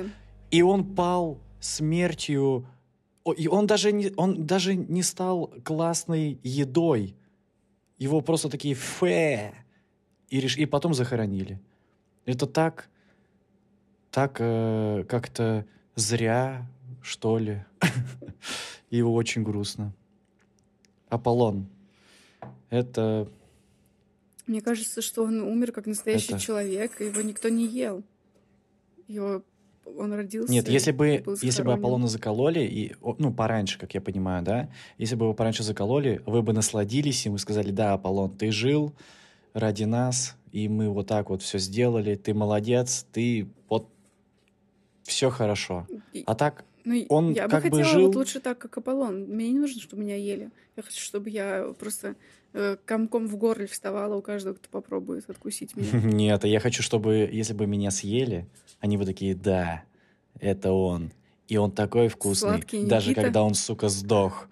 и 0.51 0.63
он 0.63 0.95
пал 0.95 1.39
смертью, 1.61 2.67
и 3.37 3.49
он 3.49 3.67
даже, 3.67 3.93
не, 3.93 4.13
он 4.17 4.47
даже 4.47 4.75
не 4.75 5.03
стал 5.03 5.53
классной 5.65 6.39
едой. 6.43 7.17
Его 7.99 8.21
просто 8.21 8.49
такие 8.49 8.75
фе, 8.75 9.53
и, 10.29 10.41
реш... 10.41 10.57
и 10.57 10.67
потом 10.67 10.95
захоронили. 10.95 11.61
Это 12.25 12.47
так, 12.47 12.89
так 14.11 14.37
э, 14.39 15.05
как-то 15.09 15.67
зря, 15.95 16.67
что 17.03 17.39
ли. 17.39 17.65
И 18.91 19.03
очень 19.03 19.43
грустно. 19.43 19.93
Аполлон. 21.09 21.67
Это... 22.71 23.29
Мне 24.47 24.61
кажется, 24.63 25.03
что 25.03 25.25
он 25.25 25.43
умер 25.43 25.73
как 25.73 25.87
настоящий 25.87 26.33
Это- 26.33 26.41
человек, 26.41 27.01
его 27.01 27.21
никто 27.23 27.49
не 27.49 27.67
ел. 27.67 28.03
Его... 29.07 29.43
Он 29.97 30.13
родился... 30.13 30.53
Нет, 30.53 30.69
если 30.69 30.93
бы, 30.93 31.25
если 31.43 31.63
бы. 31.63 31.73
Аполлона 31.73 32.09
закололи, 32.09 32.61
и, 32.61 32.95
ну, 33.19 33.33
пораньше, 33.33 33.79
как 33.79 33.95
я 33.95 34.03
понимаю, 34.03 34.43
да, 34.45 34.69
если 34.99 35.17
бы 35.17 35.25
его 35.25 35.35
пораньше 35.35 35.63
закололи, 35.63 36.23
вы 36.27 36.43
бы 36.43 36.53
насладились 36.53 37.25
им 37.25 37.37
и 37.37 37.39
сказали, 37.39 37.71
да, 37.71 37.95
Аполлон, 37.95 38.31
ты 38.37 38.51
жил 38.51 38.93
ради 39.55 39.85
нас, 39.85 40.37
и 40.53 40.69
мы 40.69 40.91
вот 40.91 41.07
так 41.07 41.31
вот 41.31 41.43
все 41.43 41.59
сделали, 41.59 42.17
ты 42.17 42.35
молодец, 42.35 43.07
ты 43.13 43.49
вот 43.69 43.89
все 45.05 45.31
хорошо. 45.31 45.87
И- 46.13 46.23
А 46.27 46.35
так, 46.35 46.65
Ну, 46.89 47.05
он 47.11 47.33
я 47.33 47.49
как 47.49 47.65
бы 47.65 47.71
бы 47.71 47.77
хотела 47.77 47.93
жил- 47.93 48.07
вот 48.07 48.17
лучше 48.17 48.41
так, 48.41 48.57
как 48.57 48.79
Аполлон. 48.79 49.25
Мне 49.25 49.51
не 49.53 49.59
нужно, 49.59 49.81
чтобы 49.83 50.03
меня 50.03 50.17
ели. 50.17 50.51
Я 50.75 50.83
хочу, 50.83 51.01
чтобы 51.01 51.29
я 51.29 51.75
просто 51.79 52.15
э, 52.55 52.77
комком 52.87 53.27
в 53.27 53.37
горле 53.37 53.67
вставала 53.67 54.17
у 54.17 54.23
каждого, 54.23 54.55
кто 54.55 54.71
попробует 54.71 55.29
откусить 55.29 55.77
меня. 55.77 55.91
нет, 56.03 56.45
а 56.45 56.49
я 56.49 56.61
хочу, 56.61 56.83
чтобы, 56.83 57.29
если 57.31 57.53
бы 57.53 57.67
меня 57.67 57.91
съели, 57.91 58.47
они 58.81 58.97
бы 58.97 59.05
такие, 59.05 59.35
да, 59.35 59.83
это 60.41 60.73
он. 60.73 61.13
И 61.47 61.59
он 61.59 61.73
такой 61.73 62.09
вкусный, 62.09 62.53
Сладкий 62.53 62.87
даже 62.87 63.11
Никита. 63.11 63.23
когда 63.23 63.43
он, 63.43 63.53
сука, 63.53 63.91
сдох. 63.91 64.49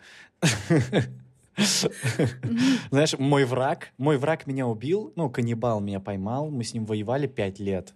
Знаешь, 2.91 3.19
мой 3.19 3.47
враг, 3.47 3.93
мой 3.97 4.19
враг 4.19 4.47
меня 4.47 4.67
убил, 4.67 5.11
ну, 5.17 5.31
каннибал 5.31 5.81
меня 5.81 6.01
поймал, 6.01 6.51
мы 6.51 6.65
с 6.65 6.75
ним 6.75 6.85
воевали 6.85 7.27
пять 7.27 7.59
лет. 7.59 7.95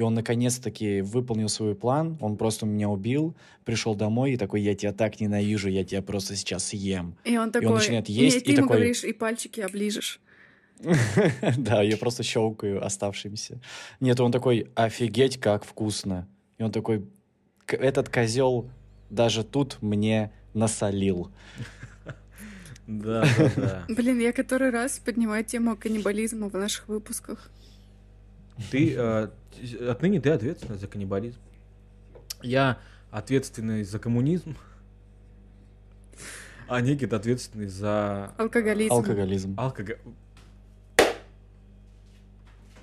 И 0.00 0.02
он 0.02 0.14
наконец-таки 0.14 1.02
выполнил 1.02 1.50
свой 1.50 1.74
план, 1.74 2.16
он 2.22 2.38
просто 2.38 2.64
меня 2.64 2.88
убил, 2.88 3.36
пришел 3.66 3.94
домой 3.94 4.32
и 4.32 4.36
такой, 4.38 4.62
я 4.62 4.74
тебя 4.74 4.94
так 4.94 5.20
ненавижу, 5.20 5.68
я 5.68 5.84
тебя 5.84 6.00
просто 6.00 6.36
сейчас 6.36 6.64
съем. 6.64 7.16
И 7.26 7.36
он 7.36 7.52
такой... 7.52 7.68
начинает 7.68 8.08
«Не, 8.08 8.14
есть, 8.14 8.44
ты 8.46 8.52
и 8.52 8.54
ему 8.54 8.62
такой- 8.62 8.76
говоришь, 8.78 9.04
и 9.04 9.12
пальчики 9.12 9.60
оближешь. 9.60 10.18
Да, 11.58 11.82
я 11.82 11.98
просто 11.98 12.22
щелкаю 12.22 12.82
оставшимся. 12.82 13.60
Нет, 14.00 14.18
он 14.20 14.32
такой, 14.32 14.68
офигеть, 14.74 15.36
как 15.38 15.66
вкусно. 15.66 16.26
И 16.56 16.62
он 16.62 16.72
такой, 16.72 17.04
«К- 17.66 17.74
этот 17.74 18.08
козел 18.08 18.70
даже 19.10 19.44
тут 19.44 19.82
мне 19.82 20.32
насолил. 20.54 21.30
Да, 22.86 23.26
да, 23.36 23.52
да. 23.56 23.84
Блин, 23.94 24.18
я 24.18 24.32
который 24.32 24.70
раз 24.70 24.98
поднимаю 24.98 25.44
тему 25.44 25.76
каннибализма 25.76 26.48
в 26.48 26.54
наших 26.54 26.88
выпусках. 26.88 27.50
Ты 28.70 28.94
э, 28.96 29.28
отныне 29.88 30.20
ты 30.20 30.30
ответственный 30.30 30.78
за 30.78 30.86
каннибализм. 30.86 31.38
Я 32.42 32.78
ответственный 33.10 33.84
за 33.84 33.98
коммунизм. 33.98 34.56
А 36.68 36.80
Никит 36.80 37.12
ответственный 37.12 37.66
за 37.66 38.32
Алкоголизм. 38.38 38.92
Алкоголизм. 38.92 39.54
алкоголь. 39.58 39.98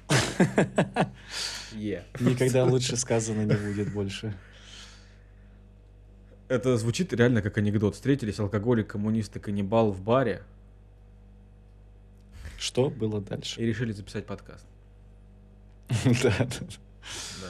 Е. 1.74 2.04
Никогда 2.20 2.66
лучше 2.66 2.96
сказано 2.98 3.42
не 3.46 3.56
будет 3.56 3.94
больше. 3.94 4.34
Это 6.48 6.78
звучит 6.78 7.14
реально 7.14 7.42
как 7.42 7.58
анекдот. 7.58 7.96
Встретились 7.96 8.40
алкоголик, 8.40 8.88
коммунист 8.88 9.36
и 9.36 9.40
каннибал 9.40 9.92
в 9.92 10.02
баре 10.02 10.44
Что 12.58 12.90
было 12.90 13.22
дальше? 13.22 13.60
и 13.62 13.66
решили 13.66 13.92
записать 13.92 14.26
подкаст. 14.26 14.66
Да. 16.24 17.50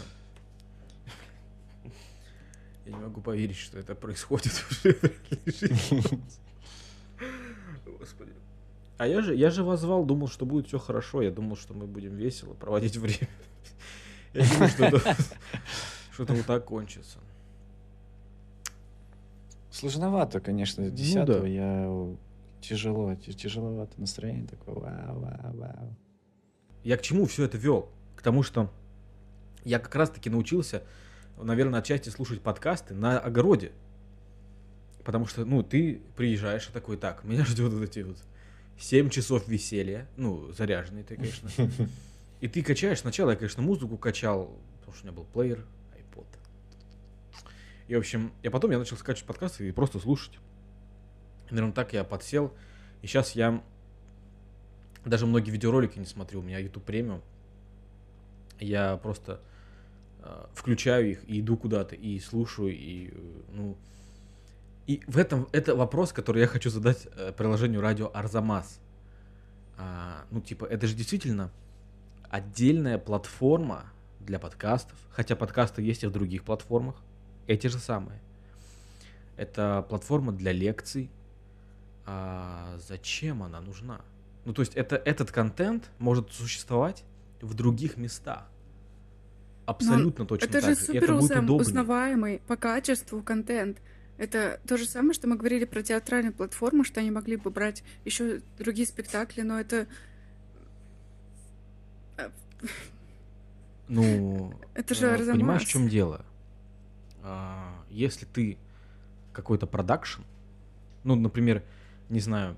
Я 2.85 2.91
не 2.93 2.99
могу 2.99 3.21
поверить, 3.21 3.57
что 3.57 3.77
это 3.79 3.95
происходит 3.95 4.53
уже 4.71 4.93
в 4.93 5.03
реальной 5.03 5.45
жизни. 5.45 6.21
Господи. 7.99 8.31
А 8.97 9.07
я 9.07 9.21
же, 9.21 9.35
я 9.35 9.49
же 9.49 9.63
вас 9.63 9.81
звал, 9.81 10.05
думал, 10.05 10.27
что 10.27 10.45
будет 10.45 10.67
все 10.67 10.79
хорошо. 10.79 11.21
Я 11.21 11.31
думал, 11.31 11.55
что 11.57 11.73
мы 11.73 11.85
будем 11.85 12.15
весело 12.15 12.53
проводить 12.53 12.95
время. 12.97 13.27
Я 14.33 14.45
думал, 14.47 14.67
что 14.69 14.85
это, 14.85 14.99
что 16.13 16.23
это 16.23 16.33
вот 16.33 16.45
так 16.45 16.65
кончится. 16.65 17.19
Сложновато, 19.71 20.39
конечно, 20.39 20.85
Ну 20.85 20.89
десятого. 20.91 21.41
да. 21.41 21.47
Я 21.47 22.15
тяжело, 22.61 23.13
тяжеловато 23.15 23.99
настроение 23.99 24.47
такое. 24.47 24.75
Вау, 24.75 25.19
вау, 25.19 25.55
вау. 25.57 25.95
Я 26.83 26.97
к 26.97 27.01
чему 27.01 27.25
все 27.25 27.43
это 27.43 27.57
вел? 27.57 27.89
К 28.18 28.22
тому, 28.22 28.43
что 28.43 28.74
я 29.63 29.80
как 29.80 29.95
раз-таки 29.95 30.30
научился, 30.30 30.84
наверное, 31.38 31.80
отчасти 31.80 32.09
слушать 32.09 32.41
подкасты 32.41 32.93
на 32.93 33.20
огороде. 33.20 33.72
Потому 35.05 35.26
что, 35.26 35.45
ну, 35.45 35.63
ты 35.63 36.01
приезжаешь 36.18 36.68
и 36.68 36.74
такой, 36.74 36.97
так, 36.97 37.24
меня 37.24 37.45
ждет 37.45 37.72
вот 37.72 37.84
эти 37.84 37.99
вот 37.99 38.18
7 38.80 39.09
часов 39.09 39.47
веселья. 39.47 40.07
Ну, 40.18 40.51
заряженный 40.51 41.03
ты, 41.03 41.15
конечно. 41.15 41.49
И 42.41 42.47
ты 42.47 42.61
качаешь. 42.61 42.99
Сначала 42.99 43.32
я, 43.32 43.36
конечно, 43.38 43.63
музыку 43.63 43.97
качал, 43.97 44.57
потому 44.80 44.95
что 44.95 45.05
у 45.05 45.07
меня 45.07 45.15
был 45.15 45.26
плеер, 45.26 45.65
iPod. 45.95 46.28
И, 47.88 47.95
в 47.95 47.99
общем, 47.99 48.34
и 48.43 48.49
потом 48.49 48.72
я 48.72 48.80
начал 48.80 48.97
скачивать 48.97 49.28
подкасты 49.28 49.68
и 49.68 49.72
просто 49.72 49.99
слушать. 49.99 50.34
И, 51.49 51.53
наверное, 51.53 51.74
так 51.74 51.93
я 51.93 52.03
подсел. 52.03 52.53
И 53.01 53.07
сейчас 53.07 53.32
я 53.32 53.63
даже 55.05 55.26
многие 55.26 55.51
видеоролики 55.51 55.97
не 55.97 56.05
смотрю. 56.05 56.41
У 56.41 56.43
меня 56.43 56.59
YouTube 56.59 56.84
премиум. 56.84 57.22
Я 58.60 58.97
просто 58.97 59.39
э, 60.20 60.45
включаю 60.53 61.12
их 61.12 61.30
и 61.30 61.39
иду 61.39 61.58
куда-то, 61.58 61.95
и 61.95 62.20
слушаю, 62.20 62.70
и, 62.74 63.14
ну... 63.51 63.78
И 64.88 65.03
в 65.05 65.18
этом, 65.18 65.49
это 65.51 65.76
вопрос, 65.76 66.14
который 66.14 66.41
я 66.41 66.47
хочу 66.47 66.70
задать 66.70 67.08
э, 67.16 67.34
приложению 67.36 67.82
радио 67.82 68.10
Арзамас. 68.14 68.80
А, 69.78 70.26
ну, 70.32 70.39
типа, 70.39 70.66
это 70.66 70.88
же 70.88 70.95
действительно 70.95 71.51
отдельная 72.30 72.97
платформа 72.97 73.91
для 74.22 74.39
подкастов, 74.39 74.97
хотя 75.12 75.36
подкасты 75.36 75.82
есть 75.82 76.03
и 76.03 76.08
в 76.08 76.12
других 76.12 76.43
платформах, 76.43 76.95
эти 77.47 77.68
же 77.68 77.80
самые. 77.80 78.20
Это 79.38 79.86
платформа 79.88 80.32
для 80.32 80.51
лекций. 80.51 81.10
А 82.05 82.78
зачем 82.88 83.43
она 83.43 83.60
нужна? 83.60 84.01
Ну, 84.45 84.53
то 84.53 84.62
есть 84.62 84.76
это, 84.76 84.95
этот 84.95 85.32
контент 85.32 85.89
может 85.99 86.32
существовать 86.32 87.03
в 87.41 87.53
других 87.53 87.97
местах. 87.97 88.49
Абсолютно 89.65 90.25
точно 90.25 90.45
Это 90.45 90.61
так 90.61 90.63
же 90.63 90.75
супер 90.75 91.03
это 91.03 91.13
будет 91.15 91.31
удобнее. 91.31 91.61
узнаваемый 91.61 92.41
по 92.47 92.55
качеству 92.55 93.21
контент. 93.21 93.79
Это 94.17 94.59
то 94.67 94.77
же 94.77 94.85
самое, 94.85 95.13
что 95.13 95.27
мы 95.27 95.35
говорили 95.35 95.65
про 95.65 95.83
театральные 95.83 96.31
платформы, 96.31 96.83
что 96.85 97.01
они 97.01 97.11
могли 97.11 97.35
бы 97.35 97.51
брать 97.51 97.83
еще 98.05 98.41
другие 98.57 98.88
спектакли, 98.88 99.41
но 99.41 99.59
это 99.59 99.88
Ну, 103.88 104.53
это 104.73 104.95
же 104.95 105.07
э, 105.07 105.31
понимаешь, 105.31 105.63
в 105.63 105.67
чем 105.67 105.88
дело? 105.88 106.25
А, 107.23 107.73
Если 107.89 108.25
ты 108.25 108.57
какой-то 109.33 109.67
продакшн, 109.67 110.21
ну, 111.03 111.15
например, 111.15 111.63
не 112.09 112.19
знаю, 112.19 112.57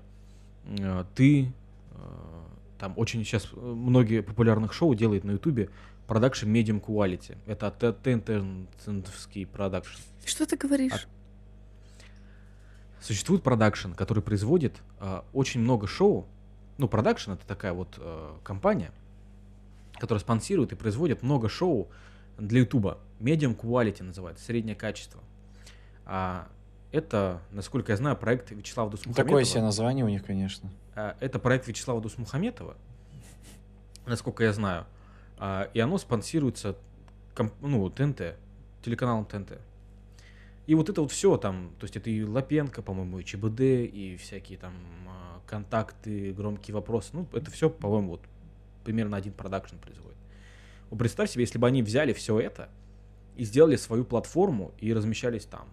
э, 0.64 1.04
ты 1.14 1.52
э, 1.92 2.44
там 2.80 2.94
очень 2.96 3.22
сейчас 3.24 3.52
многие 3.52 4.22
популярных 4.22 4.72
шоу 4.72 4.94
делают 4.94 5.22
на 5.24 5.32
Ютубе 5.32 5.68
продакшн 6.06 6.48
Medium 6.48 6.80
Quality. 6.80 7.36
Это 7.46 7.70
тентенский 8.02 9.46
продакшн. 9.46 10.00
Что 10.24 10.46
ты 10.46 10.56
говоришь? 10.56 10.92
А- 11.06 11.20
Существует 13.02 13.42
продакшн, 13.42 13.92
который 13.92 14.22
производит 14.22 14.82
а, 14.98 15.24
очень 15.32 15.60
много 15.60 15.86
шоу. 15.86 16.26
Ну, 16.78 16.88
продакшн 16.88 17.32
это 17.32 17.46
такая 17.46 17.72
вот 17.74 17.94
э, 17.98 18.36
компания, 18.42 18.90
которые 19.98 20.20
спонсируют 20.20 20.72
и 20.72 20.74
производят 20.74 21.22
много 21.22 21.48
шоу 21.50 21.88
для 22.38 22.60
Ютуба. 22.60 22.98
Medium 23.18 23.54
Quality 23.54 24.02
называется, 24.02 24.44
среднее 24.44 24.74
качество. 24.74 25.20
А 26.06 26.48
это, 26.92 27.40
насколько 27.50 27.92
я 27.92 27.96
знаю, 27.96 28.16
проект 28.16 28.50
Вячеслава 28.50 28.90
Дусмухаметова. 28.90 29.24
Такое 29.24 29.44
себе 29.44 29.62
название 29.62 30.04
у 30.04 30.08
них, 30.08 30.24
конечно. 30.24 30.70
А, 30.94 31.16
это 31.20 31.38
проект 31.38 31.68
Вячеслава 31.68 32.00
Дусмухаметова, 32.00 32.76
насколько 34.06 34.44
я 34.44 34.52
знаю. 34.52 34.86
А, 35.38 35.70
и 35.72 35.80
оно 35.80 35.98
спонсируется 35.98 36.76
ну, 37.60 37.88
ТНТ, 37.90 38.36
телеканалом 38.82 39.24
ТНТ. 39.24 39.58
И 40.66 40.74
вот 40.74 40.88
это 40.88 41.02
вот 41.02 41.10
все 41.10 41.36
там, 41.36 41.72
то 41.78 41.84
есть 41.84 41.96
это 41.96 42.10
и 42.10 42.22
Лапенко, 42.22 42.82
по-моему, 42.82 43.18
и 43.18 43.24
ЧБД, 43.24 43.60
и 43.60 44.16
всякие 44.20 44.58
там 44.58 44.74
а, 45.08 45.40
контакты, 45.46 46.32
громкие 46.32 46.74
вопросы. 46.74 47.10
Ну, 47.12 47.26
это 47.32 47.50
все, 47.50 47.70
по-моему, 47.70 48.10
вот 48.10 48.20
примерно 48.84 49.16
один 49.16 49.32
продакшн 49.32 49.76
производит. 49.76 50.18
Вот 50.90 50.98
представь 50.98 51.30
себе, 51.30 51.44
если 51.44 51.58
бы 51.58 51.66
они 51.66 51.82
взяли 51.82 52.12
все 52.12 52.40
это 52.40 52.68
и 53.36 53.44
сделали 53.44 53.76
свою 53.76 54.04
платформу 54.04 54.72
и 54.78 54.92
размещались 54.92 55.44
там. 55.44 55.68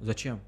Зачем? 0.00 0.40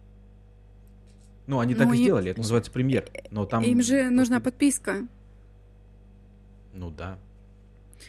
Ну, 1.47 1.61
они 1.61 1.75
ну, 1.75 1.79
так 1.79 1.95
и 1.95 1.97
сделали, 1.97 2.31
это 2.31 2.41
называется 2.41 2.71
премьер. 2.71 3.09
Но 3.31 3.47
там... 3.47 3.63
Им 3.63 3.83
же 3.83 4.11
нужна 4.11 4.41
подписка. 4.41 5.07
Ну 6.75 6.91
да. 6.91 7.19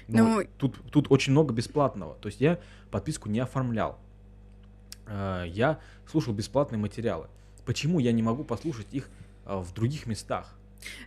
Но 0.07 0.39
ну... 0.39 0.47
тут, 0.57 0.77
тут 0.91 1.09
очень 1.09 1.31
много 1.31 1.53
бесплатного. 1.53 2.15
То 2.15 2.27
есть 2.27 2.41
я 2.41 2.59
подписку 2.91 3.29
не 3.29 3.39
оформлял. 3.39 3.97
А, 5.05 5.43
я 5.45 5.79
слушал 6.05 6.33
бесплатные 6.33 6.79
материалы. 6.79 7.27
Почему 7.65 7.99
я 7.99 8.11
не 8.11 8.21
могу 8.21 8.43
послушать 8.43 8.87
их 8.91 9.09
а, 9.45 9.59
в 9.59 9.73
других 9.73 10.05
местах? 10.05 10.53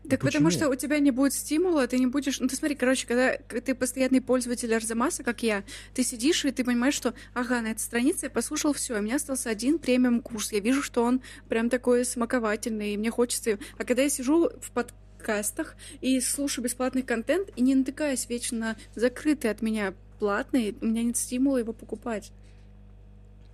Так 0.09 0.21
Почему? 0.21 0.27
потому 0.27 0.51
что 0.51 0.69
у 0.69 0.75
тебя 0.75 0.99
не 0.99 1.11
будет 1.11 1.33
стимула, 1.33 1.87
ты 1.87 1.99
не 1.99 2.07
будешь... 2.07 2.41
Ну, 2.41 2.49
ты 2.49 2.57
смотри, 2.57 2.77
короче, 2.77 3.07
когда 3.07 3.37
ты 3.37 3.75
постоянный 3.75 4.21
пользователь 4.21 4.75
Арзамаса, 4.75 5.23
как 5.23 5.43
я, 5.43 5.65
ты 5.95 6.03
сидишь 6.03 6.45
и 6.45 6.51
ты 6.51 6.65
понимаешь, 6.65 6.95
что, 6.95 7.15
ага, 7.35 7.61
на 7.61 7.69
этой 7.69 7.81
странице 7.81 8.27
я 8.27 8.31
послушал 8.31 8.73
все, 8.73 8.99
у 8.99 9.03
меня 9.03 9.17
остался 9.17 9.51
один 9.51 9.79
премиум 9.79 10.21
курс, 10.21 10.53
я 10.53 10.61
вижу, 10.61 10.83
что 10.83 11.03
он 11.03 11.23
прям 11.49 11.71
такой 11.71 12.05
смаковательный, 12.05 12.95
и 12.95 12.97
мне 12.97 13.11
хочется... 13.11 13.59
А 13.79 13.85
когда 13.85 14.03
я 14.03 14.11
сижу 14.11 14.51
в 14.61 14.71
подкастах 14.73 15.77
и 16.01 16.21
слушаю 16.21 16.65
бесплатный 16.65 17.03
контент, 17.03 17.51
и 17.57 17.63
не 17.63 17.75
натыкаюсь 17.75 18.29
вечно 18.29 18.77
закрытый 18.95 19.51
от 19.51 19.63
меня 19.63 19.95
платный, 20.19 20.77
у 20.81 20.87
меня 20.87 21.03
нет 21.03 21.17
стимула 21.17 21.59
его 21.59 21.73
покупать. 21.73 22.33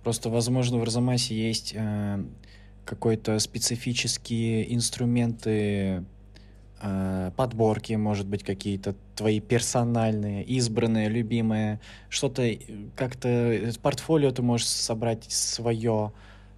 Просто, 0.03 0.29
возможно, 0.29 0.79
в 0.79 0.81
Арзамасе 0.81 1.35
есть... 1.35 1.73
Э 1.75 2.23
какой-то 2.85 3.37
специфические 3.39 4.73
инструменты 4.73 6.03
э, 6.81 7.31
подборки, 7.35 7.93
может 7.93 8.27
быть, 8.27 8.43
какие-то 8.43 8.95
твои 9.15 9.39
персональные, 9.39 10.43
избранные, 10.45 11.09
любимые, 11.09 11.79
что-то 12.09 12.43
э, 12.43 12.59
как-то 12.95 13.71
портфолио 13.81 14.31
ты 14.31 14.41
можешь 14.41 14.67
собрать 14.67 15.25
свое. 15.31 16.11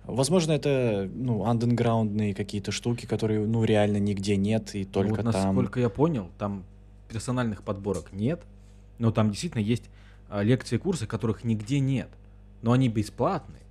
Возможно, 0.06 0.54
это 0.54 1.10
ну 1.14 1.46
андеграундные 1.46 2.34
какие-то 2.34 2.72
штуки, 2.72 3.06
которые 3.06 3.46
ну 3.46 3.64
реально 3.64 3.98
нигде 3.98 4.36
нет 4.36 4.74
и 4.76 4.86
только 4.86 5.22
вот, 5.22 5.32
там. 5.32 5.56
Насколько 5.56 5.80
я 5.80 5.90
понял, 5.90 6.30
там 6.38 6.64
персональных 7.10 7.64
подборок 7.64 8.14
нет, 8.14 8.42
но 9.00 9.12
там 9.12 9.32
действительно 9.32 9.62
есть 9.62 9.90
а, 10.30 10.44
лекции, 10.44 10.78
курсы, 10.78 11.06
которых 11.06 11.44
нигде 11.44 11.80
нет, 11.80 12.10
но 12.62 12.72
они 12.72 12.88
бесплатные 12.88 13.62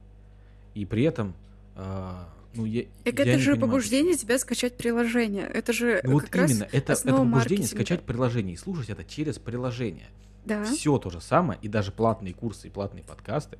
и 0.74 0.84
при 0.84 1.04
этом 1.04 1.34
а, 1.74 2.28
ну, 2.54 2.64
я, 2.64 2.84
так 3.04 3.18
я 3.20 3.24
это 3.24 3.38
же 3.38 3.52
понимаю. 3.52 3.60
побуждение 3.60 4.16
тебя 4.16 4.38
скачать 4.38 4.76
приложение. 4.76 5.46
Это 5.46 5.72
же 5.72 6.00
ну, 6.02 6.12
вот 6.12 6.34
именно, 6.34 6.68
это, 6.72 6.92
это 6.92 7.16
побуждение 7.16 7.66
скачать 7.66 8.02
приложение 8.02 8.54
и 8.54 8.56
слушать 8.56 8.90
это 8.90 9.04
через 9.04 9.38
приложение. 9.38 10.08
Да. 10.44 10.64
Все 10.64 10.98
то 10.98 11.10
же 11.10 11.20
самое, 11.20 11.58
и 11.62 11.68
даже 11.68 11.92
платные 11.92 12.34
курсы 12.34 12.66
и 12.66 12.70
платные 12.70 13.04
подкасты 13.04 13.58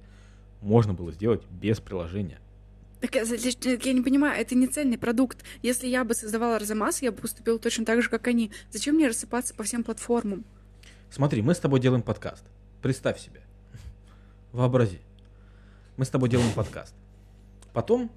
можно 0.61 0.93
было 0.93 1.13
сделать 1.13 1.43
без 1.51 1.79
приложения. 1.79 2.41
Так 3.01 3.15
я, 3.15 3.23
я 3.23 3.93
не 3.93 4.03
понимаю, 4.03 4.39
это 4.39 4.55
не 4.55 4.67
цельный 4.67 4.99
продукт. 4.99 5.43
Если 5.63 5.87
я 5.87 6.05
бы 6.05 6.15
создавала 6.15 6.57
Арзамас, 6.57 7.01
я 7.01 7.13
бы 7.13 7.19
поступила 7.19 7.59
точно 7.59 7.85
так 7.85 8.03
же, 8.03 8.11
как 8.11 8.27
они. 8.27 8.51
Зачем 8.71 8.97
мне 8.97 9.09
рассыпаться 9.09 9.55
по 9.55 9.63
всем 9.63 9.85
платформам? 9.85 10.45
Смотри, 11.11 11.41
мы 11.43 11.55
с 11.55 11.59
тобой 11.59 11.81
делаем 11.81 12.03
подкаст. 12.03 12.45
Представь 12.83 13.19
себе. 13.19 13.41
Вообрази. 14.53 15.01
Мы 15.97 16.05
с 16.05 16.09
тобой 16.11 16.29
делаем 16.29 16.53
подкаст. 16.53 16.95
Потом 17.73 18.11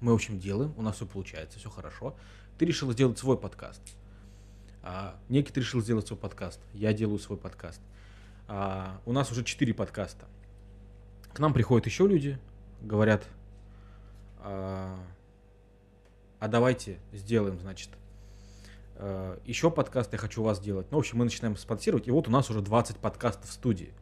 мы, 0.00 0.12
в 0.12 0.14
общем, 0.14 0.38
делаем, 0.38 0.74
у 0.76 0.82
нас 0.82 0.96
все 0.96 1.06
получается, 1.06 1.58
все 1.58 1.70
хорошо. 1.70 2.16
Ты 2.58 2.64
решил 2.64 2.92
сделать 2.92 3.18
свой 3.18 3.38
подкаст. 3.38 3.80
А, 4.82 5.18
некий 5.28 5.52
решил 5.58 5.80
сделать 5.80 6.06
свой 6.06 6.18
подкаст. 6.18 6.60
Я 6.72 6.92
делаю 6.92 7.18
свой 7.18 7.38
подкаст. 7.38 7.80
А, 8.46 9.00
у 9.06 9.12
нас 9.12 9.30
уже 9.32 9.44
четыре 9.44 9.72
подкаста. 9.72 10.26
К 11.32 11.38
нам 11.38 11.52
приходят 11.52 11.86
еще 11.86 12.06
люди, 12.06 12.38
говорят, 12.80 13.24
а, 14.38 14.98
а 16.38 16.48
давайте 16.48 16.98
сделаем, 17.12 17.58
значит, 17.58 17.88
а, 18.96 19.40
еще 19.44 19.70
подкаст 19.70 20.12
я 20.12 20.18
хочу 20.18 20.42
у 20.42 20.44
вас 20.44 20.60
делать. 20.60 20.86
Ну, 20.90 20.98
в 20.98 21.00
общем, 21.00 21.18
мы 21.18 21.24
начинаем 21.24 21.56
спонсировать, 21.56 22.08
и 22.08 22.10
вот 22.10 22.28
у 22.28 22.30
нас 22.30 22.50
уже 22.50 22.60
20 22.60 22.98
подкастов 22.98 23.48
в 23.48 23.52
студии. 23.52 23.92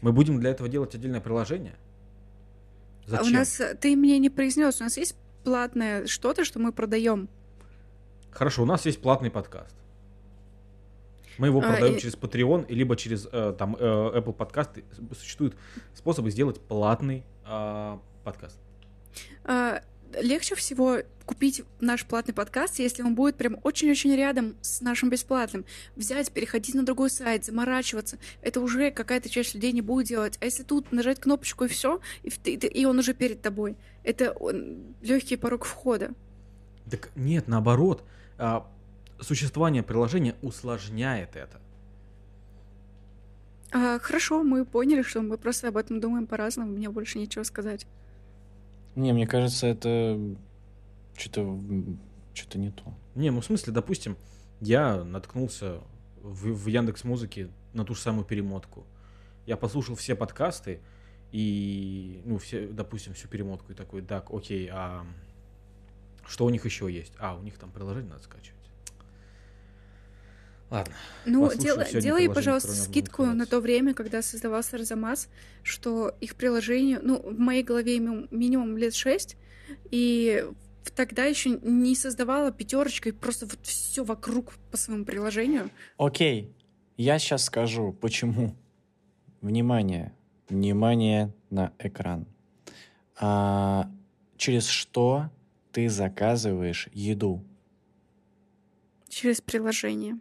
Мы 0.00 0.12
будем 0.12 0.38
для 0.38 0.50
этого 0.50 0.68
делать 0.68 0.94
отдельное 0.94 1.20
приложение– 1.20 1.74
Зачем? 3.08 3.26
А 3.26 3.28
у 3.28 3.32
нас, 3.32 3.60
ты 3.80 3.96
мне 3.96 4.18
не 4.18 4.28
произнес, 4.28 4.80
у 4.80 4.84
нас 4.84 4.98
есть 4.98 5.16
платное 5.42 6.06
что-то, 6.06 6.44
что 6.44 6.58
мы 6.58 6.72
продаем. 6.72 7.30
Хорошо, 8.30 8.62
у 8.62 8.66
нас 8.66 8.84
есть 8.84 9.00
платный 9.00 9.30
подкаст. 9.30 9.74
Мы 11.38 11.46
его 11.46 11.60
а, 11.60 11.62
продаем 11.62 11.96
и... 11.96 11.98
через 11.98 12.16
Patreon, 12.16 12.66
либо 12.68 12.96
через 12.96 13.26
э, 13.32 13.54
там 13.58 13.76
э, 13.76 13.82
Apple 13.82 14.34
подкасты. 14.34 14.84
Существуют 15.18 15.56
способы 15.94 16.30
сделать 16.30 16.60
платный 16.60 17.24
э, 17.46 17.98
подкаст. 18.24 18.58
А, 19.44 19.80
легче 20.20 20.54
всего 20.54 20.98
купить 21.28 21.62
наш 21.78 22.06
платный 22.06 22.32
подкаст, 22.32 22.78
если 22.78 23.02
он 23.02 23.14
будет 23.14 23.36
прям 23.36 23.58
очень-очень 23.62 24.16
рядом 24.16 24.56
с 24.62 24.80
нашим 24.80 25.10
бесплатным. 25.10 25.66
Взять, 25.94 26.32
переходить 26.32 26.74
на 26.74 26.86
другой 26.86 27.10
сайт, 27.10 27.44
заморачиваться. 27.44 28.18
Это 28.40 28.62
уже 28.62 28.90
какая-то 28.90 29.28
часть 29.28 29.54
людей 29.54 29.72
не 29.72 29.82
будет 29.82 30.06
делать. 30.06 30.38
А 30.40 30.46
если 30.46 30.62
тут 30.62 30.90
нажать 30.90 31.20
кнопочку 31.20 31.66
и 31.66 31.68
все, 31.68 32.00
и, 32.22 32.30
и 32.30 32.84
он 32.86 32.98
уже 32.98 33.12
перед 33.12 33.42
тобой. 33.42 33.76
Это 34.04 34.34
легкий 35.02 35.36
порог 35.36 35.66
входа. 35.66 36.12
Так 36.90 37.10
нет, 37.14 37.46
наоборот. 37.46 38.04
А, 38.38 38.66
существование 39.20 39.82
приложения 39.82 40.34
усложняет 40.40 41.36
это. 41.36 41.60
А, 43.70 43.98
хорошо, 43.98 44.42
мы 44.42 44.64
поняли, 44.64 45.02
что 45.02 45.20
мы 45.20 45.36
просто 45.36 45.68
об 45.68 45.76
этом 45.76 46.00
думаем 46.00 46.26
по-разному. 46.26 46.72
Мне 46.72 46.88
больше 46.88 47.18
нечего 47.18 47.42
сказать. 47.42 47.86
Не, 48.96 49.12
мне 49.12 49.26
кажется, 49.26 49.66
это 49.66 50.18
что-то 51.18 51.60
что-то 52.34 52.58
не 52.58 52.70
то. 52.70 52.94
Не, 53.14 53.30
ну 53.30 53.40
в 53.40 53.44
смысле, 53.44 53.72
допустим, 53.72 54.16
я 54.60 55.02
наткнулся 55.04 55.80
в, 56.22 56.52
в 56.52 56.66
Яндекс 56.66 57.04
Музыке 57.04 57.50
на 57.72 57.84
ту 57.84 57.94
же 57.94 58.00
самую 58.00 58.24
перемотку. 58.24 58.86
Я 59.46 59.56
послушал 59.56 59.96
все 59.96 60.14
подкасты 60.14 60.80
и, 61.32 62.22
ну, 62.24 62.38
все, 62.38 62.66
допустим, 62.68 63.14
всю 63.14 63.28
перемотку 63.28 63.72
и 63.72 63.74
такой, 63.74 64.02
так, 64.02 64.30
окей, 64.30 64.68
а 64.72 65.06
что 66.26 66.44
у 66.44 66.50
них 66.50 66.64
еще 66.64 66.90
есть? 66.92 67.14
А, 67.18 67.36
у 67.36 67.42
них 67.42 67.58
там 67.58 67.70
приложение 67.70 68.10
надо 68.10 68.22
скачивать. 68.22 68.54
Ладно. 70.70 70.94
Ну, 71.24 71.50
дел, 71.54 71.78
делай, 71.94 72.28
пожалуйста, 72.28 72.72
скидку 72.72 73.24
на 73.24 73.46
то 73.46 73.60
время, 73.60 73.94
когда 73.94 74.20
создавался 74.20 74.76
Арзамас, 74.76 75.28
что 75.62 76.14
их 76.20 76.36
приложение, 76.36 76.98
ну, 77.02 77.22
в 77.22 77.38
моей 77.38 77.62
голове 77.62 77.98
минимум 77.98 78.76
лет 78.76 78.94
шесть, 78.94 79.36
и 79.90 80.46
тогда 80.94 81.24
еще 81.24 81.50
не 81.50 81.94
создавала 81.94 82.52
пятерочкой 82.52 83.12
просто 83.12 83.46
вот 83.46 83.58
все 83.62 84.04
вокруг 84.04 84.54
по 84.70 84.76
своему 84.76 85.04
приложению. 85.04 85.70
Окей, 85.96 86.52
я 86.96 87.18
сейчас 87.18 87.44
скажу, 87.44 87.92
почему. 87.92 88.54
Внимание, 89.40 90.12
внимание 90.48 91.32
на 91.50 91.72
экран. 91.78 92.26
А, 93.20 93.88
через 94.36 94.66
что 94.66 95.30
ты 95.72 95.88
заказываешь 95.88 96.88
еду? 96.92 97.44
Через 99.08 99.40
приложение. 99.40 100.18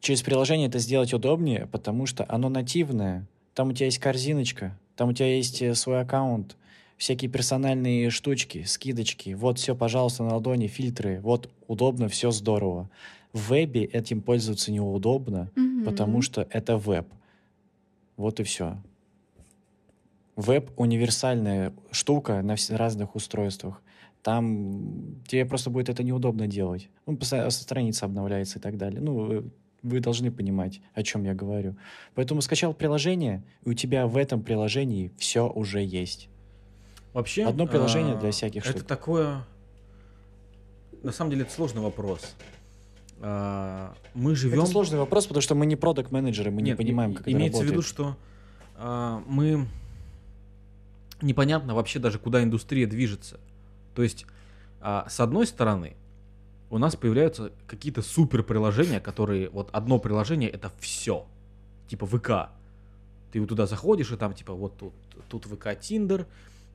Через 0.00 0.22
приложение 0.22 0.68
это 0.68 0.78
сделать 0.78 1.12
удобнее, 1.12 1.66
потому 1.66 2.06
что 2.06 2.24
оно 2.28 2.48
нативное. 2.48 3.26
Там 3.54 3.70
у 3.70 3.72
тебя 3.72 3.86
есть 3.86 3.98
корзиночка, 3.98 4.78
там 4.96 5.10
у 5.10 5.12
тебя 5.12 5.34
есть 5.34 5.60
э, 5.60 5.74
свой 5.74 6.00
аккаунт, 6.00 6.56
всякие 7.00 7.30
персональные 7.30 8.10
штучки, 8.10 8.64
скидочки. 8.64 9.30
Вот 9.30 9.58
все, 9.58 9.74
пожалуйста, 9.74 10.22
на 10.22 10.34
ладони, 10.34 10.66
фильтры. 10.66 11.18
Вот 11.22 11.48
удобно, 11.66 12.08
все 12.08 12.30
здорово. 12.30 12.90
В 13.32 13.52
вебе 13.52 13.84
этим 13.84 14.20
пользоваться 14.20 14.70
неудобно, 14.70 15.50
mm-hmm. 15.56 15.84
потому 15.84 16.20
что 16.20 16.46
это 16.50 16.76
веб. 16.76 17.06
Вот 18.18 18.38
и 18.38 18.42
все. 18.42 18.76
Веб 20.36 20.72
универсальная 20.76 21.72
штука 21.90 22.42
на 22.42 22.56
разных 22.68 23.16
устройствах. 23.16 23.80
Там 24.22 25.22
тебе 25.26 25.46
просто 25.46 25.70
будет 25.70 25.88
это 25.88 26.02
неудобно 26.02 26.46
делать. 26.46 26.90
Ну, 27.06 27.18
страница 27.22 28.04
обновляется 28.04 28.58
и 28.58 28.60
так 28.60 28.76
далее. 28.76 29.00
Ну, 29.00 29.32
э, 29.32 29.42
вы 29.82 30.00
должны 30.00 30.30
понимать, 30.30 30.82
о 30.92 31.02
чем 31.02 31.24
я 31.24 31.32
говорю. 31.32 31.76
Поэтому 32.14 32.42
скачал 32.42 32.74
приложение, 32.74 33.42
и 33.64 33.70
у 33.70 33.72
тебя 33.72 34.06
в 34.06 34.18
этом 34.18 34.42
приложении 34.42 35.12
все 35.16 35.48
уже 35.48 35.82
есть. 35.82 36.29
Вообще, 37.12 37.44
Одно 37.44 37.66
приложение 37.66 38.14
а, 38.14 38.18
для 38.18 38.30
всяких 38.30 38.62
это 38.64 38.78
штук. 38.78 38.86
такое... 38.86 39.44
На 41.02 41.12
самом 41.12 41.30
деле 41.30 41.42
это 41.42 41.52
сложный 41.52 41.82
вопрос. 41.82 42.34
А, 43.20 43.94
Мы 44.14 44.36
живем... 44.36 44.60
Это 44.60 44.70
сложный 44.70 44.98
вопрос, 44.98 45.26
потому 45.26 45.42
что 45.42 45.54
мы 45.54 45.66
не 45.66 45.76
продукт 45.76 46.12
менеджеры 46.12 46.50
мы 46.50 46.62
не 46.62 46.74
понимаем, 46.74 47.14
как 47.14 47.22
это 47.22 47.32
имеется 47.32 47.60
в 47.60 47.64
виду, 47.64 47.80
работает. 47.80 47.88
что 47.88 48.16
а, 48.76 49.22
мы 49.26 49.66
непонятно 51.20 51.74
вообще 51.74 51.98
даже 51.98 52.18
куда 52.18 52.42
индустрия 52.42 52.86
движется. 52.86 53.40
То 53.94 54.02
есть, 54.02 54.24
с 54.80 55.20
одной 55.20 55.46
стороны, 55.46 55.96
у 56.70 56.78
нас 56.78 56.96
появляются 56.96 57.52
какие-то 57.66 58.00
супер 58.00 58.42
приложения, 58.42 59.00
которые 59.00 59.50
вот 59.50 59.68
одно 59.72 59.98
приложение 59.98 60.48
это 60.48 60.70
все, 60.78 61.26
типа 61.88 62.06
ВК. 62.06 62.50
Ты 63.32 63.40
вот 63.40 63.48
туда 63.48 63.66
заходишь 63.66 64.12
и 64.12 64.16
там 64.16 64.32
типа 64.32 64.54
вот 64.54 64.76
тут 64.78 64.94
тут 65.28 65.44
ВК 65.44 65.78
Тиндер, 65.78 66.26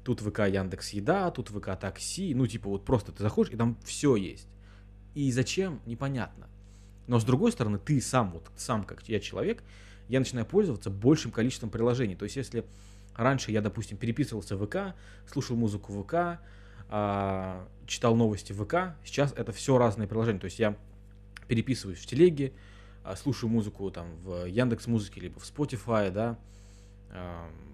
тут 0.06 0.22
ВК 0.22 0.42
Яндекс 0.42 0.92
Еда, 0.92 1.32
тут 1.32 1.50
ВК 1.50 1.78
Такси, 1.78 2.34
ну 2.36 2.46
типа 2.46 2.70
вот 2.70 2.86
просто 2.86 3.12
ты 3.12 3.24
заходишь 3.24 3.52
и 3.52 3.58
там 3.58 3.76
все 3.84 4.16
есть. 4.16 4.48
И 5.16 5.32
зачем 5.32 5.82
непонятно. 5.86 6.48
Но 7.08 7.20
с 7.20 7.24
другой 7.24 7.52
стороны, 7.52 7.80
ты 7.80 8.00
сам, 8.00 8.32
вот 8.32 8.50
сам 8.56 8.84
как 8.84 9.02
я 9.10 9.20
человек, 9.20 9.64
я 10.08 10.20
начинаю 10.20 10.46
пользоваться 10.46 10.92
большим 10.92 11.32
количеством 11.32 11.72
приложений. 11.72 12.16
То 12.16 12.26
есть, 12.26 12.36
если 12.36 12.66
раньше 13.16 13.52
я, 13.52 13.62
допустим, 13.62 13.98
переписывался 13.98 14.56
в 14.56 14.66
ВК, 14.66 14.96
слушал 15.28 15.56
музыку 15.56 15.92
в 15.92 16.04
ВК, 16.04 16.40
а, 16.90 17.68
читал 17.88 18.16
новости 18.16 18.54
в 18.54 18.64
ВК, 18.64 18.96
сейчас 19.04 19.34
это 19.36 19.52
все 19.52 19.78
разные 19.80 20.08
приложения. 20.08 20.40
То 20.40 20.46
есть 20.46 20.60
я 20.60 20.78
переписываюсь 21.48 22.00
в 22.00 22.06
телеге, 22.06 22.54
а, 23.04 23.16
слушаю 23.16 23.50
музыку 23.50 23.90
там 23.90 24.16
в 24.18 24.46
Яндекс 24.46 24.86
Музыке 24.86 25.22
либо 25.22 25.40
в 25.40 25.44
Spotify, 25.44 26.12
да, 26.12 26.38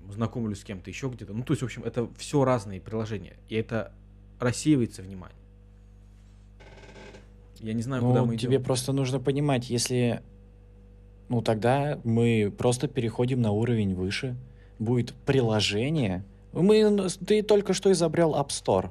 знакомлюсь 0.09 0.59
с 0.61 0.63
кем-то 0.63 0.89
еще 0.89 1.07
где-то. 1.09 1.33
Ну, 1.33 1.43
то 1.43 1.53
есть, 1.53 1.61
в 1.61 1.65
общем, 1.65 1.83
это 1.83 2.09
все 2.17 2.43
разные 2.43 2.81
приложения. 2.81 3.37
И 3.49 3.55
это 3.55 3.93
рассеивается 4.39 5.01
внимание. 5.01 5.37
Я 7.59 7.73
не 7.73 7.81
знаю, 7.81 8.01
куда 8.01 8.21
Ну, 8.21 8.25
мы 8.27 8.35
идем. 8.35 8.49
тебе 8.49 8.59
просто 8.59 8.91
нужно 8.91 9.19
понимать, 9.19 9.69
если... 9.69 10.21
Ну, 11.29 11.41
тогда 11.41 11.99
мы 12.03 12.53
просто 12.57 12.87
переходим 12.87 13.41
на 13.41 13.51
уровень 13.51 13.93
выше. 13.95 14.35
Будет 14.79 15.13
приложение. 15.25 16.25
Мы... 16.53 17.07
Ты 17.25 17.43
только 17.43 17.73
что 17.73 17.91
изобрел 17.91 18.33
App 18.33 18.47
Store. 18.49 18.89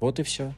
Вот 0.00 0.20
и 0.20 0.22
все. 0.22 0.54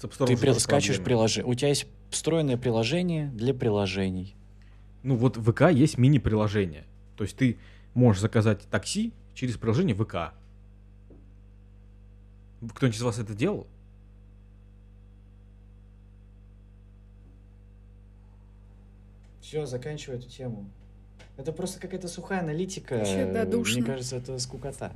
С 0.00 0.04
App 0.04 0.12
Store 0.16 0.26
Ты 0.26 0.36
при- 0.36 0.52
скачешь 0.52 1.02
приложение. 1.02 1.50
У 1.50 1.54
тебя 1.54 1.68
есть 1.68 1.86
встроенное 2.10 2.56
приложение 2.56 3.26
для 3.34 3.52
приложений. 3.52 4.36
Ну 5.02 5.16
вот 5.16 5.36
в 5.36 5.52
ВК 5.52 5.70
есть 5.72 5.98
мини-приложение. 5.98 6.84
То 7.16 7.24
есть 7.24 7.36
ты 7.36 7.58
можешь 7.94 8.20
заказать 8.20 8.66
такси 8.70 9.12
через 9.34 9.56
приложение 9.56 9.94
ВК. 9.94 10.34
Кто-нибудь 12.74 12.96
из 12.98 13.02
вас 13.02 13.18
это 13.18 13.34
делал? 13.34 13.66
Все, 19.40 19.64
заканчивай 19.64 20.18
эту 20.18 20.28
тему. 20.28 20.68
Это 21.36 21.52
просто 21.52 21.78
какая-то 21.78 22.08
сухая 22.08 22.40
аналитика. 22.40 22.96
Вообще, 22.96 23.30
да, 23.32 23.44
душно. 23.44 23.80
Мне 23.80 23.86
кажется, 23.86 24.16
это 24.16 24.38
скукота. 24.38 24.92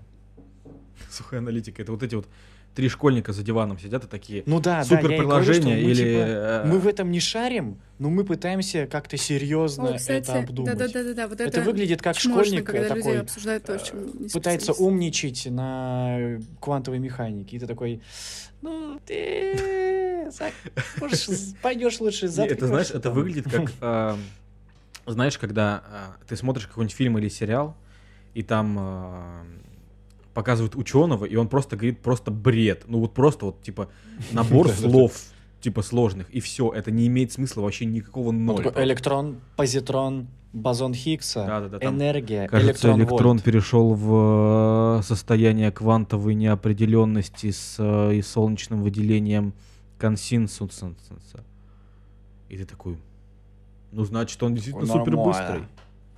Сухая 1.08 1.40
аналитика. 1.40 1.82
Это 1.82 1.92
вот 1.92 2.02
эти 2.02 2.14
вот 2.14 2.26
три 2.74 2.88
школьника 2.88 3.32
за 3.32 3.42
диваном 3.42 3.78
сидят 3.78 4.04
и 4.04 4.06
такие 4.06 4.42
Ну 4.46 4.60
да, 4.60 4.84
супер 4.84 5.08
да, 5.08 5.14
я 5.14 5.22
и 5.22 5.26
говорю, 5.26 5.64
мы, 5.64 5.70
или 5.80 5.94
типа, 5.94 6.06
э, 6.06 6.64
Мы 6.66 6.78
в 6.78 6.86
этом 6.86 7.10
не 7.10 7.20
шарим, 7.20 7.80
но 7.98 8.10
мы 8.10 8.24
пытаемся 8.24 8.86
как-то 8.86 9.16
серьезно 9.16 9.94
О, 9.94 9.96
кстати, 9.96 10.22
это 10.22 10.38
обдумать. 10.38 10.76
да-да-да-да, 10.76 11.28
вот 11.28 11.40
это, 11.40 11.48
Это 11.48 11.62
выглядит 11.62 12.00
как 12.00 12.16
чмошно, 12.16 12.44
школьник 12.44 12.66
когда 12.66 12.86
э, 12.86 12.88
такой 12.88 13.20
обсуждают 13.20 13.64
то, 13.64 13.74
э, 13.74 13.78
чем 13.84 14.06
не 14.18 14.28
пытается 14.28 14.72
умничать 14.72 15.46
на 15.46 16.38
квантовой 16.60 17.00
механике. 17.00 17.56
И 17.56 17.60
ты 17.60 17.66
такой, 17.66 18.00
ну 18.62 19.00
ты 19.04 20.30
пойдешь 21.62 22.00
лучше 22.00 22.28
за 22.28 22.44
это 22.44 22.66
знаешь, 22.66 22.90
это 22.90 23.10
выглядит 23.10 23.50
как, 23.50 23.72
а, 23.80 24.18
знаешь, 25.06 25.38
когда 25.38 25.82
ты 26.28 26.36
смотришь 26.36 26.66
какой-нибудь 26.66 26.96
фильм 26.96 27.18
или 27.18 27.28
сериал, 27.28 27.76
и 28.34 28.44
там 28.44 29.44
показывают 30.34 30.76
ученого, 30.76 31.24
и 31.24 31.36
он 31.36 31.48
просто 31.48 31.76
говорит 31.76 32.00
просто 32.00 32.30
бред. 32.30 32.84
Ну 32.86 33.00
вот 33.00 33.14
просто 33.14 33.46
вот 33.46 33.62
типа 33.62 33.88
набор 34.32 34.68
слов 34.68 35.12
типа 35.60 35.82
сложных, 35.82 36.30
и 36.30 36.40
все. 36.40 36.72
Это 36.72 36.90
не 36.90 37.06
имеет 37.06 37.32
смысла 37.32 37.62
вообще 37.62 37.84
никакого 37.84 38.32
Ну, 38.32 38.54
ноль. 38.56 38.72
электрон, 38.76 39.36
позитрон, 39.56 40.28
бозон 40.52 40.94
Хиггса, 40.94 41.44
Да-да-да, 41.46 41.78
там, 41.78 41.96
энергия, 41.96 42.48
Кажется, 42.48 42.70
электрон, 42.88 42.98
электрон 43.00 43.36
вольт. 43.36 43.44
перешел 43.44 43.94
в 43.94 44.98
э, 45.00 45.02
состояние 45.02 45.70
квантовой 45.70 46.34
неопределенности 46.34 47.50
с 47.50 47.76
э, 47.78 48.14
и 48.14 48.22
солнечным 48.22 48.82
выделением 48.82 49.52
консенсуса. 49.98 50.94
И 52.48 52.56
ты 52.56 52.64
такой, 52.64 52.96
ну 53.92 54.04
значит, 54.04 54.42
он 54.42 54.54
действительно 54.54 54.86
супер 54.86 55.16
быстрый. 55.16 55.62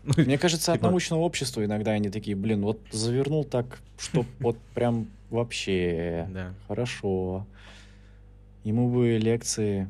Ну, 0.04 0.12
Мне 0.16 0.36
кажется, 0.38 0.72
от 0.72 0.78
Типа- 0.80 0.88
научного 0.88 1.20
общества 1.20 1.64
иногда 1.64 1.92
они 1.92 2.08
такие, 2.10 2.36
блин, 2.36 2.62
вот 2.62 2.80
завернул 2.90 3.44
так, 3.44 3.80
что 3.98 4.24
вот 4.40 4.58
прям 4.74 5.08
вообще 5.30 6.26
Да. 6.30 6.54
хорошо. 6.68 7.46
Ему 8.64 8.90
бы 8.90 9.16
лекции 9.18 9.88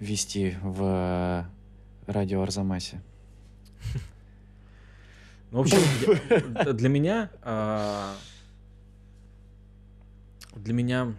вести 0.00 0.56
в 0.62 1.46
радио 2.06 2.42
Арзамасе. 2.42 3.00
Ну, 5.52 5.58
в 5.58 5.60
общем, 5.62 5.78
я- 6.64 6.72
для 6.72 6.88
меня, 6.88 7.30
а, 7.42 8.14
для 10.54 10.72
меня, 10.74 11.14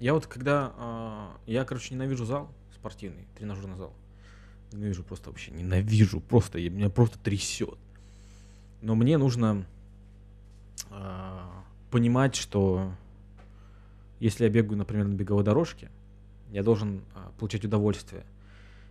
я 0.00 0.14
вот 0.14 0.26
когда, 0.26 0.72
а, 0.76 1.36
я, 1.46 1.64
короче, 1.64 1.94
ненавижу 1.94 2.24
зал 2.24 2.48
спортивный, 2.74 3.26
тренажерный 3.36 3.76
зал. 3.76 3.92
Ненавижу 4.72 5.04
просто 5.04 5.30
вообще, 5.30 5.52
ненавижу, 5.52 6.20
просто, 6.20 6.58
я- 6.58 6.70
меня 6.70 6.90
просто 6.90 7.18
трясет. 7.18 7.78
Но 8.82 8.94
мне 8.94 9.16
нужно 9.18 9.64
а, 10.90 11.64
понимать, 11.90 12.34
что 12.34 12.92
если 14.20 14.44
я 14.44 14.50
бегаю, 14.50 14.78
например, 14.78 15.06
на 15.06 15.14
беговой 15.14 15.44
дорожке, 15.44 15.90
я 16.50 16.62
должен 16.62 17.02
а, 17.14 17.32
получать 17.38 17.64
удовольствие. 17.64 18.24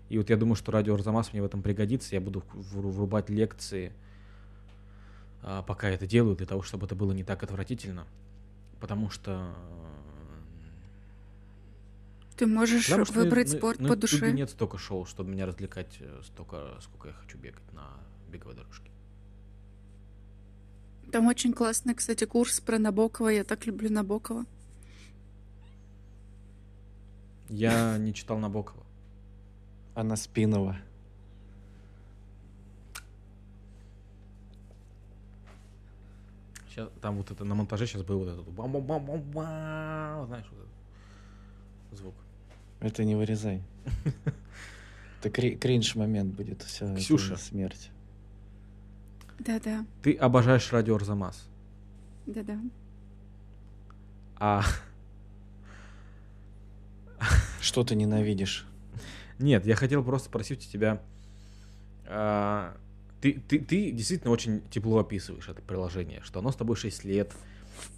И 0.10 0.18
вот 0.18 0.30
я 0.30 0.38
думаю, 0.38 0.56
что 0.56 0.72
радио 0.72 0.94
Арзамас 0.94 1.34
мне 1.34 1.42
в 1.42 1.46
этом 1.46 1.62
пригодится. 1.62 2.16
Я 2.16 2.22
буду 2.22 2.44
вру- 2.54 2.92
врубать 2.92 3.30
лекции, 3.30 3.92
а, 5.42 5.62
пока 5.64 5.90
это 5.90 6.06
делаю, 6.08 6.36
для 6.36 6.46
того, 6.46 6.62
чтобы 6.62 6.86
это 6.86 6.96
было 6.96 7.12
не 7.12 7.24
так 7.24 7.44
отвратительно. 7.44 8.06
Потому 8.80 9.10
что... 9.10 9.54
Ты 12.38 12.48
можешь 12.48 12.86
потому 12.88 13.06
что 13.06 13.16
на- 13.16 13.24
выбрать 13.24 13.52
на- 13.52 13.58
спорт 13.58 13.80
на 13.80 13.88
по 13.90 13.94
Ютубе 13.94 14.20
душе. 14.20 14.32
нет 14.34 14.50
столько 14.50 14.78
шоу, 14.78 15.06
чтобы 15.06 15.30
меня 15.32 15.46
развлекать 15.46 15.96
э, 16.00 16.22
столько, 16.26 16.78
сколько 16.82 17.08
я 17.10 17.14
хочу 17.14 17.38
бегать 17.38 17.72
на 17.74 17.88
беговой 18.30 18.56
дорожке. 18.56 18.92
Там 21.12 21.28
очень 21.28 21.54
классный, 21.54 21.94
кстати, 21.96 22.26
курс 22.26 22.60
про 22.60 22.78
Набокова. 22.78 23.30
Я 23.30 23.44
так 23.46 23.66
люблю 23.66 23.90
Набокова. 23.90 24.44
Я 27.48 27.98
не 28.00 28.14
читал 28.14 28.38
Набокова. 28.40 28.84
Анна 29.96 30.18
Спинова. 30.18 30.78
Сейчас, 36.70 36.90
там 37.02 37.16
вот 37.18 37.32
это 37.32 37.46
на 37.46 37.56
монтаже 37.56 37.88
сейчас 37.88 38.04
был 38.04 38.20
вот 38.20 38.28
этот 38.28 38.46
бам-бам-бам-бам-бам, 38.50 40.28
знаешь, 40.28 40.46
вот 40.52 40.60
этот 40.60 42.00
звук. 42.00 42.16
Это 42.86 43.04
не 43.04 43.16
вырезай. 43.16 43.64
Это 45.20 45.30
кри- 45.32 45.56
кринж 45.56 45.96
момент 45.96 46.36
будет. 46.36 46.62
Все, 46.62 46.94
Ксюша. 46.96 47.36
смерть. 47.36 47.90
Да-да, 49.40 49.86
Ты 50.04 50.14
обожаешь 50.16 50.72
радио 50.72 50.96
Арзамас. 50.96 51.48
да-да. 52.28 52.60
А 54.38 54.64
Что 57.62 57.84
ты 57.84 57.96
ненавидишь? 57.96 58.66
нет, 59.40 59.66
я 59.66 59.76
хотел 59.76 60.04
просто 60.04 60.28
спросить 60.30 60.66
у 60.68 60.72
тебя. 60.72 61.02
а, 62.06 62.78
ты, 63.20 63.34
ты, 63.48 63.60
ты 63.60 63.92
действительно 63.92 64.32
очень 64.32 64.62
тепло 64.70 65.00
описываешь 65.00 65.50
это 65.50 65.62
приложение, 65.62 66.22
что 66.22 66.40
оно 66.40 66.52
с 66.52 66.56
тобой 66.56 66.76
6 66.76 67.04
лет, 67.04 67.34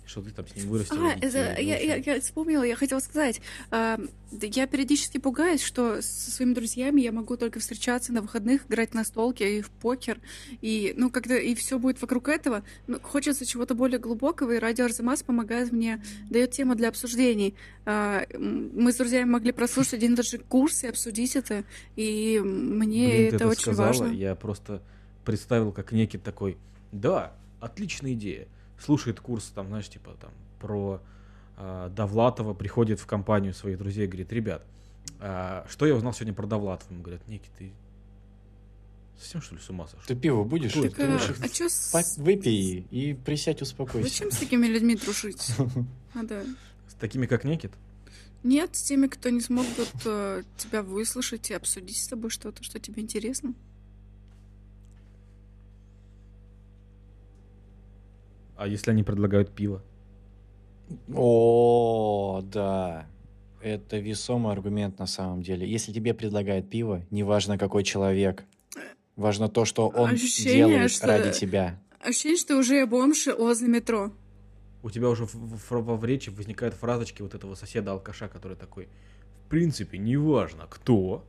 что 0.05 0.21
ты 0.21 0.32
там 0.32 0.47
с 0.47 0.55
ним 0.55 0.69
вырастил. 0.69 1.05
А, 1.05 1.13
это, 1.19 1.59
я, 1.61 1.78
я, 1.80 1.95
я 1.95 2.21
вспомнила, 2.21 2.63
я 2.63 2.75
хотела 2.75 2.99
сказать. 2.99 3.41
Э, 3.71 3.97
я 4.32 4.67
периодически 4.67 5.17
пугаюсь, 5.17 5.61
что 5.61 6.01
со 6.01 6.32
своими 6.32 6.53
друзьями 6.53 7.01
я 7.01 7.11
могу 7.11 7.36
только 7.38 7.59
встречаться 7.59 8.13
на 8.13 8.21
выходных, 8.21 8.67
играть 8.67 8.93
на 8.93 9.03
столке 9.03 9.59
и 9.59 9.61
в 9.61 9.69
покер. 9.69 10.19
И, 10.61 10.93
ну, 10.97 11.09
когда 11.09 11.38
и 11.38 11.53
все 11.55 11.78
будет 11.78 12.01
вокруг 12.01 12.30
этого, 12.30 12.63
ну, 12.88 12.99
хочется 13.01 13.45
чего-то 13.45 13.75
более 13.75 13.99
глубокого, 13.99 14.53
и 14.53 14.59
радио 14.59 14.86
Арзамас 14.86 15.23
помогает 15.23 15.71
мне, 15.71 16.01
дает 16.30 16.51
тему 16.51 16.75
для 16.75 16.89
обсуждений. 16.89 17.55
Э, 17.86 18.25
мы 18.38 18.93
с 18.93 18.95
друзьями 18.95 19.30
могли 19.30 19.51
прослушать 19.51 19.95
один 19.95 20.13
и 20.13 20.15
тот 20.15 20.25
же 20.28 20.38
курс 20.38 20.84
и 20.84 20.88
обсудить 20.88 21.36
это, 21.36 21.65
и 21.95 22.39
мне 22.39 23.07
Блин, 23.09 23.28
это, 23.28 23.36
это 23.36 23.47
очень 23.49 23.61
сказала, 23.61 23.88
важно. 23.88 24.07
Я 24.07 24.36
просто 24.36 24.82
представил, 25.25 25.73
как 25.73 25.91
некий 25.91 26.17
такой, 26.17 26.57
да, 26.91 27.34
отличная 27.59 28.13
идея. 28.13 28.47
Слушает 28.80 29.19
курс, 29.19 29.51
там, 29.55 29.67
знаешь, 29.67 29.89
типа 29.89 30.15
там 30.19 30.32
про 30.59 31.01
э, 31.57 31.89
Довлатова, 31.95 32.53
приходит 32.53 32.99
в 32.99 33.05
компанию 33.05 33.53
своих 33.53 33.78
друзей 33.78 34.05
и 34.05 34.07
говорит, 34.07 34.32
ребят, 34.32 34.65
а, 35.19 35.65
что 35.69 35.86
я 35.86 35.95
узнал 35.95 36.13
сегодня 36.13 36.34
про 36.34 36.45
Довлатова? 36.45 36.93
Ему 36.93 37.01
говорят, 37.01 37.28
Ники, 37.28 37.49
ты 37.57 37.73
совсем 39.17 39.41
что 39.41 39.55
ли 39.55 39.61
с 39.61 39.69
ума 39.69 39.88
сошел? 39.88 40.03
Ты 40.05 40.15
пиво 40.15 40.43
будешь? 40.43 40.73
Так, 40.73 40.93
Ты 40.93 41.03
а, 41.07 41.13
лучше 41.13 41.36
а 41.41 41.49
чё 41.49 41.69
с- 41.69 42.17
выпей 42.17 42.86
и 42.91 43.13
присядь, 43.13 43.61
успокойся. 43.61 44.07
Зачем 44.09 44.32
с 44.32 44.38
такими 44.38 44.67
людьми 44.67 44.95
дружить? 44.95 45.51
Надо... 46.13 46.45
С 46.88 46.93
такими, 46.93 47.25
как 47.25 47.43
Некит? 47.43 47.71
Нет, 48.43 48.75
с 48.75 48.84
теми, 48.84 49.07
кто 49.07 49.30
не 49.30 49.41
смогут 49.41 49.91
э, 50.05 50.43
тебя 50.57 50.84
выслушать 50.84 51.49
и 51.49 51.53
обсудить 51.53 51.97
с 51.97 52.07
тобой 52.07 52.30
что-то, 52.30 52.63
что 52.63 52.80
тебе 52.80 53.01
интересно. 53.01 53.53
А 58.58 58.68
если 58.68 58.91
они 58.91 59.03
предлагают 59.03 59.51
пиво? 59.53 59.82
О, 61.14 62.41
да. 62.43 63.08
Это 63.62 63.97
весомый 63.97 64.51
аргумент 64.53 64.99
на 64.99 65.08
самом 65.08 65.41
деле. 65.41 65.68
Если 65.70 65.91
тебе 65.91 66.14
предлагают 66.14 66.70
пиво, 66.70 67.03
неважно 67.12 67.58
какой 67.58 67.84
человек, 67.84 68.45
важно 69.16 69.49
то, 69.49 69.66
что 69.66 69.88
он 69.89 70.12
Ощущение, 70.12 70.55
делает 70.68 70.91
что- 70.91 71.08
ради 71.08 71.32
тебя. 71.32 71.80
Ощущение, 71.99 72.38
что 72.38 72.58
уже 72.58 72.86
бомж 72.86 73.28
возле 73.38 73.68
метро. 73.68 74.12
У 74.84 74.89
тебя 74.89 75.10
уже 75.10 75.26
в, 75.26 75.34
в- 75.34 75.72
в- 75.72 75.97
в 75.97 76.05
речи 76.05 76.30
возникают 76.30 76.76
фразочки 76.76 77.22
вот 77.22 77.34
этого 77.34 77.55
соседа-алкаша, 77.55 78.28
который 78.28 78.55
такой, 78.55 78.88
в 79.45 79.49
принципе, 79.49 79.97
неважно 79.97 80.68
кто, 80.70 81.26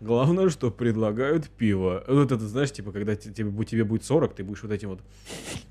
главное, 0.00 0.48
что 0.48 0.70
предлагают 0.70 1.48
пиво. 1.48 2.04
Вот 2.06 2.30
это, 2.32 2.46
знаешь, 2.46 2.70
типа, 2.72 2.92
когда 2.92 3.16
те- 3.16 3.32
тебе, 3.32 3.64
тебе 3.64 3.84
будет 3.84 4.04
40, 4.04 4.34
ты 4.34 4.44
будешь 4.44 4.62
вот 4.62 4.72
этим 4.72 4.90
вот 4.90 5.00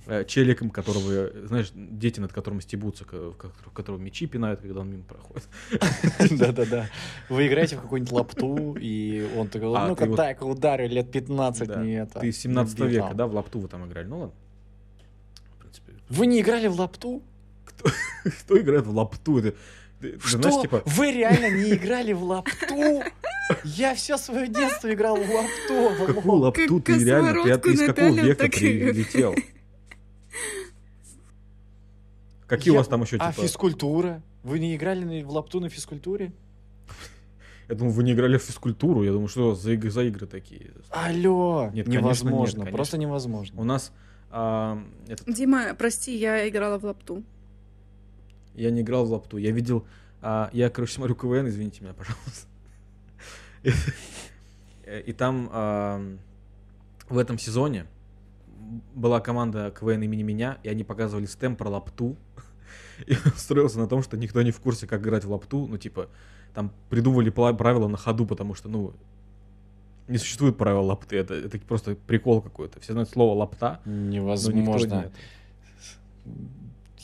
э, 0.07 0.25
челиком, 0.25 0.69
которого, 0.69 1.29
знаешь, 1.47 1.71
дети, 1.73 2.19
над 2.19 2.33
которым 2.33 2.61
стебутся, 2.61 3.05
ко- 3.05 3.31
ко- 3.31 3.51
которого 3.73 3.99
мечи 3.99 4.25
пинают, 4.27 4.61
когда 4.61 4.81
он 4.81 4.89
мимо 4.91 5.03
проходит. 5.03 5.47
Да-да-да. 6.39 6.89
Вы 7.29 7.47
играете 7.47 7.77
в 7.77 7.81
какую-нибудь 7.81 8.11
лапту, 8.13 8.75
и 8.79 9.27
он 9.37 9.47
такой, 9.47 9.73
А, 9.75 9.87
ну-ка 9.87 10.07
так, 10.15 10.41
удары 10.41 10.87
лет 10.87 11.11
15 11.11 11.67
Да. 11.67 11.83
не 11.83 11.93
это. 11.93 12.19
Ты 12.19 12.27
из 12.29 12.37
17 12.39 12.79
не 12.79 12.87
века, 12.87 13.13
да, 13.13 13.27
в 13.27 13.33
лапту 13.33 13.59
вы 13.59 13.67
там 13.67 13.85
играли? 13.87 14.07
Ну 14.07 14.19
ладно. 14.19 14.35
В 15.55 15.59
принципе, 15.61 15.93
Вы 16.09 16.27
не 16.27 16.41
играли 16.41 16.67
в 16.67 16.79
лапту? 16.79 17.21
кто 18.41 18.57
играет 18.59 18.85
в 18.87 18.95
лапту? 18.95 19.37
Это, 19.39 19.55
Что? 20.19 20.37
знаешь, 20.41 20.61
типа, 20.61 20.83
Вы 20.85 21.11
реально 21.11 21.49
не 21.49 21.73
играли 21.73 22.13
в 22.13 22.23
лапту? 22.23 23.03
Я 23.63 23.95
все 23.95 24.17
свое 24.17 24.47
детство 24.47 24.93
играл 24.93 25.15
в 25.15 25.29
лапту. 25.29 26.03
в 26.03 26.05
какую 26.05 26.35
лапту 26.37 26.79
ты 26.81 27.03
реально, 27.03 27.57
ты, 27.57 27.71
из 27.71 27.79
какого 27.85 28.13
века 28.15 28.47
прилетел? 28.47 29.35
Какие 32.47 32.73
у 32.73 32.77
вас 32.77 32.87
там 32.87 33.01
еще, 33.01 33.17
А 33.17 33.31
типа... 33.31 33.45
физкультура? 33.45 34.21
Вы 34.43 34.59
не 34.59 34.75
играли 34.75 35.03
на- 35.03 35.27
в 35.27 35.31
лапту 35.31 35.59
на 35.59 35.69
физкультуре? 35.69 36.31
Я 37.67 37.75
думаю, 37.75 37.93
вы 37.93 38.03
не 38.03 38.13
играли 38.13 38.37
в 38.37 38.43
физкультуру. 38.43 39.03
Я 39.03 39.11
думаю, 39.11 39.27
что 39.27 39.53
за, 39.53 39.73
иг- 39.73 39.89
за 39.89 40.03
игры 40.03 40.25
такие. 40.25 40.71
Алло, 40.89 41.69
Нет, 41.73 41.85
конечно, 41.85 41.89
нет, 41.91 42.01
невозможно, 42.01 42.59
конечно. 42.59 42.75
просто 42.77 42.97
невозможно. 42.97 43.59
У 43.59 43.63
нас 43.65 43.91
а, 44.29 44.81
этот, 45.09 45.33
Дима, 45.33 45.73
прости, 45.73 46.15
я 46.15 46.47
играла 46.47 46.79
в 46.79 46.85
лапту. 46.85 47.23
Я 48.57 48.71
не 48.71 48.81
играл 48.81 49.05
в 49.05 49.11
лапту. 49.11 49.37
Я 49.37 49.51
видел... 49.51 49.85
а, 50.21 50.49
я, 50.51 50.69
короче, 50.69 50.93
смотрю 50.93 51.15
КВН, 51.15 51.47
извините 51.47 51.83
меня, 51.83 51.93
пожалуйста. 51.97 52.47
И, 55.05 55.13
там 55.13 55.49
а, 55.51 56.01
в 57.09 57.17
этом 57.17 57.37
сезоне 57.37 57.85
была 58.95 59.19
команда 59.19 59.73
КВН 59.77 60.01
имени 60.03 60.23
меня, 60.23 60.57
и 60.63 60.69
они 60.69 60.83
показывали 60.83 61.25
стем 61.25 61.55
про 61.55 61.69
лапту. 61.69 62.15
И 63.05 63.13
строился 63.35 63.77
на 63.77 63.87
том, 63.87 64.01
что 64.01 64.17
никто 64.17 64.41
не 64.41 64.51
в 64.51 64.59
курсе, 64.59 64.87
как 64.87 65.01
играть 65.01 65.23
в 65.23 65.31
лапту. 65.31 65.67
Ну, 65.67 65.77
типа, 65.77 66.09
там 66.53 66.71
придумывали 66.89 67.29
правила 67.29 67.87
на 67.87 67.97
ходу, 67.97 68.25
потому 68.25 68.55
что, 68.55 68.69
ну, 68.69 68.93
не 70.07 70.17
существует 70.17 70.57
правил 70.57 70.85
лапты. 70.85 71.17
Это, 71.17 71.35
это 71.35 71.59
просто 71.59 71.95
прикол 71.95 72.41
какой-то. 72.41 72.79
Все 72.79 72.93
знают 72.93 73.09
слово 73.09 73.37
лапта, 73.37 73.81
но 73.85 73.91
никто 73.91 74.51
Невозможно. 74.51 75.11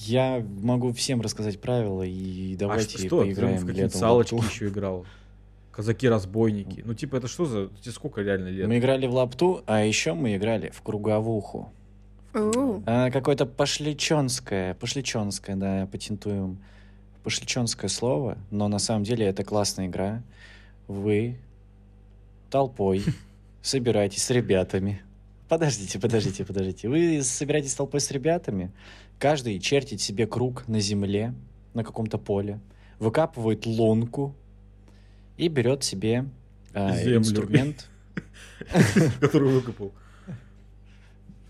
Я 0.05 0.45
могу 0.61 0.91
всем 0.93 1.21
рассказать 1.21 1.59
правила 1.59 2.03
и 2.03 2.55
А 2.55 2.59
давайте 2.59 2.97
что, 2.97 3.07
что? 3.07 3.19
Ты 3.21 3.27
поиграем 3.27 3.57
в 3.57 3.61
летом 3.61 3.67
какие-то 3.67 3.97
в 3.97 3.99
салочки 3.99 4.33
лапту. 4.33 4.49
еще 4.49 4.67
играл. 4.67 5.05
Казаки-разбойники. 5.71 6.83
Ну, 6.85 6.93
типа, 6.93 7.15
это 7.15 7.27
что 7.27 7.45
за... 7.45 7.69
Тебе 7.81 7.91
сколько 7.91 8.21
реально 8.21 8.49
лет? 8.49 8.67
Мы 8.67 8.77
играли 8.77 9.07
в 9.07 9.13
лапту, 9.13 9.63
а 9.65 9.83
еще 9.83 10.13
мы 10.13 10.35
играли 10.35 10.69
в 10.69 10.81
круговуху. 10.81 11.71
А, 12.33 13.11
какое-то 13.11 13.45
пошличонское, 13.45 14.73
пошличонское, 14.75 15.55
да, 15.55 15.87
патентуем. 15.91 16.59
Пошличонское 17.23 17.89
слово, 17.89 18.37
но 18.51 18.67
на 18.67 18.79
самом 18.79 19.03
деле 19.03 19.25
это 19.25 19.43
классная 19.43 19.87
игра. 19.87 20.21
Вы 20.87 21.37
толпой 22.49 23.03
собираетесь 23.61 24.23
с 24.23 24.29
ребятами. 24.29 25.01
Подождите, 25.53 25.99
подождите, 25.99 26.45
подождите. 26.45 26.89
Вы 26.89 27.21
собираетесь 27.21 27.75
толпой 27.75 27.99
с 27.99 28.09
ребятами, 28.09 28.71
каждый 29.19 29.59
чертит 29.59 30.01
себе 30.01 30.25
круг 30.25 30.67
на 30.67 30.79
земле, 30.79 31.35
на 31.75 31.83
каком-то 31.83 32.17
поле, 32.17 32.59
выкапывает 32.97 33.67
лунку 33.67 34.35
и 35.37 35.49
берет 35.49 35.83
себе 35.83 36.25
Землю. 36.73 37.17
инструмент, 37.17 37.87
Которую 39.19 39.59
выкопал. 39.59 39.91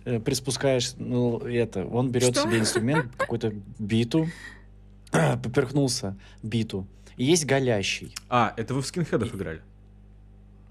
э, 0.03 0.19
приспускаешь, 0.19 0.95
ну, 0.97 1.37
это, 1.37 1.85
он 1.85 2.11
берет 2.11 2.35
себе 2.35 2.59
инструмент, 2.59 3.15
какую-то 3.15 3.53
биту, 3.79 4.27
поперхнулся 5.11 6.17
биту. 6.41 6.85
И 7.15 7.23
есть 7.23 7.45
голящий. 7.45 8.13
А, 8.27 8.53
это 8.57 8.73
вы 8.73 8.81
в 8.81 8.85
скинхедов 8.85 9.33
играли? 9.33 9.61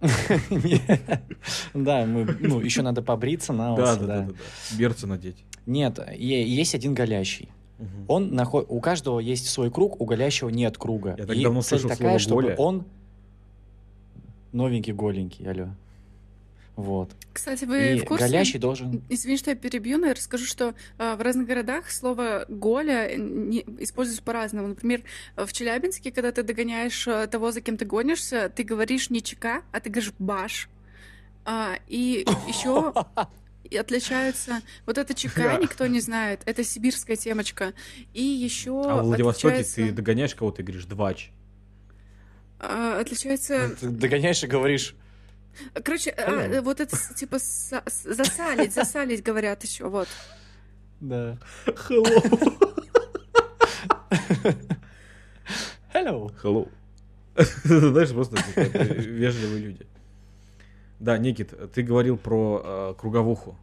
Да, 1.75 2.05
мы, 2.07 2.25
ну, 2.41 2.61
еще 2.61 2.83
надо 2.83 3.03
побриться 3.03 3.53
на 3.53 3.77
Да, 3.77 3.97
да, 3.97 4.07
да. 4.07 4.29
Берцы 4.77 5.07
надеть. 5.07 5.45
Нет, 5.67 5.99
есть 6.15 6.75
один 6.75 6.95
голящий. 6.95 7.49
Он 8.09 8.35
наход... 8.35 8.67
У 8.69 8.81
каждого 8.81 9.19
есть 9.19 9.49
свой 9.49 9.71
круг, 9.71 10.01
у 10.01 10.05
голящего 10.05 10.49
нет 10.49 10.79
круга. 10.79 11.17
Я 11.19 11.27
так 11.27 11.41
давно 11.41 11.63
слышал 11.63 11.89
такая, 11.89 12.19
слово 12.19 12.19
чтобы 12.19 12.43
«голя». 12.43 12.57
он 12.57 12.85
новенький, 14.53 14.93
голенький, 14.93 15.49
алло. 15.49 15.69
Вот. 16.77 17.11
Кстати, 17.33 17.65
вы 17.65 17.97
И 17.97 17.99
в 18.01 18.05
курсе? 18.05 18.25
голящий 18.25 18.59
должен... 18.59 19.03
Извини, 19.11 19.37
что 19.37 19.51
я 19.51 19.57
перебью, 19.57 19.99
но 19.99 20.07
я 20.07 20.15
расскажу, 20.15 20.47
что 20.47 20.75
а, 20.99 21.17
в 21.17 21.21
разных 21.21 21.47
городах 21.47 21.91
слово 21.91 22.47
«голя» 22.49 23.15
не, 23.17 23.61
используется 23.79 24.23
по-разному. 24.23 24.69
Например, 24.69 25.03
в 25.37 25.53
Челябинске, 25.53 26.11
когда 26.11 26.33
ты 26.33 26.43
догоняешь 26.43 27.07
а, 27.07 27.27
того, 27.27 27.53
за 27.53 27.61
кем 27.61 27.77
ты 27.77 27.85
гонишься, 27.85 28.49
ты 28.49 28.63
говоришь 28.63 29.11
не 29.11 29.23
чека, 29.23 29.63
а 29.71 29.81
ты 29.81 29.91
говоришь 29.91 30.15
баш. 30.19 30.71
А, 31.45 31.75
и 31.89 32.25
еще 32.49 32.95
и 33.73 33.77
отличаются... 33.77 34.61
Вот 34.87 34.99
это 34.99 35.15
чека 35.15 35.43
Да. 35.43 35.57
никто 35.57 35.87
не 35.87 36.01
знает, 36.01 36.41
это 36.47 36.65
сибирская 36.65 37.17
темочка. 37.17 37.75
И 38.15 38.23
еще 38.23 38.83
А 38.83 39.03
в 39.03 39.07
Владивостоке 39.07 39.57
отличается, 39.57 39.75
ты 39.75 39.93
догоняешь 39.93 40.35
кого-то 40.35 40.63
и 40.63 40.65
говоришь 40.65 40.87
«двач». 40.87 41.31
а, 42.61 43.01
отличается... 43.01 43.77
Ты 43.81 43.89
догоняешь 43.89 44.43
и 44.43 44.47
говоришь, 44.47 44.95
Короче, 45.85 46.11
а, 46.11 46.47
Hello. 46.47 46.61
вот 46.63 46.81
это 46.81 46.97
типа 47.15 47.39
засалить, 47.39 48.75
засалить 48.75 49.23
говорят 49.23 49.63
еще, 49.65 49.89
вот. 49.89 50.09
да. 51.01 51.39
Hello. 51.67 52.73
Hello. 55.95 56.33
Hello. 56.43 56.69
Знаешь, 57.65 58.11
просто 58.11 58.37
вежливые 58.57 59.59
люди. 59.59 59.87
Да, 60.99 61.19
Никит, 61.19 61.53
ты 61.73 61.83
говорил 61.83 62.17
про 62.17 62.63
э, 62.65 62.95
круговуху. 62.99 63.57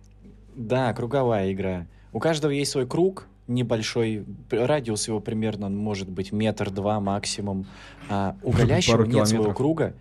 Да, 0.55 0.93
круговая 0.93 1.51
игра. 1.53 1.87
У 2.11 2.19
каждого 2.19 2.51
есть 2.51 2.71
свой 2.71 2.85
круг, 2.87 3.27
небольшой, 3.47 4.25
радиус 4.49 5.07
его 5.07 5.19
примерно 5.19 5.69
может 5.69 6.09
быть 6.09 6.31
метр-два 6.31 6.99
максимум. 6.99 7.65
А 8.09 8.35
у 8.43 8.51
голящего 8.51 9.03
нет 9.03 9.27
своего 9.27 9.53
километров. 9.53 9.55
круга. 9.55 9.93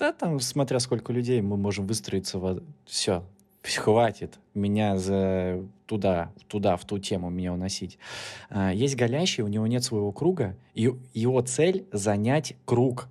Да, 0.00 0.14
там, 0.14 0.40
смотря 0.40 0.80
сколько 0.80 1.12
людей, 1.12 1.42
мы 1.42 1.58
можем 1.58 1.86
выстроиться 1.86 2.38
в... 2.38 2.62
Все. 2.86 3.22
хватит 3.62 4.38
меня 4.54 4.96
за 4.96 5.62
туда, 5.84 6.32
туда, 6.48 6.78
в 6.78 6.86
ту 6.86 6.98
тему 6.98 7.28
меня 7.28 7.52
уносить. 7.52 7.98
А, 8.48 8.72
есть 8.72 8.96
голящий, 8.96 9.42
у 9.42 9.48
него 9.48 9.66
нет 9.66 9.84
своего 9.84 10.10
круга, 10.10 10.56
и 10.72 10.90
его 11.12 11.42
цель 11.42 11.86
занять 11.92 12.56
круг 12.64 13.08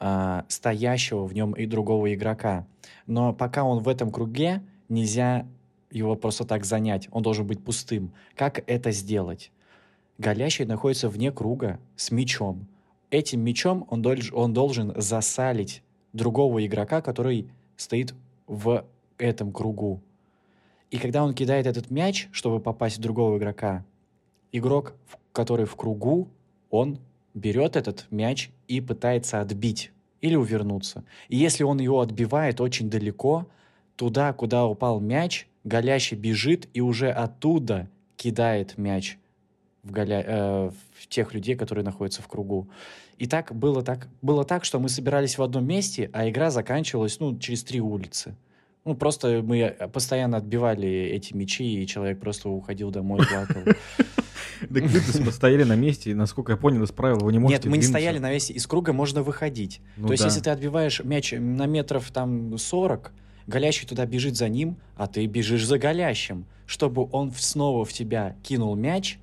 а, 0.00 0.46
стоящего 0.48 1.26
в 1.26 1.32
нем 1.32 1.52
и 1.52 1.64
другого 1.64 2.12
игрока. 2.12 2.66
Но 3.06 3.32
пока 3.32 3.62
он 3.62 3.78
в 3.78 3.88
этом 3.88 4.10
круге, 4.10 4.64
нельзя 4.88 5.46
его 5.92 6.16
просто 6.16 6.44
так 6.44 6.64
занять. 6.64 7.06
Он 7.12 7.22
должен 7.22 7.46
быть 7.46 7.62
пустым. 7.62 8.12
Как 8.34 8.64
это 8.68 8.90
сделать? 8.90 9.52
Голящий 10.18 10.64
находится 10.64 11.08
вне 11.08 11.30
круга 11.30 11.78
с 11.94 12.10
мечом. 12.10 12.66
Этим 13.10 13.42
мечом 13.42 13.86
он, 13.90 14.02
долж, 14.02 14.32
он 14.32 14.52
должен 14.52 14.92
засалить 15.00 15.84
другого 16.12 16.64
игрока, 16.64 17.00
который 17.00 17.50
стоит 17.76 18.14
в 18.46 18.84
этом 19.18 19.52
кругу. 19.52 20.00
И 20.90 20.98
когда 20.98 21.22
он 21.24 21.34
кидает 21.34 21.66
этот 21.66 21.90
мяч, 21.90 22.28
чтобы 22.32 22.60
попасть 22.60 22.98
в 22.98 23.00
другого 23.00 23.38
игрока, 23.38 23.84
игрок, 24.52 24.94
который 25.32 25.66
в 25.66 25.76
кругу, 25.76 26.28
он 26.70 26.98
берет 27.34 27.76
этот 27.76 28.06
мяч 28.10 28.50
и 28.66 28.80
пытается 28.80 29.40
отбить 29.40 29.92
или 30.20 30.34
увернуться. 30.34 31.04
И 31.28 31.36
если 31.36 31.62
он 31.64 31.78
его 31.78 32.00
отбивает 32.00 32.60
очень 32.60 32.90
далеко, 32.90 33.46
туда, 33.96 34.32
куда 34.32 34.66
упал 34.66 35.00
мяч, 35.00 35.46
голящий 35.64 36.16
бежит 36.16 36.68
и 36.74 36.80
уже 36.80 37.10
оттуда 37.10 37.88
кидает 38.16 38.76
мяч 38.76 39.18
в, 39.82 39.92
голя... 39.92 40.24
э, 40.26 40.70
в 40.98 41.06
тех 41.08 41.34
людей, 41.34 41.56
которые 41.56 41.84
находятся 41.84 42.22
в 42.22 42.28
кругу. 42.28 42.68
И 43.18 43.26
так 43.26 43.54
было 43.54 43.82
так, 43.82 44.08
было 44.22 44.44
так, 44.44 44.64
что 44.64 44.78
мы 44.78 44.88
собирались 44.88 45.38
в 45.38 45.42
одном 45.42 45.66
месте, 45.66 46.10
а 46.12 46.28
игра 46.28 46.50
заканчивалась 46.50 47.20
ну, 47.20 47.38
через 47.38 47.62
три 47.62 47.80
улицы. 47.80 48.34
Ну, 48.84 48.94
просто 48.94 49.42
мы 49.44 49.58
э, 49.58 49.88
постоянно 49.88 50.38
отбивали 50.38 50.88
эти 50.88 51.34
мячи, 51.34 51.82
и 51.82 51.86
человек 51.86 52.18
просто 52.20 52.48
уходил 52.48 52.90
домой, 52.90 53.20
плакал. 53.26 53.62
Так 54.60 54.82
вы 54.82 55.32
стояли 55.32 55.64
на 55.64 55.74
месте, 55.74 56.10
и, 56.10 56.14
насколько 56.14 56.52
я 56.52 56.58
понял 56.58 56.82
из 56.82 56.92
правил, 56.92 57.20
вы 57.20 57.32
не 57.32 57.38
можете 57.38 57.62
Нет, 57.62 57.70
мы 57.70 57.78
не 57.78 57.82
стояли 57.82 58.18
на 58.18 58.30
месте, 58.30 58.52
из 58.52 58.66
круга 58.66 58.92
можно 58.92 59.22
выходить. 59.22 59.80
Ну 59.96 60.08
То 60.08 60.12
есть, 60.12 60.22
да. 60.22 60.28
если 60.28 60.42
ты 60.42 60.50
отбиваешь 60.50 61.02
мяч 61.02 61.32
на 61.32 61.64
метров 61.64 62.10
там 62.10 62.58
40, 62.58 63.10
голящий 63.46 63.86
туда 63.86 64.04
бежит 64.04 64.36
за 64.36 64.50
ним, 64.50 64.76
а 64.96 65.06
ты 65.06 65.24
бежишь 65.24 65.66
за 65.66 65.78
голящим, 65.78 66.44
чтобы 66.66 67.08
он 67.10 67.32
снова 67.32 67.86
в 67.86 67.92
тебя 67.94 68.36
кинул 68.42 68.74
мяч, 68.76 69.18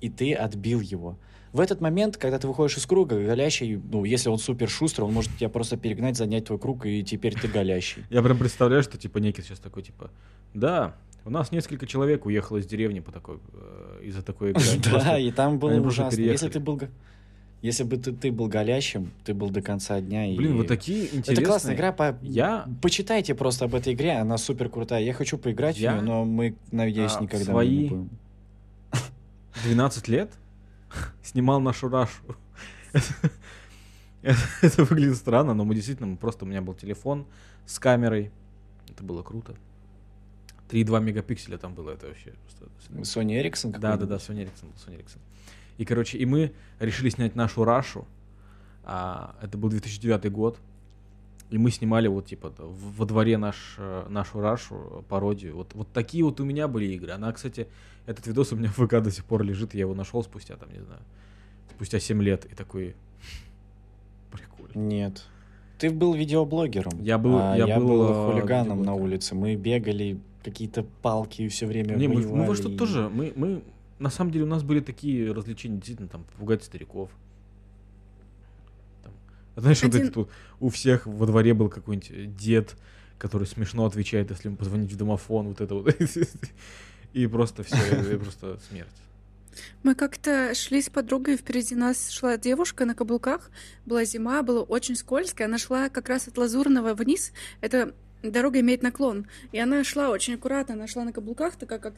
и 0.00 0.08
ты 0.08 0.34
отбил 0.34 0.80
его. 0.80 1.16
В 1.52 1.60
этот 1.60 1.80
момент, 1.80 2.18
когда 2.18 2.38
ты 2.38 2.46
выходишь 2.46 2.76
из 2.76 2.84
круга, 2.86 3.16
голящий, 3.24 3.80
ну, 3.90 4.04
если 4.04 4.28
он 4.28 4.38
супер 4.38 4.68
шустрый, 4.68 5.06
он 5.06 5.14
может 5.14 5.34
тебя 5.36 5.48
просто 5.48 5.76
перегнать, 5.78 6.16
занять 6.16 6.44
твой 6.44 6.58
круг, 6.58 6.84
и 6.84 7.02
теперь 7.02 7.34
ты 7.34 7.48
голящий. 7.48 8.04
Я 8.10 8.22
прям 8.22 8.38
представляю, 8.38 8.82
что 8.82 8.98
типа 8.98 9.18
Никит 9.18 9.46
сейчас 9.46 9.58
такой, 9.58 9.82
типа, 9.82 10.10
да, 10.52 10.94
у 11.24 11.30
нас 11.30 11.50
несколько 11.50 11.86
человек 11.86 12.26
уехало 12.26 12.58
из 12.58 12.66
деревни 12.66 13.00
по 13.00 13.12
такой, 13.12 13.38
э, 13.54 14.00
из-за 14.04 14.22
такой 14.22 14.50
игры. 14.50 14.62
Да, 14.92 15.18
и 15.18 15.30
там 15.30 15.58
было 15.58 15.72
ужасно. 15.80 16.20
Если 16.20 16.48
ты 16.48 16.60
был... 16.60 16.80
Если 17.60 17.82
бы 17.82 17.96
ты, 17.96 18.12
ты 18.12 18.30
был 18.30 18.46
голящим, 18.46 19.10
ты 19.24 19.34
был 19.34 19.50
до 19.50 19.60
конца 19.60 20.00
дня. 20.00 20.26
и- 20.32 20.36
Блин, 20.36 20.56
вот 20.58 20.68
такие 20.68 21.06
интересные. 21.06 21.34
Это 21.34 21.44
классная 21.44 21.74
игра. 21.74 21.90
По... 21.92 22.16
Я 22.22 22.68
Почитайте 22.80 23.34
просто 23.34 23.64
об 23.64 23.74
этой 23.74 23.94
игре, 23.94 24.12
она 24.12 24.38
супер 24.38 24.68
крутая. 24.68 25.02
Я 25.02 25.12
хочу 25.12 25.38
поиграть 25.38 25.76
Я, 25.76 25.90
в 25.90 25.94
нее, 25.96 26.04
но 26.04 26.24
мы, 26.24 26.54
надеюсь, 26.70 27.16
а, 27.16 27.22
никогда 27.22 27.44
свои 27.46 27.68
не 27.76 27.88
будем. 27.88 28.10
12 29.64 30.08
лет 30.08 30.32
снимал 31.22 31.60
нашу 31.60 31.88
Рашу. 31.88 32.36
Это, 34.22 34.84
выглядит 34.84 35.16
странно, 35.16 35.54
но 35.54 35.64
мы 35.64 35.74
действительно, 35.74 36.16
просто 36.16 36.44
у 36.44 36.48
меня 36.48 36.60
был 36.60 36.74
телефон 36.74 37.26
с 37.66 37.78
камерой. 37.78 38.32
Это 38.88 39.04
было 39.04 39.22
круто. 39.22 39.54
3,2 40.70 41.00
мегапикселя 41.00 41.56
там 41.56 41.74
было, 41.74 41.92
это 41.92 42.08
вообще 42.08 42.34
просто... 42.42 42.66
Sony 43.02 43.40
Ericsson 43.40 43.78
Да, 43.78 43.96
да, 43.96 44.06
да, 44.06 44.16
Sony 44.16 44.44
Ericsson 44.44 44.68
Sony 44.76 44.98
Ericsson. 44.98 45.18
И, 45.78 45.84
короче, 45.84 46.18
и 46.18 46.26
мы 46.26 46.52
решили 46.78 47.08
снять 47.08 47.36
нашу 47.36 47.64
Рашу. 47.64 48.06
А, 48.84 49.36
это 49.40 49.56
был 49.56 49.70
2009 49.70 50.30
год. 50.32 50.58
И 51.50 51.56
мы 51.58 51.70
снимали 51.70 52.08
вот, 52.08 52.26
типа, 52.26 52.52
во 52.58 53.06
дворе 53.06 53.38
наш, 53.38 53.74
э, 53.78 54.06
нашу 54.08 54.40
Рашу, 54.40 54.74
э, 54.74 55.02
пародию. 55.08 55.56
Вот, 55.56 55.74
вот 55.74 55.88
такие 55.92 56.22
вот 56.24 56.40
у 56.40 56.44
меня 56.44 56.68
были 56.68 56.86
игры. 56.92 57.12
Она, 57.12 57.32
кстати, 57.32 57.66
этот 58.06 58.26
видос 58.26 58.52
у 58.52 58.56
меня 58.56 58.68
в 58.68 58.86
ВК 58.86 59.00
до 59.02 59.10
сих 59.10 59.24
пор 59.24 59.42
лежит. 59.42 59.72
Я 59.74 59.80
его 59.80 59.94
нашел 59.94 60.22
спустя, 60.22 60.56
там, 60.56 60.70
не 60.72 60.80
знаю, 60.80 61.00
спустя 61.74 62.00
7 62.00 62.22
лет. 62.22 62.44
И 62.44 62.54
такой... 62.54 62.94
Прикольно. 64.30 64.78
Нет. 64.78 65.24
Ты 65.78 65.90
был 65.90 66.12
видеоблогером. 66.14 66.92
Я 67.02 67.18
был- 67.18 67.38
а 67.38 67.56
я 67.56 67.66
я 67.66 67.78
был, 67.78 67.86
был 67.88 68.10
э, 68.10 68.32
хулиганом 68.32 68.82
на 68.82 68.94
улице. 68.94 69.34
Мы 69.34 69.54
бегали, 69.56 70.18
какие-то 70.42 70.84
палки 71.02 71.48
все 71.48 71.66
время 71.66 71.94
Не, 71.94 72.08
мы, 72.08 72.26
мы 72.26 72.46
во 72.46 72.54
что 72.54 72.68
и- 72.68 72.76
тоже, 72.76 73.08
мы, 73.08 73.32
мы, 73.36 73.62
на 73.98 74.10
самом 74.10 74.32
деле 74.32 74.44
у 74.44 74.48
нас 74.48 74.62
были 74.62 74.80
такие 74.80 75.32
развлечения, 75.32 75.76
действительно, 75.76 76.08
там, 76.08 76.24
попугать 76.24 76.62
стариков. 76.64 77.10
А 79.58 79.60
знаешь, 79.60 79.82
вот 79.82 79.92
Один- 79.92 80.02
этот 80.04 80.16
вот, 80.16 80.30
у 80.60 80.68
всех 80.68 81.04
во 81.04 81.26
дворе 81.26 81.52
был 81.52 81.68
какой-нибудь 81.68 82.12
э, 82.12 82.26
дед, 82.26 82.76
который 83.18 83.44
смешно 83.44 83.86
отвечает, 83.86 84.30
если 84.30 84.46
ему 84.46 84.56
позвонить 84.56 84.92
в 84.92 84.96
домофон, 84.96 85.48
вот 85.48 85.60
это 85.60 85.74
вот. 85.74 85.96
И 87.12 87.26
просто 87.26 87.64
все, 87.64 87.76
просто 88.20 88.60
смерть. 88.68 88.92
Мы 89.82 89.96
как-то 89.96 90.54
шли 90.54 90.80
с 90.80 90.88
подругой, 90.88 91.36
впереди 91.36 91.74
нас 91.74 92.10
шла 92.10 92.36
девушка 92.36 92.84
на 92.84 92.94
каблуках, 92.94 93.50
была 93.84 94.04
зима, 94.04 94.44
было 94.44 94.62
очень 94.62 94.94
скользко, 94.94 95.46
она 95.46 95.58
шла 95.58 95.88
как 95.88 96.08
раз 96.08 96.28
от 96.28 96.38
Лазурного 96.38 96.94
вниз, 96.94 97.32
это 97.60 97.92
дорога 98.22 98.60
имеет 98.60 98.82
наклон, 98.82 99.26
и 99.52 99.58
она 99.58 99.84
шла 99.84 100.10
очень 100.10 100.34
аккуратно, 100.34 100.74
она 100.74 100.86
шла 100.86 101.04
на 101.04 101.12
каблуках, 101.12 101.56
такая 101.56 101.78
как... 101.78 101.94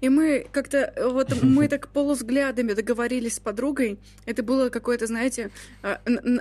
И 0.00 0.08
мы 0.08 0.46
как-то, 0.50 0.92
вот 1.10 1.42
мы 1.42 1.68
так 1.68 1.88
полувзглядами 1.88 2.72
договорились 2.72 3.36
с 3.36 3.40
подругой, 3.40 3.98
это 4.26 4.42
было 4.42 4.68
какое-то, 4.68 5.06
знаете, 5.06 5.50
а, 5.82 6.00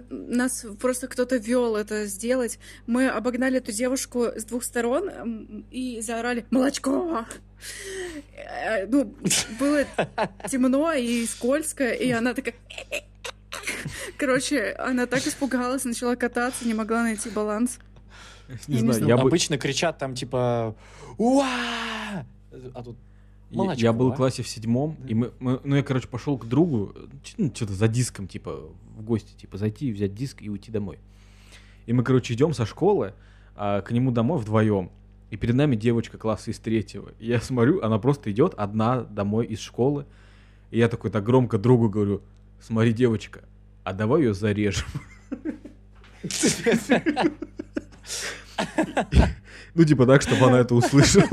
нас 0.10 0.66
просто 0.80 1.08
кто-то 1.08 1.38
вел 1.38 1.76
это 1.76 2.06
сделать, 2.06 2.60
мы 2.86 3.08
обогнали 3.08 3.58
эту 3.58 3.72
девушку 3.72 4.26
с 4.36 4.46
двух 4.46 4.64
сторон 4.64 5.66
и 5.72 6.02
заорали 6.02 6.46
«Молочко!» 6.50 7.26
Э, 8.36 8.86
Ну, 8.88 9.16
было 9.60 9.86
темно 10.50 10.94
и 10.94 11.26
скользко, 11.26 11.90
и 11.90 12.12
она 12.12 12.34
такая... 12.34 12.56
Короче, 14.18 14.76
она 14.78 15.06
так 15.06 15.26
испугалась, 15.26 15.86
начала 15.86 16.16
кататься, 16.16 16.66
не 16.66 16.74
могла 16.74 17.04
найти 17.04 17.30
баланс. 17.30 17.80
Не 18.68 18.78
знаю, 18.80 19.06
я 19.08 19.18
бы... 19.18 19.28
Обычно 19.28 19.58
кричат 19.58 19.98
там 19.98 20.16
типа 20.16 20.76
«Уа!» 21.18 22.26
А 22.74 22.84
тут 22.84 22.98
Я- 23.50 23.58
Молочко, 23.58 23.82
Я 23.82 23.94
был 23.94 24.12
в 24.12 24.16
классе 24.16 24.44
в 24.44 24.48
седьмом, 24.48 24.98
и 25.08 25.14
мы, 25.14 25.32
мы- 25.40 25.62
ну 25.64 25.76
я, 25.76 25.84
короче, 25.84 26.08
пошел 26.08 26.38
к 26.38 26.46
другу, 26.46 26.94
ну, 27.38 27.52
что-то 27.54 27.74
за 27.74 27.88
диском, 27.88 28.28
типа, 28.28 28.60
в 28.98 29.04
гости, 29.04 29.34
типа, 29.38 29.58
зайти, 29.58 29.92
взять 29.92 30.14
диск 30.14 30.42
и 30.42 30.50
уйти 30.50 30.72
домой. 30.72 31.00
И 31.86 31.94
мы, 31.94 32.04
короче, 32.04 32.34
идем 32.34 32.54
со 32.54 32.66
школы 32.66 33.14
а, 33.56 33.82
к 33.82 33.92
нему 33.92 34.12
домой 34.12 34.40
вдвоем. 34.40 34.92
И 35.30 35.38
перед 35.38 35.56
нами 35.56 35.76
девочка 35.76 36.18
класса 36.18 36.52
из 36.52 36.60
третьего. 36.60 37.12
И 37.20 37.28
я 37.28 37.40
смотрю, 37.40 37.82
она 37.82 38.00
просто 38.00 38.32
идет 38.32 38.54
одна 38.56 39.02
домой 39.04 39.46
из 39.46 39.60
школы. 39.60 40.06
И 40.72 40.78
я 40.80 40.90
такой 40.90 41.10
так 41.12 41.24
громко 41.24 41.58
другу 41.58 41.90
говорю, 41.90 42.22
смотри, 42.60 42.92
девочка, 42.92 43.44
а 43.86 43.94
давай 43.94 44.24
ее 44.24 44.34
зарежем. 44.34 44.88
Ну, 49.76 49.84
типа 49.84 50.06
так, 50.06 50.22
чтобы 50.22 50.46
она 50.48 50.60
это 50.60 50.76
услышала. 50.76 51.28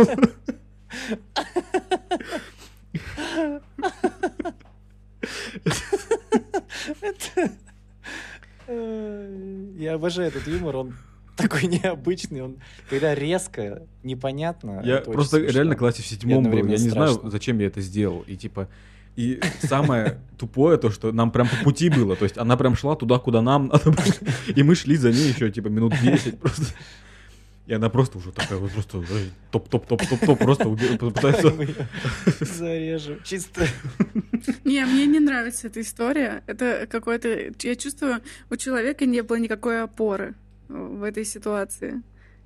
Я 9.78 9.94
обожаю 9.94 10.28
этот 10.28 10.46
юмор, 10.46 10.76
он 10.76 10.94
такой 11.36 11.64
необычный, 11.66 12.42
он 12.42 12.56
когда 12.88 13.14
резко, 13.14 13.86
непонятно. 14.02 14.82
Я 14.84 14.98
просто 14.98 15.38
реально 15.38 15.76
классе 15.76 16.02
в 16.02 16.06
седьмом 16.06 16.44
был. 16.44 16.58
Я 16.58 16.62
не 16.62 16.76
знаю, 16.76 17.20
зачем 17.24 17.58
я 17.58 17.66
это 17.66 17.80
сделал. 17.80 18.24
И 18.26 18.36
типа. 18.36 18.68
И 19.16 19.40
самое 19.60 20.18
тупое 20.38 20.76
то, 20.76 20.90
что 20.90 21.12
нам 21.12 21.30
прям 21.30 21.48
по 21.48 21.56
пути 21.64 21.88
было. 21.88 22.16
То 22.16 22.24
есть 22.24 22.36
она 22.38 22.56
прям 22.56 22.76
шла 22.76 22.96
туда, 22.96 23.18
куда 23.18 23.42
нам 23.42 23.68
надо 23.68 23.90
было. 23.90 24.14
И 24.54 24.62
мы 24.62 24.74
шли 24.74 24.96
за 24.96 25.12
ней 25.12 25.28
еще 25.28 25.50
типа 25.50 25.68
минут 25.68 25.94
10 26.02 26.40
просто. 26.40 26.66
И 27.66 27.72
она 27.72 27.88
просто 27.88 28.18
уже 28.18 28.30
такая 28.30 28.58
вот 28.58 28.72
просто 28.72 29.02
топ-топ-топ-топ-топ 29.50 30.38
просто 30.38 30.64
уби- 30.64 30.98
пытается... 30.98 31.54
Зарежем. 32.40 33.20
Чисто. 33.24 33.66
Не, 34.64 34.84
мне 34.84 35.06
не 35.06 35.18
нравится 35.18 35.68
эта 35.68 35.80
история. 35.80 36.42
Это 36.46 36.86
какое-то... 36.90 37.52
Я 37.62 37.76
чувствую, 37.76 38.20
у 38.50 38.56
человека 38.56 39.06
не 39.06 39.22
было 39.22 39.38
никакой 39.38 39.82
опоры 39.82 40.34
в 40.68 41.02
этой 41.04 41.24
ситуации, 41.24 42.02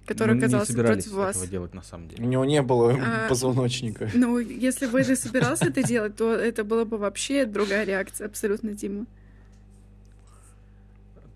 которая 0.09 0.35
Мы 0.35 0.41
не 0.41 0.45
оказалась 0.47 0.69
собирались 0.69 1.05
против 1.05 1.17
вас. 1.19 1.37
этого 1.37 1.47
делать 1.47 1.75
на 1.75 1.83
самом 1.83 2.07
У 2.07 2.11
деле. 2.11 2.27
него 2.27 2.45
не 2.45 2.63
было 2.63 2.93
А, 3.01 3.27
позвоночника. 3.29 4.11
Ну, 4.15 4.39
если 4.39 4.87
бы 4.87 5.03
ты 5.05 5.15
собирался 5.15 5.67
это 5.67 5.83
делать, 5.83 6.17
то 6.17 6.33
это 6.35 6.65
была 6.65 6.85
бы 6.85 6.97
вообще 6.99 7.45
другая 7.45 7.85
реакция, 7.85 8.27
абсолютно, 8.27 8.71
Дима. 8.73 9.07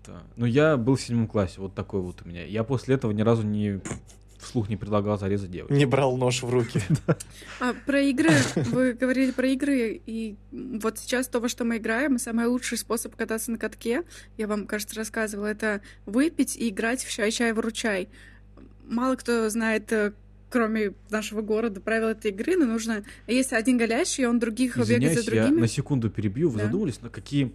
Это- 0.01 0.23
Ну, 0.35 0.45
я 0.45 0.75
был 0.77 0.95
в 0.95 1.01
седьмом 1.01 1.27
классе, 1.27 1.55
вот 1.61 1.73
такой 1.73 2.01
вот 2.01 2.21
у 2.25 2.27
меня. 2.27 2.43
Я 2.45 2.63
после 2.63 2.95
этого 2.95 3.11
ни 3.11 3.21
разу 3.21 3.43
не 3.43 3.79
вслух 4.39 4.67
не 4.67 4.75
предлагал 4.75 5.17
зарезать 5.17 5.49
девочку. 5.51 5.73
Не 5.73 5.85
брал 5.85 6.17
нож 6.17 6.43
в 6.43 6.49
руки. 6.49 6.81
А 7.61 7.73
про 7.85 8.01
игры, 8.01 8.29
вы 8.55 8.91
говорили 8.91 9.31
про 9.31 9.47
игры, 9.47 10.01
и 10.05 10.35
вот 10.51 10.99
сейчас 10.99 11.29
то, 11.29 11.39
во 11.39 11.47
что 11.47 11.63
мы 11.63 11.77
играем, 11.77 12.17
самый 12.19 12.47
лучший 12.47 12.77
способ 12.77 13.15
кататься 13.15 13.51
на 13.51 13.57
катке, 13.57 14.03
я 14.37 14.47
вам, 14.47 14.67
кажется, 14.67 14.95
рассказывала, 14.97 15.45
это 15.45 15.79
выпить 16.05 16.57
и 16.57 16.67
играть 16.67 17.05
в 17.05 17.09
чай-чай-выручай. 17.09 18.09
Мало 18.93 19.15
кто 19.15 19.49
знает, 19.49 19.91
э, 19.91 20.13
кроме 20.49 20.93
нашего 21.09 21.41
города, 21.41 21.81
правила 21.81 22.09
этой 22.09 22.31
игры, 22.31 22.55
но 22.55 22.65
нужно... 22.65 23.03
Есть 23.27 23.53
один 23.53 23.77
голящий, 23.77 24.25
он 24.25 24.39
других 24.39 24.77
бегает 24.77 24.89
Извиняюсь, 24.89 25.25
за 25.25 25.35
я 25.35 25.41
другими. 25.43 25.61
на 25.61 25.67
секунду 25.67 26.09
перебью. 26.09 26.49
Вы 26.49 26.59
Да. 26.59 26.65
задумались, 26.65 27.01
на 27.01 27.09
какие 27.09 27.51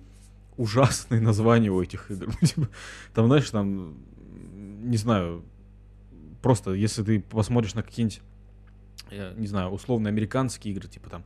ужасные 0.56 1.20
названия 1.20 1.70
у 1.70 1.80
этих 1.80 2.10
игр? 2.10 2.34
Типа, 2.42 2.68
Там, 3.14 3.26
знаешь, 3.26 3.48
там, 3.50 3.96
не 4.82 4.96
знаю, 4.96 5.44
просто 6.42 6.72
если 6.72 7.02
ты 7.04 7.20
посмотришь 7.20 7.74
на 7.74 7.82
какие-нибудь, 7.82 8.20
я 9.10 9.32
не 9.36 9.46
знаю, 9.46 9.70
условно 9.70 10.08
американские 10.08 10.74
игры, 10.74 10.88
типа 10.88 11.08
там, 11.08 11.24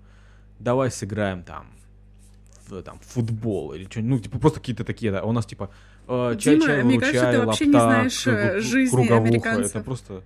давай 0.58 0.90
сыграем 0.90 1.42
там 1.42 1.66
в 2.68 2.82
там, 2.82 2.98
футбол 3.00 3.72
или 3.72 3.84
что-нибудь, 3.84 4.10
ну, 4.10 4.18
типа, 4.20 4.38
просто 4.38 4.60
какие-то 4.60 4.84
такие, 4.84 5.10
да, 5.10 5.20
а 5.20 5.24
у 5.24 5.32
нас, 5.32 5.46
типа, 5.46 5.70
э, 6.08 6.36
чай, 6.38 6.54
Дима, 6.56 6.66
чай, 6.66 6.84
мне 6.84 6.98
кажется, 7.00 7.20
ты 7.20 7.26
выручай, 7.26 7.46
вообще 7.46 7.66
не 7.66 7.70
знаешь, 7.72 8.26
э, 8.26 8.60
жизни 8.60 8.90
круговуха. 8.96 9.16
американцев. 9.16 9.76
Это 9.76 9.84
просто 9.84 10.22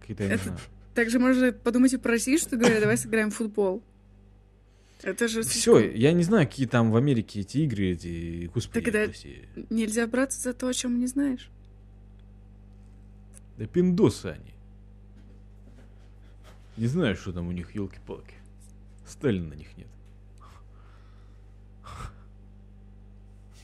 какие-то, 0.00 0.22
я 0.24 0.28
не 0.30 0.34
Это- 0.36 0.44
знаю. 0.44 0.58
Также 0.94 1.18
можно 1.18 1.52
подумать 1.52 1.92
и 1.92 1.96
про 1.96 2.10
Россию, 2.12 2.38
что 2.38 2.56
говорят, 2.56 2.80
давай 2.80 2.98
сыграем 2.98 3.30
в 3.30 3.34
футбол. 3.36 3.82
Это 5.02 5.28
же 5.28 5.42
Все, 5.42 5.78
я 5.78 6.12
не 6.12 6.22
знаю, 6.24 6.46
какие 6.46 6.66
там 6.66 6.90
в 6.90 6.96
Америке 6.96 7.40
эти 7.40 7.58
игры, 7.58 7.92
эти, 7.92 8.50
господи, 8.52 8.84
Тогда- 8.84 9.04
прости. 9.06 9.44
нельзя 9.70 10.06
браться 10.06 10.40
за 10.40 10.52
то, 10.52 10.66
о 10.68 10.74
чем 10.74 10.98
не 10.98 11.06
знаешь. 11.06 11.48
Да 13.56 13.66
пиндосы 13.66 14.26
они. 14.26 14.52
Не 16.76 16.86
знаю, 16.86 17.14
что 17.16 17.32
там 17.32 17.48
у 17.48 17.52
них, 17.52 17.74
елки-палки. 17.74 18.34
Сталина 19.06 19.48
на 19.48 19.54
них 19.54 19.76
нет. 19.76 19.88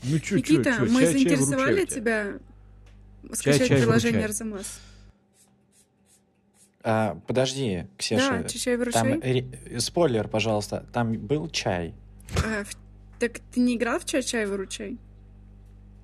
Ну 0.03 0.19
чё, 0.19 0.37
Никита, 0.37 0.73
чё, 0.77 0.79
мы 0.85 0.87
чай, 0.87 0.93
чай, 0.93 1.11
заинтересовали 1.13 1.73
выручай 1.73 1.95
тебя. 1.95 2.33
скачать 3.33 3.67
чай, 3.67 3.77
приложение. 3.81 4.25
Арзамас? 4.25 4.79
А, 6.83 7.19
подожди, 7.27 7.81
Да, 7.81 7.87
Ксюша, 7.97 8.43
чай 8.47 8.77
там 8.91 9.07
выручай. 9.09 9.31
ре- 9.71 9.79
спойлер, 9.79 10.27
пожалуйста, 10.27 10.85
там 10.93 11.13
был 11.17 11.49
чай. 11.49 11.93
А, 12.45 12.63
в- 12.63 12.75
Так 13.19 13.39
ты 13.51 13.59
не 13.59 13.75
играл 13.75 13.99
в 13.99 14.05
чай-чай 14.05 14.45
выручай? 14.45 14.97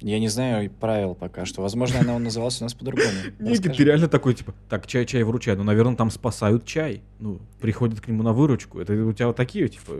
Я 0.02 0.20
не 0.20 0.28
знаю 0.30 0.70
правил 0.72 1.14
пока 1.16 1.46
что. 1.46 1.62
Возможно, 1.62 2.00
она 2.00 2.18
называлась 2.18 2.60
у 2.60 2.66
нас 2.66 2.74
по-другому. 2.74 3.08
Никит, 3.40 3.78
ты 3.78 3.84
реально 3.84 4.08
такой, 4.10 4.34
типа, 4.34 4.54
так, 4.68 4.88
чай, 4.88 5.06
чай, 5.06 5.22
выручай. 5.24 5.56
Ну, 5.56 5.64
наверное, 5.64 5.96
там 5.96 6.10
спасают 6.10 6.66
чай. 6.66 7.04
Ну, 7.20 7.40
приходят 7.62 8.02
к 8.02 8.08
нему 8.08 8.24
на 8.24 8.34
выручку. 8.34 8.80
Это 8.80 8.94
у 8.94 9.14
тебя 9.14 9.28
вот 9.28 9.36
такие, 9.38 9.70
типа, 9.70 9.94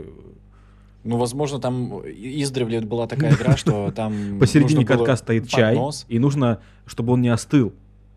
Ну, 1.04 1.18
возможно, 1.18 1.60
там 1.60 2.00
издревле 2.06 2.80
была 2.80 3.06
такая 3.06 3.34
игра, 3.34 3.56
что 3.56 3.92
там 3.96 4.38
посередине 4.40 4.84
катка 4.84 5.16
стоит 5.16 5.48
чай, 5.48 5.78
и 6.08 6.18
нужно, 6.18 6.60
чтобы 6.86 7.12
он 7.12 7.20
не 7.22 7.28
остыл. 7.28 7.72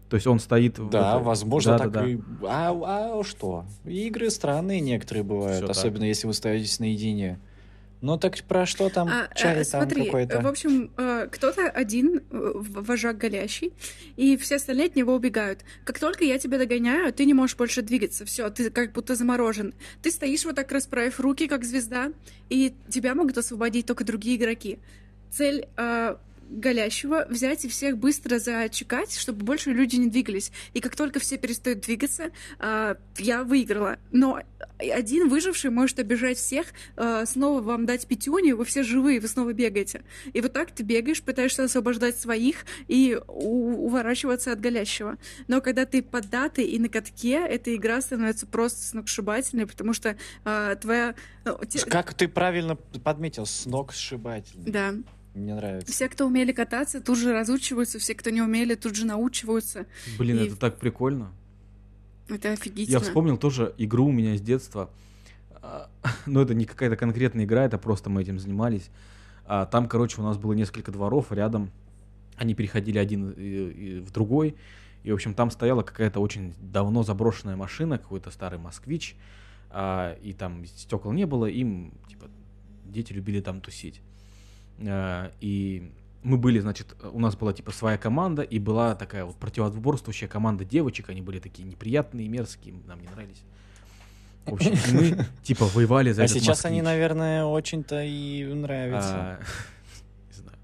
То 0.10 0.16
есть 0.16 0.26
он 0.26 0.40
стоит... 0.40 0.80
в 0.80 0.90
Да, 0.90 1.16
этой- 1.16 1.24
возможно, 1.26 1.78
так 1.78 1.92
Да-да-да. 1.92 2.10
и... 2.10 2.18
А, 2.48 2.72
а 3.20 3.24
что? 3.26 3.66
Игры 3.84 4.30
странные 4.30 4.80
некоторые 4.80 5.24
бывают, 5.24 5.62
так. 5.62 5.72
особенно 5.72 6.06
если 6.06 6.28
вы 6.28 6.34
ставитесь 6.34 6.80
наедине. 6.80 7.40
Ну 8.02 8.18
так 8.18 8.38
про 8.44 8.66
что 8.66 8.90
там 8.90 9.08
А, 9.10 9.28
чай 9.36 9.62
э, 9.62 9.66
там 9.66 9.82
смотри, 9.82 10.06
какой-то? 10.06 10.42
в 10.42 10.48
общем, 10.48 10.92
э, 10.98 11.28
кто-то 11.32 11.68
один, 11.68 12.22
э, 12.30 12.52
вожак 12.54 13.18
голящий, 13.18 13.74
и 14.16 14.38
все 14.38 14.58
остальные 14.58 14.88
от 14.88 14.96
него 14.96 15.16
убегают. 15.16 15.62
Как 15.84 15.98
только 15.98 16.24
я 16.24 16.38
тебя 16.38 16.58
догоняю, 16.60 17.12
ты 17.12 17.26
не 17.26 17.34
можешь 17.34 17.56
больше 17.56 17.82
двигаться. 17.82 18.26
Все, 18.26 18.50
ты 18.50 18.70
как 18.70 18.92
будто 18.92 19.16
заморожен. 19.16 19.74
Ты 20.04 20.12
стоишь 20.12 20.46
вот 20.46 20.56
так, 20.56 20.72
расправив 20.72 21.20
руки, 21.20 21.48
как 21.48 21.64
звезда, 21.64 22.12
и 22.50 22.76
тебя 22.90 23.16
могут 23.16 23.38
освободить 23.38 23.88
только 23.88 24.04
другие 24.04 24.38
игроки. 24.38 24.78
Цель 25.32 25.68
э, 25.76 26.16
голящего 26.50 27.26
взять 27.30 27.66
и 27.66 27.70
всех 27.70 27.98
быстро 27.98 28.40
зачекать, 28.40 29.16
чтобы 29.16 29.44
больше 29.44 29.72
люди 29.72 29.96
не 29.96 30.10
двигались. 30.10 30.52
И 30.74 30.80
как 30.80 30.96
только 30.96 31.20
все 31.20 31.38
перестают 31.38 31.82
двигаться, 31.82 32.32
э, 32.60 32.96
я 33.18 33.44
выиграла. 33.44 33.98
Но 34.12 34.42
один 34.80 35.30
выживший 35.30 35.72
может 35.72 36.00
обижать 36.00 36.38
всех, 36.38 36.68
э, 36.96 37.26
снова 37.26 37.62
вам 37.62 37.86
дать 37.86 38.08
пятюню, 38.08 38.56
вы 38.58 38.66
все 38.66 38.84
живые, 38.84 39.20
вы 39.20 39.28
снова 39.28 39.54
бегаете. 39.54 40.04
И 40.34 40.42
вот 40.42 40.54
так 40.54 40.72
ты 40.72 40.84
бегаешь, 40.84 41.22
пытаешься 41.22 41.64
освобождать 41.64 42.18
своих 42.18 42.66
и 42.88 43.20
уворачиваться 43.28 44.52
от 44.52 44.60
голящего. 44.60 45.18
Но 45.48 45.62
когда 45.62 45.86
ты 45.86 46.02
поддатый 46.02 46.66
и 46.66 46.80
на 46.80 46.90
катке, 46.90 47.46
эта 47.48 47.76
игра 47.76 48.02
становится 48.02 48.46
просто 48.46 48.84
сногсшибательной, 48.84 49.68
потому 49.68 49.94
что 49.94 50.18
э, 50.46 50.76
твоя... 50.82 51.16
ну, 51.46 51.60
Как 51.90 52.14
ты 52.14 52.28
правильно 52.28 52.76
подметил, 52.76 53.46
с 53.46 53.66
ног 53.66 53.94
сшибательный. 53.94 54.72
Да. 54.72 54.94
Мне 55.38 55.54
нравится. 55.56 55.92
Все, 55.92 56.10
кто 56.10 56.26
умели 56.26 56.52
кататься, 56.52 57.00
тут 57.00 57.18
же 57.18 57.32
разучиваются, 57.32 58.00
все, 58.00 58.16
кто 58.16 58.30
не 58.32 58.42
умели, 58.42 58.76
тут 58.76 58.96
же 58.96 59.06
научиваются. 59.06 59.86
Блин, 60.18 60.40
И- 60.40 60.48
это 60.48 60.56
так 60.58 60.80
прикольно. 60.80 61.32
Это 62.28 62.52
офигительно. 62.52 62.98
Я 62.98 63.00
вспомнил 63.00 63.38
тоже 63.38 63.74
игру 63.78 64.08
у 64.08 64.12
меня 64.12 64.36
с 64.36 64.42
детства. 64.42 64.90
А, 65.62 65.90
Но 66.26 66.42
это 66.42 66.54
не 66.56 66.66
какая-то 66.66 66.96
конкретная 66.98 67.46
игра, 67.46 67.66
это 67.66 67.78
просто 67.78 68.10
мы 68.10 68.22
этим 68.24 68.40
занимались. 68.40 68.90
А, 69.46 69.66
Там, 69.66 69.88
короче, 69.88 70.20
у 70.22 70.24
нас 70.24 70.38
было 70.38 70.54
несколько 70.54 70.92
дворов 70.92 71.32
рядом. 71.32 71.72
Они 72.36 72.54
переходили 72.54 72.98
один 72.98 73.32
и 73.32 74.00
в 74.00 74.12
другой. 74.12 74.56
И, 75.04 75.12
в 75.12 75.14
общем, 75.14 75.34
там 75.34 75.52
стояла 75.52 75.84
какая-то 75.84 76.20
очень 76.20 76.54
давно 76.60 77.04
заброшенная 77.04 77.56
машина, 77.56 77.98
какой-то 77.98 78.32
старый 78.32 78.60
москвич. 78.60 79.16
А, 79.70 80.18
И 80.22 80.34
там 80.34 80.66
стекол 80.66 81.12
не 81.12 81.26
было, 81.26 81.46
им, 81.46 81.94
типа, 82.10 82.26
дети 82.86 83.14
любили 83.14 83.40
там 83.40 83.62
тусить. 83.62 84.02
А, 84.80 85.32
И 85.42 85.92
мы 86.24 86.38
были, 86.38 86.60
значит, 86.60 86.96
у 87.14 87.20
нас 87.20 87.36
была 87.36 87.54
типа 87.54 87.72
своя 87.72 87.98
команда, 87.98 88.42
и 88.42 88.60
была 88.60 88.96
такая 88.96 89.26
вот 89.26 89.36
противоборствующая 89.38 90.28
команда 90.28 90.66
девочек, 90.66 91.10
они 91.10 91.22
были 91.22 91.40
такие 91.40 91.68
неприятные, 91.68 92.28
мерзкие, 92.28 92.76
нам 92.86 93.00
не 93.02 93.08
нравились. 93.08 93.42
В 94.46 94.54
общем, 94.54 94.74
мы 94.94 95.26
типа 95.44 95.66
воевали 95.66 96.12
за 96.12 96.24
А 96.24 96.26
этот 96.26 96.38
сейчас 96.38 96.66
они, 96.66 96.82
москвич. 96.82 96.94
наверное, 96.94 97.46
очень-то 97.46 98.02
и 98.04 98.46
нравятся. 98.46 99.16
А, 99.16 99.40
Не 100.30 100.34
знаю. 100.42 100.58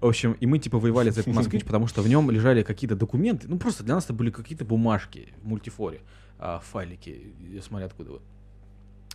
В 0.00 0.06
общем, 0.06 0.32
и 0.32 0.46
мы 0.46 0.58
типа 0.58 0.78
воевали 0.78 1.10
за 1.10 1.20
этот 1.20 1.34
москвич, 1.34 1.64
потому 1.66 1.86
что 1.86 2.02
в 2.02 2.08
нем 2.08 2.30
лежали 2.30 2.62
какие-то 2.62 2.96
документы. 2.96 3.48
Ну, 3.48 3.58
просто 3.58 3.82
для 3.84 3.94
нас 3.94 4.04
это 4.04 4.12
были 4.12 4.30
какие-то 4.30 4.64
бумажки 4.64 5.32
в 5.42 5.46
мультифоре, 5.46 6.00
а, 6.38 6.60
файлики, 6.60 7.34
я 7.52 7.62
смотрю, 7.62 7.86
откуда 7.86 8.12
вы. 8.12 8.20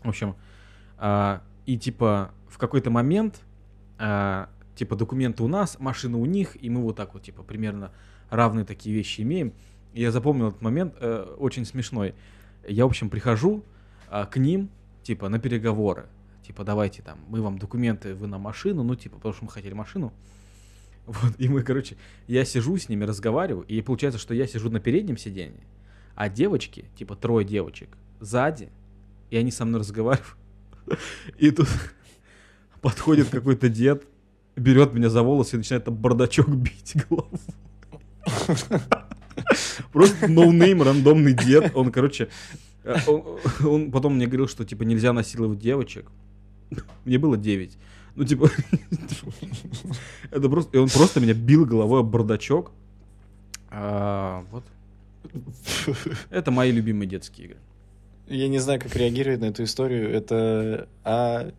В 0.04 0.10
общем, 0.10 0.36
а, 0.98 1.42
и 1.66 1.78
типа 1.78 2.32
в 2.50 2.58
какой-то 2.58 2.90
момент, 2.90 3.42
а, 4.04 4.50
типа 4.76 4.96
документы 4.96 5.44
у 5.44 5.48
нас, 5.48 5.80
машина 5.80 6.18
у 6.18 6.26
них, 6.26 6.62
и 6.62 6.72
мы 6.72 6.82
вот 6.82 6.96
так 6.96 7.14
вот, 7.14 7.22
типа, 7.22 7.44
примерно 7.44 7.92
равные 8.32 8.66
такие 8.66 8.96
вещи 8.96 9.22
имеем. 9.22 9.54
Я 9.94 10.12
запомнил 10.12 10.48
этот 10.50 10.62
момент, 10.62 10.96
э, 11.00 11.36
очень 11.38 11.66
смешной. 11.66 12.16
Я, 12.68 12.86
в 12.86 12.88
общем, 12.88 13.12
прихожу 13.12 13.64
а, 14.10 14.26
к 14.26 14.38
ним, 14.38 14.72
типа, 15.04 15.30
на 15.30 15.38
переговоры. 15.38 16.08
Типа, 16.42 16.64
давайте 16.64 17.04
там, 17.04 17.20
мы 17.28 17.44
вам 17.44 17.60
документы, 17.60 18.16
вы 18.16 18.26
на 18.26 18.40
машину, 18.40 18.82
ну, 18.82 18.96
типа, 18.96 19.18
потому 19.18 19.36
что 19.36 19.46
мы 19.46 19.52
хотели 19.52 19.74
машину. 19.74 20.12
Вот, 21.06 21.34
и 21.40 21.48
мы, 21.48 21.64
короче, 21.64 21.98
я 22.28 22.46
сижу 22.46 22.78
с 22.78 22.88
ними, 22.88 23.06
разговариваю, 23.06 23.66
и 23.66 23.82
получается, 23.82 24.20
что 24.20 24.34
я 24.34 24.48
сижу 24.48 24.70
на 24.70 24.80
переднем 24.80 25.18
сиденье, 25.18 25.64
а 26.16 26.30
девочки, 26.30 26.86
типа, 26.96 27.16
трое 27.16 27.46
девочек, 27.46 27.90
сзади, 28.20 28.70
и 29.32 29.38
они 29.38 29.52
со 29.52 29.66
мной 29.66 29.82
разговаривают. 29.82 30.38
И 31.38 31.52
тут 31.52 31.68
подходит 32.82 33.30
какой-то 33.30 33.70
дед, 33.70 34.04
берет 34.56 34.94
меня 34.94 35.10
за 35.10 35.24
волосы 35.24 35.56
и 35.56 35.58
начинает 35.58 35.86
там 35.86 35.96
бардачок 35.96 36.48
бить 36.56 36.96
головой. 37.10 37.40
Просто 39.92 40.28
no 40.28 40.43
name, 40.43 40.82
рандомный 40.82 41.34
дед. 41.34 41.72
Он, 41.76 41.92
короче, 41.92 42.30
э, 42.84 42.96
он, 43.08 43.40
он 43.64 43.92
потом 43.92 44.16
мне 44.16 44.28
говорил, 44.28 44.48
что, 44.48 44.66
типа, 44.66 44.84
нельзя 44.84 45.14
насиловать 45.14 45.60
девочек. 45.60 46.12
Мне 47.06 47.18
было 47.18 47.38
9. 47.38 47.78
Ну, 48.16 48.24
типа, 48.26 48.50
это 50.32 50.50
просто... 50.50 50.78
И 50.78 50.80
он 50.80 50.90
просто 50.90 51.20
меня 51.20 51.34
бил 51.34 51.66
головой 51.66 52.02
об 52.02 52.08
бардачок. 52.08 52.72
А, 53.70 54.46
вот. 54.52 54.64
Это 56.30 56.52
мои 56.52 56.72
любимые 56.72 57.08
детские 57.08 57.48
игры. 57.48 57.60
Я 58.32 58.48
не 58.48 58.60
знаю, 58.60 58.80
как 58.80 58.96
реагировать 58.96 59.42
на 59.42 59.46
эту 59.46 59.66
историю. 59.66 60.10
Это... 60.10 60.88
А, 61.04 61.52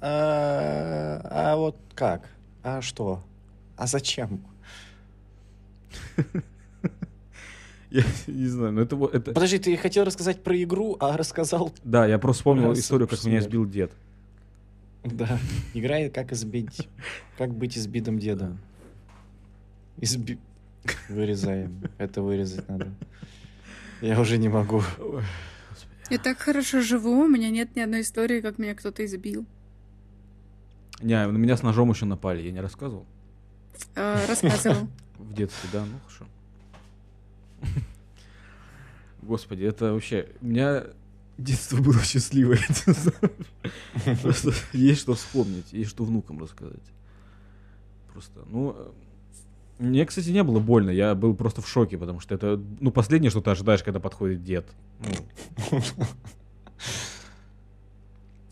а, 0.00 1.20
а 1.30 1.56
вот 1.56 1.76
как? 1.94 2.30
А 2.62 2.80
что? 2.80 3.22
А 3.76 3.86
зачем? 3.86 4.40
Я 7.90 8.02
не 8.26 8.46
знаю, 8.46 8.72
но 8.72 8.80
это 8.80 8.96
вот... 8.96 9.14
Это... 9.14 9.32
Подожди, 9.32 9.58
ты 9.58 9.76
хотел 9.76 10.04
рассказать 10.04 10.42
про 10.42 10.60
игру, 10.62 10.96
а 11.00 11.18
рассказал... 11.18 11.72
Да, 11.84 12.06
я 12.06 12.18
просто 12.18 12.40
вспомнил 12.40 12.70
Раз, 12.70 12.78
историю, 12.78 13.08
как 13.08 13.22
меня 13.24 13.42
сбил 13.42 13.66
дед. 13.66 13.92
Да. 15.04 15.38
Играй 15.74 16.08
как 16.08 16.32
избить... 16.32 16.88
Как 17.36 17.54
быть 17.54 17.76
избитым 17.76 18.18
дедом. 18.18 18.58
Изби... 20.00 20.38
Вырезаем. 21.10 21.82
Это 21.98 22.22
вырезать 22.22 22.66
надо. 22.70 22.88
Я 24.00 24.18
уже 24.18 24.38
не 24.38 24.48
могу. 24.48 24.82
Я 26.10 26.18
так 26.18 26.38
хорошо 26.38 26.80
живу, 26.80 27.20
у 27.20 27.28
меня 27.28 27.50
нет 27.50 27.74
ни 27.74 27.80
одной 27.80 28.02
истории, 28.02 28.40
как 28.40 28.58
меня 28.58 28.74
кто-то 28.74 29.04
избил. 29.04 29.44
Не, 31.00 31.26
на 31.26 31.36
меня 31.36 31.56
с 31.56 31.62
ножом 31.62 31.90
еще 31.90 32.06
напали, 32.06 32.42
я 32.42 32.52
не 32.52 32.60
рассказывал? 32.60 33.06
А, 33.94 34.24
рассказывал. 34.26 34.88
В 35.18 35.34
детстве, 35.34 35.68
да, 35.72 35.84
ну 35.84 35.98
хорошо. 36.06 36.26
Господи, 39.22 39.64
это 39.64 39.92
вообще... 39.92 40.28
У 40.40 40.46
меня 40.46 40.84
детство 41.38 41.78
было 41.78 42.00
счастливое. 42.02 42.60
Просто 44.22 44.52
есть 44.72 45.00
что 45.00 45.14
вспомнить, 45.14 45.72
есть 45.72 45.90
что 45.90 46.04
внукам 46.04 46.40
рассказать. 46.40 46.82
Просто, 48.12 48.44
ну... 48.46 48.94
Мне, 49.78 50.06
кстати, 50.06 50.30
не 50.30 50.42
было 50.42 50.58
больно, 50.58 50.90
я 50.90 51.14
был 51.14 51.34
просто 51.34 51.60
в 51.60 51.68
шоке, 51.68 51.98
потому 51.98 52.20
что 52.20 52.34
это, 52.34 52.60
ну, 52.80 52.90
последнее, 52.90 53.30
что 53.30 53.42
ты 53.42 53.50
ожидаешь, 53.50 53.82
когда 53.82 54.00
подходит 54.00 54.42
дед. 54.42 54.66
Ну, 55.70 55.82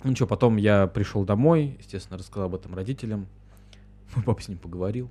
Ну 0.05 0.15
что, 0.15 0.27
потом 0.27 0.57
я 0.59 0.87
пришел 0.87 1.25
домой, 1.25 1.77
естественно, 1.79 2.19
рассказал 2.19 2.49
об 2.49 2.55
этом 2.55 2.75
родителям. 2.75 3.27
Мой 4.15 4.23
папа 4.23 4.43
с 4.43 4.49
ним 4.49 4.59
поговорил. 4.59 5.09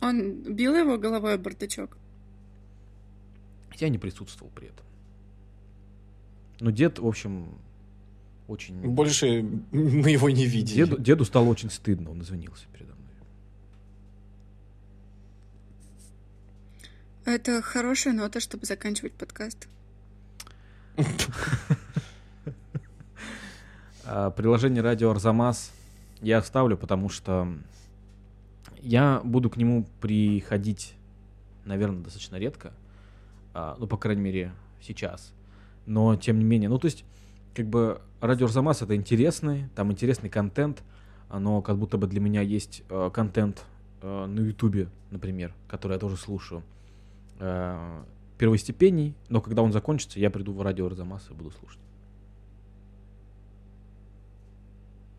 Он 0.00 0.42
бил 0.42 0.74
его 0.74 0.98
головой 0.98 1.34
об 1.34 1.42
бардачок? 1.42 1.96
Я 3.78 3.88
не 3.88 3.98
присутствовал 3.98 4.50
при 4.52 4.66
этом. 4.66 4.84
Но 6.58 6.70
дед, 6.70 6.98
в 6.98 7.06
общем, 7.06 7.46
очень... 8.48 8.80
Больше 8.80 9.42
мы 9.70 10.10
его 10.10 10.28
не 10.28 10.44
видели. 10.44 10.78
Деду, 10.84 10.98
деду 10.98 11.24
стало 11.24 11.44
очень 11.48 11.70
стыдно, 11.70 12.10
он 12.10 12.20
извинился 12.22 12.66
передо 12.72 12.94
мной. 12.94 13.12
Это 17.24 17.62
хорошая 17.62 18.14
нота, 18.14 18.40
чтобы 18.40 18.66
заканчивать 18.66 19.12
подкаст. 19.12 19.68
А, 24.04 24.30
приложение 24.30 24.82
радио 24.82 25.12
Арзамас 25.12 25.70
я 26.20 26.38
оставлю, 26.38 26.76
потому 26.76 27.08
что 27.08 27.46
я 28.80 29.20
буду 29.22 29.48
к 29.48 29.56
нему 29.56 29.86
приходить, 30.00 30.94
наверное, 31.64 32.02
достаточно 32.02 32.34
редко. 32.34 32.72
А, 33.54 33.76
ну, 33.78 33.86
по 33.86 33.96
крайней 33.96 34.22
мере, 34.22 34.52
сейчас. 34.82 35.32
Но, 35.86 36.16
тем 36.16 36.40
не 36.40 36.44
менее, 36.44 36.68
ну, 36.68 36.80
то 36.80 36.86
есть, 36.86 37.04
как 37.54 37.68
бы, 37.68 38.02
радио 38.20 38.46
Арзамас 38.46 38.82
это 38.82 38.96
интересный, 38.96 39.68
там 39.76 39.92
интересный 39.92 40.28
контент, 40.28 40.82
но 41.32 41.62
как 41.62 41.78
будто 41.78 41.96
бы 41.96 42.08
для 42.08 42.20
меня 42.20 42.40
есть 42.42 42.82
э, 42.90 43.10
контент 43.14 43.64
на 44.02 44.40
Ютубе, 44.40 44.88
например, 45.12 45.54
который 45.68 45.92
я 45.92 45.98
тоже 46.00 46.16
слушаю, 46.16 46.64
э, 47.42 48.04
первостепенний, 48.38 49.14
но 49.28 49.40
когда 49.40 49.62
он 49.62 49.72
закончится, 49.72 50.18
я 50.18 50.30
приду 50.30 50.52
в 50.52 50.62
радио 50.62 50.86
Арзамас 50.86 51.28
и 51.30 51.34
буду 51.34 51.50
слушать. 51.50 51.80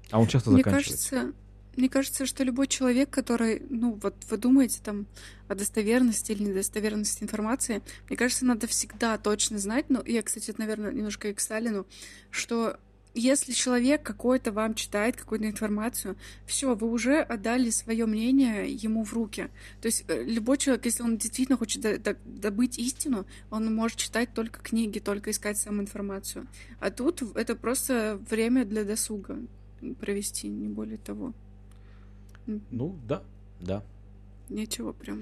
А 0.09 0.19
он 0.19 0.27
часто 0.27 0.51
Мне 0.51 0.59
заканчивается. 0.59 1.09
кажется, 1.09 1.37
мне 1.75 1.89
кажется, 1.89 2.25
что 2.25 2.43
любой 2.43 2.67
человек, 2.67 3.09
который, 3.09 3.63
ну, 3.69 3.99
вот 4.01 4.15
вы 4.29 4.37
думаете 4.37 4.79
там 4.83 5.07
о 5.47 5.55
достоверности 5.55 6.31
или 6.31 6.43
недостоверности 6.43 7.23
информации, 7.23 7.81
мне 8.07 8.17
кажется, 8.17 8.45
надо 8.45 8.67
всегда 8.67 9.17
точно 9.17 9.57
знать, 9.57 9.85
ну, 9.89 10.03
я, 10.05 10.21
кстати, 10.21 10.51
это, 10.51 10.59
наверное, 10.59 10.91
немножко 10.91 11.29
и 11.29 11.33
к 11.33 11.39
Сталину, 11.39 11.87
что 12.29 12.77
если 13.14 13.52
человек 13.53 14.02
какой-то 14.03 14.52
вам 14.52 14.73
читает 14.76 15.15
какую-то 15.15 15.48
информацию, 15.48 16.15
все, 16.45 16.76
вы 16.76 16.90
уже 16.90 17.19
отдали 17.22 17.69
свое 17.69 18.06
мнение 18.06 18.72
ему 18.72 19.03
в 19.03 19.14
руки. 19.14 19.49
То 19.81 19.85
есть 19.88 20.06
э, 20.07 20.23
любой 20.23 20.57
человек, 20.57 20.85
если 20.85 21.03
он 21.03 21.18
действительно 21.18 21.57
хочет 21.57 21.81
до- 21.84 21.99
до- 21.99 22.18
добыть 22.26 22.77
истину, 22.80 23.26
он 23.52 23.73
может 23.76 23.98
читать 23.98 24.34
только 24.34 24.60
книги, 24.61 24.99
только 24.99 25.31
искать 25.31 25.57
сам 25.57 25.80
информацию. 25.80 26.48
А 26.80 26.90
тут 26.90 27.22
это 27.35 27.56
просто 27.56 28.19
время 28.30 28.65
для 28.65 28.84
досуга 28.84 29.38
провести, 29.99 30.48
не 30.48 30.68
более 30.68 30.98
того. 30.98 31.34
Ну, 32.72 32.98
да, 33.07 33.23
да. 33.60 33.84
Нечего 34.49 34.91
прям. 34.91 35.22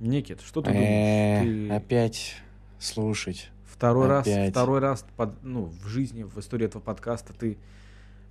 Никит, 0.00 0.40
что 0.40 0.62
ты 0.62 0.70
Э, 0.70 1.42
думаешь? 1.44 1.70
Опять 1.72 2.34
слушать. 2.78 3.50
Второй 3.76 4.08
раз, 4.08 4.26
опять. 4.26 4.50
второй 4.50 4.80
раз 4.80 5.04
под- 5.16 5.42
ну, 5.42 5.66
в 5.82 5.86
жизни, 5.86 6.22
в 6.24 6.38
истории 6.38 6.66
этого 6.66 6.82
подкаста 6.82 7.32
ты 7.32 7.58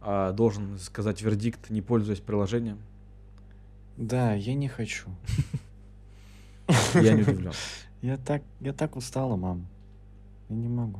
а, 0.01 0.31
должен 0.34 0.77
сказать 0.80 1.22
вердикт, 1.22 1.69
не 1.69 1.81
пользуясь 1.81 2.19
приложением. 2.19 2.80
Да, 3.97 4.34
я 4.34 4.53
не 4.53 4.67
хочу. 4.67 5.07
Я 6.95 7.13
не 7.13 7.22
удивлен. 7.22 7.53
Я 8.01 8.17
так, 8.17 8.43
я 8.59 8.72
так 8.72 8.97
устала, 8.97 9.35
мам. 9.35 9.65
Я 10.49 10.55
не 10.57 10.67
могу. 10.67 10.99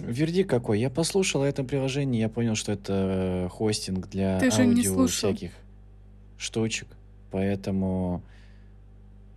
Вердикт 0.00 0.50
какой? 0.50 0.78
Я 0.78 0.90
послушал 0.90 1.44
это 1.44 1.64
приложение, 1.64 2.20
я 2.20 2.28
понял, 2.28 2.56
что 2.56 2.72
это 2.72 3.46
э, 3.46 3.48
хостинг 3.48 4.06
для 4.10 4.38
Ты 4.38 4.50
же 4.50 4.66
не 4.66 4.72
аудио 4.86 4.92
слушал. 4.92 5.30
всяких 5.30 5.52
штучек. 6.36 6.88
Поэтому 7.30 8.22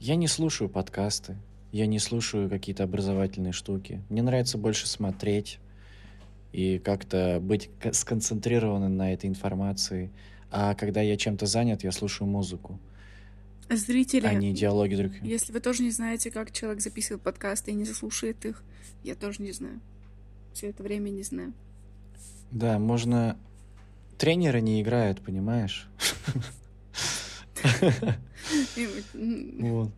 я 0.01 0.15
не 0.17 0.27
слушаю 0.27 0.69
подкасты, 0.69 1.37
я 1.71 1.85
не 1.85 1.99
слушаю 1.99 2.49
какие-то 2.49 2.83
образовательные 2.83 3.53
штуки. 3.53 4.01
Мне 4.09 4.21
нравится 4.21 4.57
больше 4.57 4.87
смотреть 4.87 5.59
и 6.51 6.79
как-то 6.79 7.39
быть 7.41 7.69
сконцентрированным 7.91 8.95
на 8.95 9.13
этой 9.13 9.27
информации. 9.27 10.11
А 10.51 10.73
когда 10.73 11.01
я 11.01 11.15
чем-то 11.15 11.45
занят, 11.45 11.83
я 11.83 11.91
слушаю 11.91 12.27
музыку, 12.27 12.79
Зрители, 13.69 14.25
а 14.25 14.33
не 14.33 14.51
диалоги 14.51 14.95
друг. 14.95 15.11
если 15.21 15.53
вы 15.53 15.59
тоже 15.59 15.83
не 15.83 15.91
знаете, 15.91 16.31
как 16.31 16.51
человек 16.51 16.81
записывает 16.81 17.21
подкасты 17.21 17.69
и 17.69 17.75
не 17.75 17.85
заслушает 17.85 18.43
их, 18.43 18.63
я 19.03 19.13
тоже 19.13 19.43
не 19.43 19.51
знаю. 19.51 19.79
Все 20.53 20.69
это 20.69 20.81
время 20.81 21.09
не 21.09 21.21
знаю. 21.21 21.53
Да, 22.51 22.79
можно... 22.79 23.37
Тренеры 24.17 24.59
не 24.59 24.81
играют, 24.81 25.21
понимаешь? 25.21 25.87
Вот. 29.59 29.91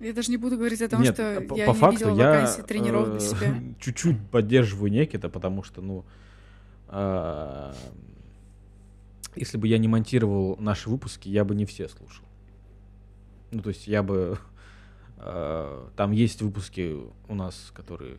Я 0.00 0.12
даже 0.12 0.30
не 0.30 0.36
буду 0.36 0.56
говорить 0.56 0.80
о 0.80 0.88
том, 0.88 1.02
Нет, 1.02 1.14
что 1.14 1.40
по, 1.40 1.54
я 1.54 1.66
по 1.66 1.70
не 1.70 1.76
факту 1.76 2.10
видела 2.10 2.18
я 2.18 2.46
тренеров 2.62 3.08
для 3.08 3.16
э, 3.16 3.20
себя. 3.20 3.62
чуть-чуть 3.80 4.30
поддерживаю 4.30 4.92
Некита, 4.92 5.28
потому 5.28 5.64
что, 5.64 5.82
ну, 5.82 6.04
а, 6.86 7.74
если 9.34 9.58
бы 9.58 9.66
я 9.66 9.78
не 9.78 9.88
монтировал 9.88 10.56
наши 10.58 10.88
выпуски, 10.88 11.28
я 11.28 11.44
бы 11.44 11.54
не 11.56 11.64
все 11.64 11.88
слушал. 11.88 12.24
Ну, 13.50 13.60
то 13.60 13.70
есть 13.70 13.88
я 13.88 14.04
бы... 14.04 14.38
а, 15.18 15.90
там 15.96 16.12
есть 16.12 16.42
выпуски 16.42 16.96
у 17.28 17.34
нас, 17.34 17.72
которые 17.74 18.18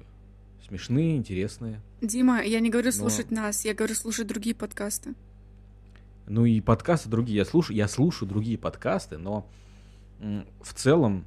смешные, 0.68 1.16
интересные. 1.16 1.82
Дима, 2.02 2.42
я 2.42 2.60
не 2.60 2.70
говорю 2.70 2.88
Но- 2.88 2.92
слушать 2.92 3.32
нас, 3.32 3.64
я 3.64 3.74
говорю 3.74 3.96
слушать 3.96 4.28
другие 4.28 4.56
подкасты. 4.56 5.16
Ну 6.28 6.46
и 6.46 6.60
подкасты 6.62 7.10
другие. 7.10 7.38
Я 7.38 7.46
слушаю, 7.46 7.76
я 7.76 7.88
слушаю 7.88 8.28
другие 8.30 8.58
подкасты, 8.58 9.18
но 9.18 9.50
в 10.20 10.74
целом... 10.76 11.26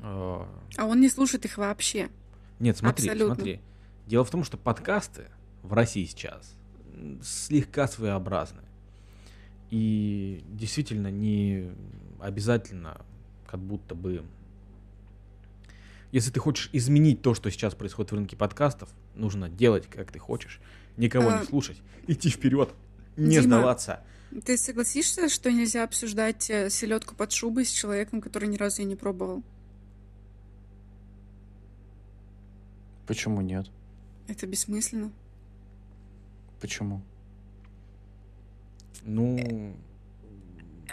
э, 0.00 0.44
А 0.76 0.84
он 0.86 1.00
не 1.00 1.08
слушает 1.08 1.44
их 1.44 1.58
вообще. 1.58 2.10
Нет, 2.58 2.76
смотри, 2.76 3.08
Абсолютно. 3.08 3.34
смотри. 3.34 3.60
Дело 4.06 4.24
в 4.24 4.30
том, 4.30 4.44
что 4.44 4.56
подкасты 4.56 5.26
в 5.62 5.72
России 5.72 6.04
сейчас 6.04 6.54
слегка 7.22 7.88
своеобразны. 7.88 8.62
И 9.70 10.44
действительно 10.48 11.08
не 11.10 11.72
обязательно, 12.20 13.04
как 13.46 13.60
будто 13.60 13.94
бы... 13.94 14.24
Если 16.12 16.30
ты 16.30 16.38
хочешь 16.38 16.70
изменить 16.72 17.22
то, 17.22 17.34
что 17.34 17.50
сейчас 17.50 17.74
происходит 17.74 18.12
в 18.12 18.14
рынке 18.14 18.36
подкастов, 18.36 18.88
нужно 19.16 19.48
делать, 19.48 19.88
как 19.88 20.12
ты 20.12 20.20
хочешь, 20.20 20.60
никого 20.96 21.30
А, 21.30 21.40
не 21.40 21.46
слушать, 21.46 21.82
идти 22.06 22.30
вперед, 22.30 22.70
не 23.16 23.40
Дима, 23.40 23.42
сдаваться. 23.42 24.00
Ты 24.44 24.56
согласишься, 24.56 25.28
что 25.28 25.50
нельзя 25.50 25.82
обсуждать 25.82 26.42
селедку 26.42 27.16
под 27.16 27.32
шубой 27.32 27.64
с 27.64 27.70
человеком, 27.70 28.20
который 28.20 28.48
ни 28.48 28.56
разу 28.56 28.82
ее 28.82 28.86
не 28.86 28.96
пробовал? 28.96 29.42
Почему 33.06 33.40
нет? 33.40 33.70
Это 34.28 34.46
бессмысленно. 34.46 35.10
Почему? 36.60 37.02
Ну, 39.02 39.74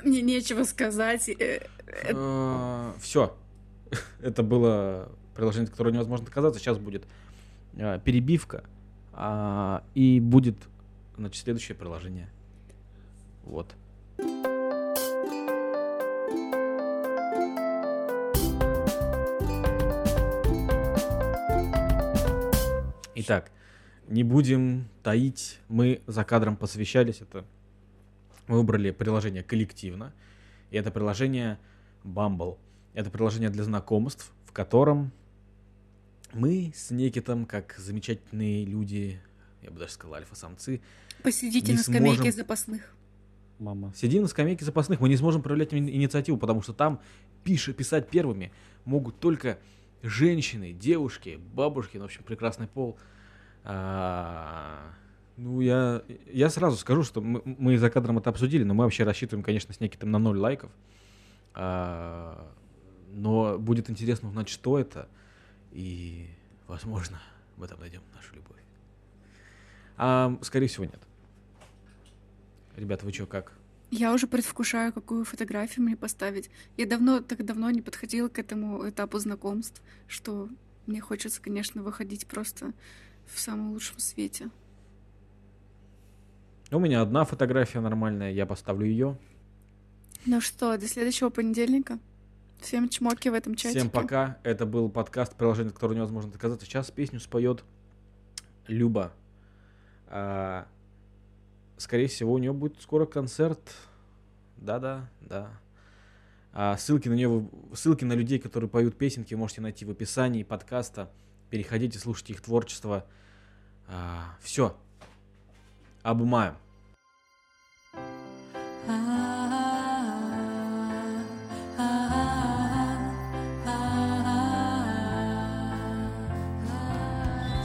Мне 0.03 0.21
нечего 0.21 0.63
сказать. 0.63 1.29
э, 1.29 2.93
все. 2.99 3.37
Это 4.21 4.43
было 4.43 5.11
приложение, 5.35 5.65
от 5.65 5.71
которого 5.71 5.93
невозможно 5.93 6.25
отказаться. 6.27 6.59
Сейчас 6.59 6.77
будет 6.77 7.05
э, 7.73 7.99
перебивка. 8.03 8.65
а, 9.13 9.83
И 9.95 10.19
будет, 10.19 10.57
значит, 11.17 11.41
следующее 11.43 11.75
приложение. 11.77 12.29
Вот. 13.45 13.73
Итак, 23.21 23.51
не 24.07 24.23
будем 24.23 24.87
таить. 25.03 25.59
Мы 25.69 26.01
за 26.07 26.23
кадром 26.23 26.55
посвящались. 26.57 27.21
Это 27.21 27.45
мы 28.47 28.57
выбрали 28.57 28.91
приложение 28.91 29.43
коллективно. 29.43 30.13
И 30.71 30.77
это 30.77 30.89
приложение 30.91 31.59
Bumble. 32.03 32.57
Это 32.93 33.09
приложение 33.11 33.49
для 33.49 33.63
знакомств, 33.63 34.31
в 34.45 34.51
котором 34.51 35.11
мы 36.33 36.71
с 36.75 36.89
Некитом, 36.91 37.45
как 37.45 37.75
замечательные 37.77 38.65
люди, 38.65 39.21
я 39.61 39.69
бы 39.69 39.79
даже 39.79 39.91
сказал, 39.93 40.15
альфа-самцы, 40.15 40.81
Посидите 41.23 41.73
на 41.73 41.79
скамейке 41.79 42.15
сможем. 42.23 42.31
запасных. 42.31 42.95
Мама. 43.59 43.93
сидим 43.95 44.23
на 44.23 44.27
скамейке 44.27 44.65
запасных, 44.65 44.99
мы 44.99 45.09
не 45.09 45.17
сможем 45.17 45.43
проявлять 45.43 45.71
ини- 45.71 45.91
инициативу, 45.91 46.39
потому 46.39 46.63
что 46.63 46.73
там 46.73 46.99
пиши, 47.43 47.73
писать 47.73 48.09
первыми 48.09 48.51
могут 48.85 49.19
только 49.19 49.59
женщины, 50.03 50.73
девушки, 50.73 51.39
бабушки, 51.53 51.97
ну, 51.97 52.03
в 52.03 52.05
общем, 52.05 52.23
прекрасный 52.23 52.67
пол. 52.67 52.97
А, 53.63 54.93
ну, 55.37 55.61
я, 55.61 56.03
я 56.31 56.49
сразу 56.49 56.77
скажу, 56.77 57.03
что 57.03 57.21
мы, 57.21 57.41
мы 57.45 57.77
за 57.77 57.89
кадром 57.89 58.17
это 58.17 58.29
обсудили, 58.29 58.63
но 58.63 58.73
мы 58.73 58.83
вообще 58.83 59.03
рассчитываем, 59.03 59.43
конечно, 59.43 59.73
с 59.73 59.79
неким 59.79 60.11
на 60.11 60.19
ноль 60.19 60.37
лайков. 60.37 60.71
А, 61.53 62.51
но 63.11 63.57
будет 63.57 63.89
интересно 63.89 64.29
узнать, 64.29 64.49
что 64.49 64.79
это, 64.79 65.07
и, 65.71 66.29
возможно, 66.67 67.19
в 67.57 67.63
этом 67.63 67.79
найдем 67.79 68.01
нашу 68.15 68.35
любовь. 68.35 68.59
А, 69.97 70.37
скорее 70.41 70.67
всего, 70.67 70.85
нет. 70.85 71.01
Ребята, 72.75 73.05
вы 73.05 73.13
что, 73.13 73.25
как? 73.25 73.53
Я 73.91 74.13
уже 74.13 74.25
предвкушаю, 74.25 74.93
какую 74.93 75.25
фотографию 75.25 75.85
мне 75.85 75.97
поставить. 75.97 76.49
Я 76.77 76.85
давно, 76.85 77.19
так 77.19 77.45
давно 77.45 77.69
не 77.71 77.81
подходила 77.81 78.29
к 78.29 78.39
этому 78.39 78.87
этапу 78.89 79.19
знакомств, 79.19 79.81
что 80.07 80.47
мне 80.87 81.01
хочется, 81.01 81.41
конечно, 81.41 81.83
выходить 81.83 82.25
просто 82.25 82.71
в 83.25 83.37
самом 83.37 83.71
лучшем 83.71 83.99
свете. 83.99 84.49
У 86.71 86.79
меня 86.79 87.01
одна 87.01 87.25
фотография 87.25 87.81
нормальная, 87.81 88.31
я 88.31 88.45
поставлю 88.45 88.85
ее. 88.85 89.17
Ну 90.25 90.39
что, 90.39 90.77
до 90.77 90.87
следующего 90.87 91.29
понедельника. 91.29 91.99
Всем 92.61 92.87
чмоки 92.87 93.27
в 93.27 93.33
этом 93.33 93.55
чатике. 93.55 93.79
Всем 93.79 93.89
пока. 93.89 94.37
Это 94.43 94.65
был 94.65 94.89
подкаст 94.89 95.35
приложение, 95.35 95.69
от 95.69 95.73
которого 95.75 95.95
невозможно 95.95 96.31
отказаться. 96.31 96.65
Сейчас 96.65 96.91
песню 96.91 97.19
споет 97.19 97.65
Люба. 98.67 99.11
А, 101.81 101.83
скорее 101.83 102.07
всего, 102.07 102.33
у 102.33 102.37
нее 102.37 102.53
будет 102.53 102.81
скоро 102.81 103.05
концерт. 103.05 103.59
Да-да, 104.57 105.09
да. 105.21 105.49
А 106.53 106.77
ссылки 106.77 107.09
на 107.09 107.13
нее, 107.13 107.49
ссылки 107.73 108.05
на 108.05 108.13
людей, 108.13 108.39
которые 108.39 108.69
поют 108.69 108.97
песенки, 108.97 109.33
можете 109.33 109.61
найти 109.61 109.85
в 109.85 109.89
описании 109.89 110.43
подкаста. 110.43 111.09
Переходите, 111.49 111.97
слушайте 111.97 112.33
их 112.33 112.41
творчество. 112.41 113.05
все. 114.41 114.75
Обнимаем. 116.03 116.55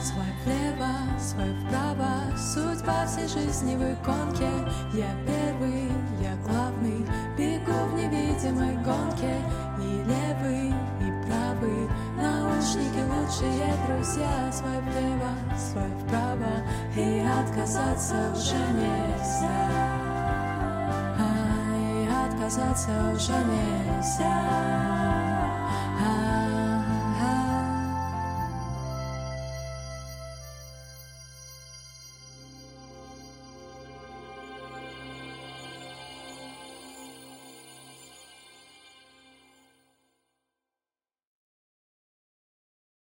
Свой 0.01 0.31
влево, 0.43 1.19
свой 1.19 1.53
вправо, 1.65 2.06
судьба 2.47 3.05
всей 3.05 3.27
жизни 3.27 3.75
в 3.75 3.83
иконке. 3.93 4.49
Я 4.93 5.11
первый, 5.25 5.91
я 6.21 6.35
главный, 6.45 7.05
бегу 7.37 7.77
в 7.89 7.93
невидимой 7.93 8.75
гонке. 8.77 9.35
И 9.79 10.03
левый, 10.09 10.69
и 10.69 11.07
правый, 11.25 11.89
наушники 12.15 13.01
лучшие 13.11 13.73
друзья. 13.85 14.51
Свой 14.51 14.79
влево, 14.81 15.33
свой 15.57 15.91
вправо, 16.01 16.63
и 16.95 17.19
отказаться 17.19 18.15
уже 18.33 18.63
нельзя. 18.73 19.67
А, 21.19 21.27
и 21.75 22.07
отказаться 22.27 22.91
уже 23.13 23.33
нельзя. 23.33 25.16